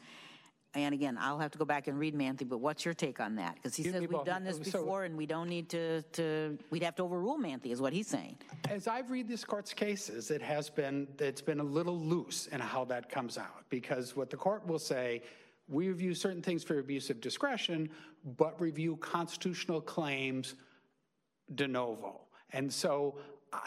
And 0.75 0.93
again, 0.93 1.17
I'll 1.19 1.39
have 1.39 1.51
to 1.51 1.57
go 1.57 1.63
back 1.63 1.87
and 1.87 1.97
read 1.97 2.13
Manthey, 2.13 2.47
but 2.47 2.57
what's 2.57 2.83
your 2.83 2.93
take 2.93 3.21
on 3.21 3.35
that? 3.35 3.55
Because 3.55 3.75
he 3.75 3.83
says 3.83 4.01
we've 4.01 4.25
done 4.25 4.43
this 4.43 4.59
before 4.59 5.05
and 5.05 5.15
we 5.15 5.25
don't 5.25 5.47
need 5.47 5.69
to, 5.69 6.01
to, 6.01 6.57
we'd 6.69 6.83
have 6.83 6.95
to 6.95 7.03
overrule 7.03 7.37
Manthey, 7.37 7.71
is 7.71 7.81
what 7.81 7.93
he's 7.93 8.07
saying. 8.07 8.37
As 8.69 8.87
I've 8.87 9.09
read 9.09 9.27
this 9.27 9.45
court's 9.45 9.73
cases, 9.73 10.31
it 10.31 10.41
has 10.41 10.69
been, 10.69 11.07
it's 11.19 11.41
been 11.41 11.61
a 11.61 11.63
little 11.63 11.97
loose 11.97 12.47
in 12.47 12.59
how 12.59 12.83
that 12.85 13.09
comes 13.09 13.37
out. 13.37 13.63
Because 13.69 14.17
what 14.17 14.29
the 14.29 14.37
court 14.37 14.67
will 14.67 14.79
say, 14.79 15.23
we 15.69 15.87
review 15.87 16.13
certain 16.13 16.41
things 16.41 16.63
for 16.63 16.77
abuse 16.79 17.09
of 17.09 17.21
discretion, 17.21 17.89
but 18.37 18.59
review 18.59 18.97
constitutional 18.97 19.79
claims 19.79 20.55
de 21.55 21.67
novo. 21.67 22.21
And 22.51 22.71
so 22.71 23.15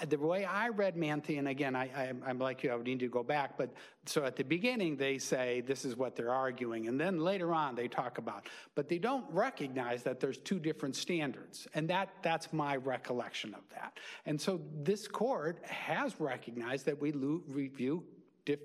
the 0.09 0.19
way 0.19 0.45
I 0.45 0.69
read 0.69 0.97
Manthey, 0.97 1.39
and 1.39 1.49
again, 1.49 1.77
I, 1.77 2.13
am 2.27 2.39
like 2.39 2.63
you, 2.63 2.71
I 2.71 2.77
would 2.77 2.87
need 2.87 3.01
to 3.01 3.09
go 3.09 3.23
back, 3.23 3.57
but 3.57 3.73
so 4.07 4.25
at 4.25 4.37
the 4.37 4.45
beginning 4.45 4.97
they 4.97 5.19
say 5.19 5.61
this 5.61 5.85
is 5.85 5.97
what 5.97 6.17
they're 6.17 6.33
arguing, 6.33 6.89
and 6.89 7.01
then 7.01 7.21
later 7.21 7.53
on 7.55 7.75
they 7.75 7.89
talk 7.89 8.19
about, 8.19 8.47
but 8.75 8.89
they 8.89 8.99
don't 8.99 9.25
recognize 9.31 10.03
that 10.05 10.21
there's 10.21 10.39
two 10.39 10.59
different 10.59 10.97
standards, 10.97 11.67
and 11.75 11.89
that 11.91 12.11
that's 12.23 12.53
my 12.53 12.77
recollection 12.77 13.55
of 13.55 13.63
that. 13.71 13.99
And 14.27 14.41
so 14.41 14.61
this 14.83 15.09
court 15.09 15.65
has 15.65 16.19
recognized 16.21 16.87
that 16.87 17.01
we 17.01 17.13
review 17.13 18.05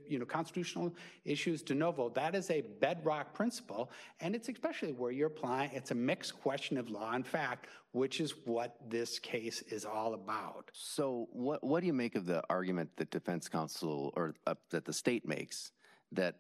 you 0.08 0.20
know, 0.20 0.26
constitutional 0.26 0.96
issues 1.26 1.62
de 1.62 1.74
novo. 1.74 2.10
That 2.10 2.36
is 2.36 2.50
a 2.50 2.62
bedrock 2.80 3.34
principle, 3.34 3.92
and 4.20 4.36
it's 4.36 4.50
especially 4.50 4.94
where 4.94 5.12
you're 5.12 5.28
applying, 5.28 5.72
it's 5.74 5.92
a 5.92 5.96
mixed 5.96 6.40
question 6.40 6.78
of 6.78 6.90
law 6.90 7.14
and 7.14 7.26
fact, 7.26 7.68
which 7.92 8.20
is 8.20 8.34
what 8.46 8.78
this 8.90 9.20
case 9.20 9.62
is 9.64 9.86
all 9.86 10.14
about. 10.14 10.70
So 10.74 11.28
what, 11.32 11.64
what 11.64 11.82
do 11.82 11.88
you 11.88 11.94
make 11.94 12.16
of 12.16 12.26
the 12.26 12.44
argument 12.50 12.90
that 12.98 13.12
defense 13.12 13.50
counsel, 13.50 14.14
or 14.16 14.36
uh, 14.48 14.56
that 14.70 14.86
the 14.86 14.94
state 14.94 15.28
makes, 15.28 15.72
that 16.12 16.36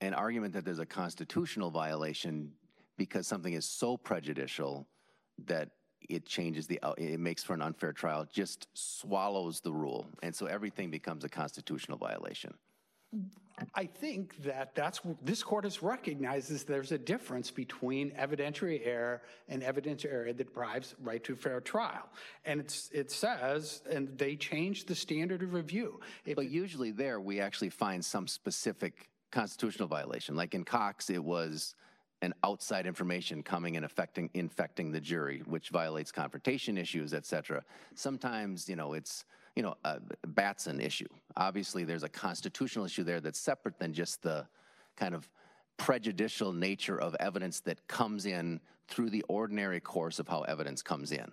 an 0.00 0.14
argument 0.14 0.52
that 0.54 0.64
there's 0.64 0.78
a 0.78 0.86
constitutional 0.86 1.70
violation 1.70 2.52
because 2.98 3.26
something 3.26 3.54
is 3.54 3.64
so 3.64 3.96
prejudicial 3.96 4.86
that 5.46 5.70
it 6.08 6.26
changes 6.26 6.66
the, 6.66 6.80
it 6.98 7.20
makes 7.20 7.42
for 7.42 7.54
an 7.54 7.62
unfair 7.62 7.92
trial, 7.92 8.26
just 8.32 8.68
swallows 8.74 9.60
the 9.60 9.72
rule. 9.72 10.06
And 10.22 10.34
so 10.34 10.46
everything 10.46 10.90
becomes 10.90 11.24
a 11.24 11.28
constitutional 11.28 11.98
violation. 11.98 12.54
I 13.74 13.84
think 13.84 14.42
that 14.44 14.74
that's, 14.74 15.00
this 15.22 15.42
court 15.42 15.64
has 15.64 15.82
recognizes 15.82 16.64
there's 16.64 16.92
a 16.92 16.98
difference 16.98 17.50
between 17.50 18.10
evidentiary 18.12 18.80
error 18.86 19.20
and 19.48 19.62
evidentiary 19.62 20.12
error 20.12 20.32
that 20.32 20.38
deprives 20.38 20.94
right 21.02 21.22
to 21.24 21.36
fair 21.36 21.60
trial. 21.60 22.08
And 22.46 22.60
it's, 22.60 22.88
it 22.92 23.10
says, 23.10 23.82
and 23.90 24.16
they 24.16 24.36
changed 24.36 24.88
the 24.88 24.94
standard 24.94 25.42
of 25.42 25.52
review. 25.52 26.00
If 26.24 26.36
But 26.36 26.48
usually 26.48 26.90
there, 26.90 27.20
we 27.20 27.40
actually 27.40 27.68
find 27.68 28.02
some 28.02 28.26
specific 28.26 29.10
constitutional 29.30 29.88
violation. 29.88 30.34
Like 30.34 30.54
in 30.54 30.64
Cox, 30.64 31.10
it 31.10 31.22
was 31.22 31.74
an 32.22 32.32
outside 32.44 32.86
information 32.86 33.42
coming 33.42 33.76
and 33.76 33.84
affecting, 33.84 34.30
infecting 34.32 34.92
the 34.92 35.00
jury, 35.00 35.42
which 35.44 35.68
violates 35.70 36.12
confrontation 36.12 36.78
issues, 36.78 37.12
et 37.12 37.26
cetera. 37.26 37.62
Sometimes, 37.96 38.68
you 38.68 38.76
know, 38.76 38.94
it's, 38.94 39.24
you 39.56 39.62
know, 39.62 39.74
a 39.84 40.00
Batson 40.28 40.80
issue. 40.80 41.08
Obviously, 41.36 41.84
there's 41.84 42.04
a 42.04 42.08
constitutional 42.08 42.84
issue 42.86 43.02
there 43.02 43.20
that's 43.20 43.40
separate 43.40 43.78
than 43.78 43.92
just 43.92 44.22
the 44.22 44.46
kind 44.96 45.14
of 45.14 45.28
prejudicial 45.76 46.52
nature 46.52 46.98
of 46.98 47.16
evidence 47.18 47.60
that 47.60 47.86
comes 47.88 48.24
in 48.24 48.60
through 48.86 49.10
the 49.10 49.22
ordinary 49.28 49.80
course 49.80 50.18
of 50.20 50.28
how 50.28 50.42
evidence 50.42 50.80
comes 50.80 51.10
in. 51.12 51.30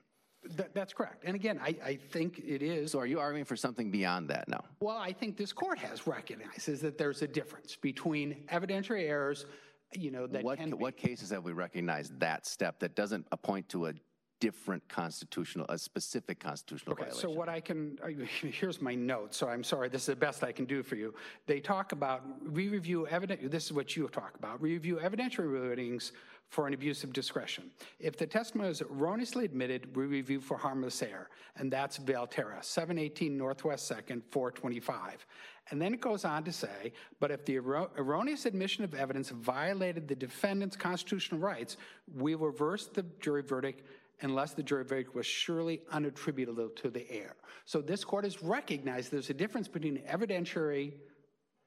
That, 0.56 0.74
that's 0.74 0.94
correct. 0.94 1.24
And 1.26 1.36
again, 1.36 1.60
I, 1.62 1.76
I 1.86 1.96
think 1.96 2.40
it 2.40 2.64
is, 2.64 2.92
So 2.92 3.00
are 3.00 3.06
you 3.06 3.20
arguing 3.20 3.46
for 3.46 3.58
something 3.58 3.92
beyond 3.92 4.30
that 4.30 4.48
now? 4.48 4.64
well, 4.80 4.98
I 4.98 5.12
think 5.12 5.38
this 5.38 5.52
court 5.54 5.78
has 5.80 6.08
recognized 6.08 6.70
is 6.70 6.80
that 6.82 6.98
there's 6.98 7.22
a 7.22 7.28
difference 7.28 7.76
between 7.76 8.46
evidentiary 8.48 9.08
errors, 9.08 9.46
you 9.94 10.12
know, 10.12 10.28
that 10.28 10.44
What, 10.44 10.58
can 10.58 10.72
be. 10.72 10.92
cases 10.92 11.30
have 11.32 11.44
we 11.44 11.52
recognized 11.52 12.20
that 12.20 12.46
step 12.46 12.80
that 12.80 12.96
doesn't 12.96 13.26
point 13.42 13.70
to 13.70 13.88
a 13.88 13.94
different 14.40 14.88
constitutional, 14.88 15.66
a 15.70 15.78
specific 15.78 16.40
constitutional 16.40 16.94
Okay, 16.94 17.12
so 17.12 17.30
what 17.30 17.50
I 17.50 17.60
can, 17.60 17.98
here's 18.42 18.82
my 18.82 18.96
note, 18.96 19.34
so 19.34 19.50
I'm 19.50 19.64
sorry, 19.64 19.90
this 19.90 20.04
is 20.04 20.08
the 20.08 20.16
best 20.16 20.44
I 20.44 20.52
can 20.52 20.66
do 20.66 20.82
for 20.82 20.96
you. 20.96 21.14
They 21.46 21.60
talk 21.60 21.92
about, 21.92 22.24
we 22.50 22.70
review 22.70 23.06
evidence, 23.08 23.42
this 23.52 23.66
is 23.66 23.74
what 23.74 23.96
you 23.96 24.08
talk 24.08 24.36
about, 24.38 24.62
we 24.62 24.74
review 24.74 24.98
evidentiary 25.04 25.50
rulings 25.50 26.14
for 26.48 26.68
an 26.68 26.74
abuse 26.74 27.04
of 27.04 27.14
discretion. 27.14 27.70
If 28.00 28.18
the 28.18 28.26
testimony 28.26 28.70
is 28.70 28.82
erroneously 28.82 29.46
admitted, 29.46 29.96
we 29.96 30.06
review 30.06 30.40
for 30.40 30.58
harmless 30.58 31.04
error, 31.04 31.30
and 31.58 31.72
that's 31.72 32.00
Valtierra, 32.00 32.64
718 32.64 33.38
Northwest 33.38 33.92
2nd, 33.92 34.24
425. 34.32 35.26
And 35.72 35.82
then 35.82 35.94
it 35.94 36.02
goes 36.02 36.26
on 36.26 36.44
to 36.46 36.52
say, 36.52 36.94
but 37.20 37.32
if 37.32 37.46
the 37.46 37.58
erro- 37.58 37.92
erroneous 37.98 38.46
admission 38.46 38.84
of 38.84 38.96
evidence 38.96 39.30
violated 39.30 40.08
the 40.08 40.16
defendant's 40.16 40.76
constitutional 40.76 41.40
rights, 41.40 41.78
we 42.16 42.36
reverse 42.36 42.88
the 42.88 43.06
jury 43.20 43.44
verdict 43.44 43.84
unless 44.22 44.54
the 44.54 44.64
jury 44.64 44.84
verdict 44.84 45.16
was 45.16 45.26
surely 45.26 45.82
unattributable 45.94 46.76
to 46.76 46.90
the 46.90 47.10
error. 47.12 47.36
So 47.66 47.82
this 47.82 48.04
court 48.04 48.24
has 48.24 48.42
recognized 48.42 49.12
there's 49.12 49.30
a 49.30 49.34
difference 49.34 49.68
between 49.68 50.00
evidentiary 50.00 50.94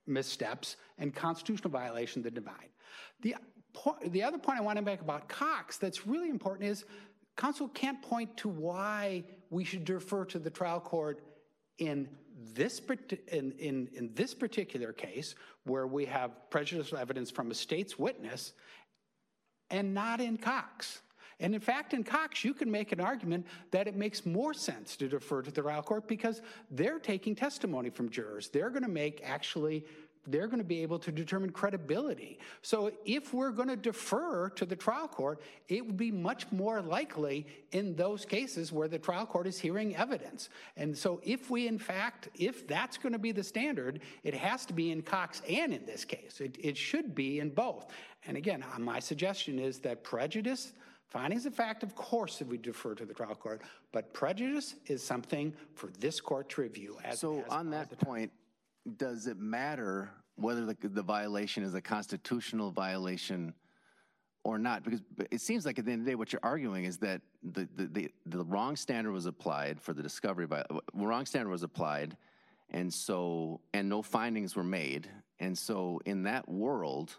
missteps 0.06 0.76
and 0.98 1.14
constitutional 1.14 1.70
violation 1.70 2.22
that 2.22 2.34
divide. 2.34 2.68
The, 3.22 3.36
po- 3.72 3.96
the 4.08 4.22
other 4.22 4.38
point 4.38 4.58
I 4.58 4.62
want 4.62 4.76
to 4.76 4.82
make 4.82 5.00
about 5.00 5.28
Cox 5.28 5.78
that's 5.78 6.06
really 6.06 6.28
important 6.28 6.68
is 6.68 6.84
counsel 7.36 7.68
can't 7.68 8.02
point 8.02 8.36
to 8.38 8.48
why 8.48 9.24
we 9.50 9.64
should 9.64 9.84
defer 9.84 10.24
to 10.26 10.38
the 10.38 10.50
trial 10.50 10.80
court 10.80 11.22
in 11.78 12.08
this, 12.54 12.80
in, 13.28 13.52
in, 13.52 13.88
in 13.94 14.10
this 14.14 14.34
particular 14.34 14.92
case 14.92 15.34
where 15.64 15.86
we 15.86 16.04
have 16.06 16.30
prejudicial 16.50 16.98
evidence 16.98 17.30
from 17.30 17.50
a 17.50 17.54
state's 17.54 17.98
witness 17.98 18.52
and 19.70 19.94
not 19.94 20.20
in 20.20 20.36
Cox. 20.36 21.00
And 21.40 21.54
in 21.54 21.60
fact, 21.60 21.92
in 21.92 22.04
Cox, 22.04 22.44
you 22.44 22.54
can 22.54 22.70
make 22.70 22.92
an 22.92 23.00
argument 23.00 23.46
that 23.72 23.88
it 23.88 23.96
makes 23.96 24.24
more 24.24 24.54
sense 24.54 24.96
to 24.96 25.08
defer 25.08 25.42
to 25.42 25.50
the 25.50 25.62
trial 25.62 25.82
court 25.82 26.06
because 26.06 26.40
they're 26.70 27.00
taking 27.00 27.34
testimony 27.34 27.90
from 27.90 28.10
jurors. 28.10 28.48
They're 28.48 28.70
going 28.70 28.84
to 28.84 28.88
make 28.88 29.22
actually, 29.24 29.84
they're 30.26 30.46
going 30.46 30.58
to 30.58 30.64
be 30.64 30.82
able 30.82 30.98
to 31.00 31.10
determine 31.10 31.50
credibility. 31.50 32.38
So 32.62 32.92
if 33.04 33.34
we're 33.34 33.50
going 33.50 33.68
to 33.68 33.76
defer 33.76 34.50
to 34.50 34.64
the 34.64 34.76
trial 34.76 35.08
court, 35.08 35.40
it 35.68 35.84
would 35.84 35.96
be 35.96 36.10
much 36.10 36.50
more 36.52 36.80
likely 36.80 37.46
in 37.72 37.96
those 37.96 38.24
cases 38.24 38.72
where 38.72 38.88
the 38.88 38.98
trial 38.98 39.26
court 39.26 39.46
is 39.46 39.58
hearing 39.58 39.96
evidence. 39.96 40.48
And 40.76 40.96
so 40.96 41.20
if 41.24 41.50
we, 41.50 41.66
in 41.66 41.78
fact, 41.78 42.28
if 42.34 42.66
that's 42.68 42.98
going 42.98 43.12
to 43.12 43.18
be 43.18 43.32
the 43.32 43.42
standard, 43.42 44.00
it 44.22 44.34
has 44.34 44.64
to 44.66 44.72
be 44.72 44.92
in 44.92 45.02
Cox 45.02 45.42
and 45.48 45.72
in 45.72 45.84
this 45.86 46.04
case. 46.04 46.40
It, 46.40 46.56
it 46.60 46.76
should 46.76 47.14
be 47.14 47.40
in 47.40 47.50
both. 47.50 47.86
And 48.26 48.36
again, 48.36 48.64
uh, 48.74 48.78
my 48.78 49.00
suggestion 49.00 49.58
is 49.58 49.80
that 49.80 50.04
prejudice, 50.04 50.72
findings 51.08 51.46
of 51.46 51.54
fact, 51.54 51.82
of 51.82 51.96
course, 51.96 52.40
if 52.40 52.46
we 52.46 52.58
defer 52.58 52.94
to 52.94 53.04
the 53.04 53.14
trial 53.14 53.34
court, 53.34 53.62
but 53.90 54.12
prejudice 54.14 54.76
is 54.86 55.02
something 55.02 55.52
for 55.74 55.90
this 55.98 56.20
court 56.20 56.48
to 56.50 56.60
review 56.60 56.98
as 57.04 57.18
So 57.18 57.40
as 57.40 57.48
on 57.48 57.70
that 57.70 57.98
point, 57.98 58.30
does 58.96 59.26
it 59.26 59.38
matter 59.38 60.10
whether 60.36 60.64
the, 60.64 60.76
the 60.82 61.02
violation 61.02 61.62
is 61.62 61.74
a 61.74 61.80
constitutional 61.80 62.70
violation 62.70 63.54
or 64.44 64.58
not? 64.58 64.82
Because 64.82 65.00
it 65.30 65.40
seems 65.40 65.64
like 65.64 65.78
at 65.78 65.84
the 65.84 65.92
end 65.92 66.00
of 66.00 66.06
the 66.06 66.10
day, 66.12 66.14
what 66.16 66.32
you're 66.32 66.40
arguing 66.42 66.84
is 66.84 66.98
that 66.98 67.20
the, 67.42 67.68
the, 67.76 67.86
the, 67.86 68.10
the 68.26 68.44
wrong 68.44 68.76
standard 68.76 69.12
was 69.12 69.26
applied 69.26 69.80
for 69.80 69.92
the 69.92 70.02
discovery, 70.02 70.46
vi- 70.46 70.64
uh, 70.70 70.80
wrong 70.94 71.26
standard 71.26 71.50
was 71.50 71.62
applied, 71.62 72.16
and 72.70 72.92
so, 72.92 73.60
and 73.72 73.88
no 73.88 74.02
findings 74.02 74.56
were 74.56 74.64
made. 74.64 75.08
And 75.38 75.56
so 75.56 76.00
in 76.06 76.24
that 76.24 76.48
world, 76.48 77.16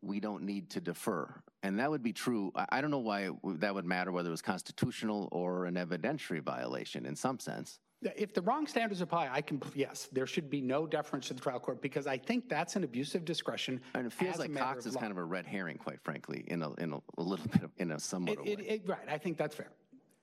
we 0.00 0.20
don't 0.20 0.42
need 0.42 0.70
to 0.70 0.80
defer. 0.80 1.32
And 1.62 1.78
that 1.78 1.90
would 1.90 2.02
be 2.02 2.12
true. 2.12 2.52
I 2.54 2.80
don't 2.80 2.90
know 2.90 2.98
why 2.98 3.30
that 3.42 3.74
would 3.74 3.86
matter, 3.86 4.12
whether 4.12 4.28
it 4.28 4.30
was 4.30 4.42
constitutional 4.42 5.28
or 5.32 5.64
an 5.64 5.74
evidentiary 5.74 6.42
violation 6.42 7.06
in 7.06 7.16
some 7.16 7.38
sense. 7.38 7.80
If 8.16 8.34
the 8.34 8.42
wrong 8.42 8.66
standards 8.66 9.00
apply, 9.00 9.30
I 9.32 9.40
can, 9.40 9.62
yes, 9.74 10.08
there 10.12 10.26
should 10.26 10.50
be 10.50 10.60
no 10.60 10.86
deference 10.86 11.28
to 11.28 11.34
the 11.34 11.40
trial 11.40 11.58
court 11.58 11.80
because 11.80 12.06
I 12.06 12.18
think 12.18 12.48
that's 12.48 12.76
an 12.76 12.84
abuse 12.84 13.14
of 13.14 13.24
discretion. 13.24 13.80
And 13.94 14.06
it 14.06 14.12
feels 14.12 14.38
like 14.38 14.54
Cox 14.54 14.86
is 14.86 14.94
law. 14.94 15.00
kind 15.00 15.10
of 15.10 15.18
a 15.18 15.24
red 15.24 15.46
herring, 15.46 15.78
quite 15.78 16.00
frankly, 16.02 16.44
in 16.48 16.62
a, 16.62 16.72
in 16.74 16.92
a, 16.92 16.98
a 17.18 17.22
little 17.22 17.46
bit 17.46 17.62
of, 17.62 17.70
in 17.78 17.92
a 17.92 17.98
somewhat 17.98 18.38
of 18.38 18.46
a 18.46 18.50
It, 18.50 18.60
it, 18.60 18.82
right, 18.86 19.08
I 19.08 19.18
think 19.18 19.38
that's 19.38 19.54
fair. 19.54 19.70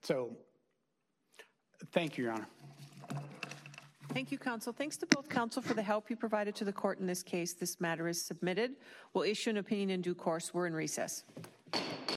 So, 0.03 0.35
thank 1.91 2.17
you, 2.17 2.25
Your 2.25 2.33
Honor. 2.33 2.47
Thank 4.13 4.31
you, 4.31 4.37
counsel. 4.37 4.73
Thanks 4.73 4.97
to 4.97 5.05
both 5.05 5.29
counsel 5.29 5.61
for 5.61 5.73
the 5.73 5.81
help 5.81 6.09
you 6.09 6.17
provided 6.17 6.53
to 6.55 6.65
the 6.65 6.73
court 6.73 6.99
in 6.99 7.07
this 7.07 7.23
case. 7.23 7.53
This 7.53 7.79
matter 7.79 8.09
is 8.09 8.21
submitted. 8.21 8.71
We'll 9.13 9.23
issue 9.23 9.51
an 9.51 9.57
opinion 9.57 9.89
in 9.89 10.01
due 10.01 10.15
course. 10.15 10.53
We're 10.53 10.67
in 10.67 10.73
recess. 10.73 11.23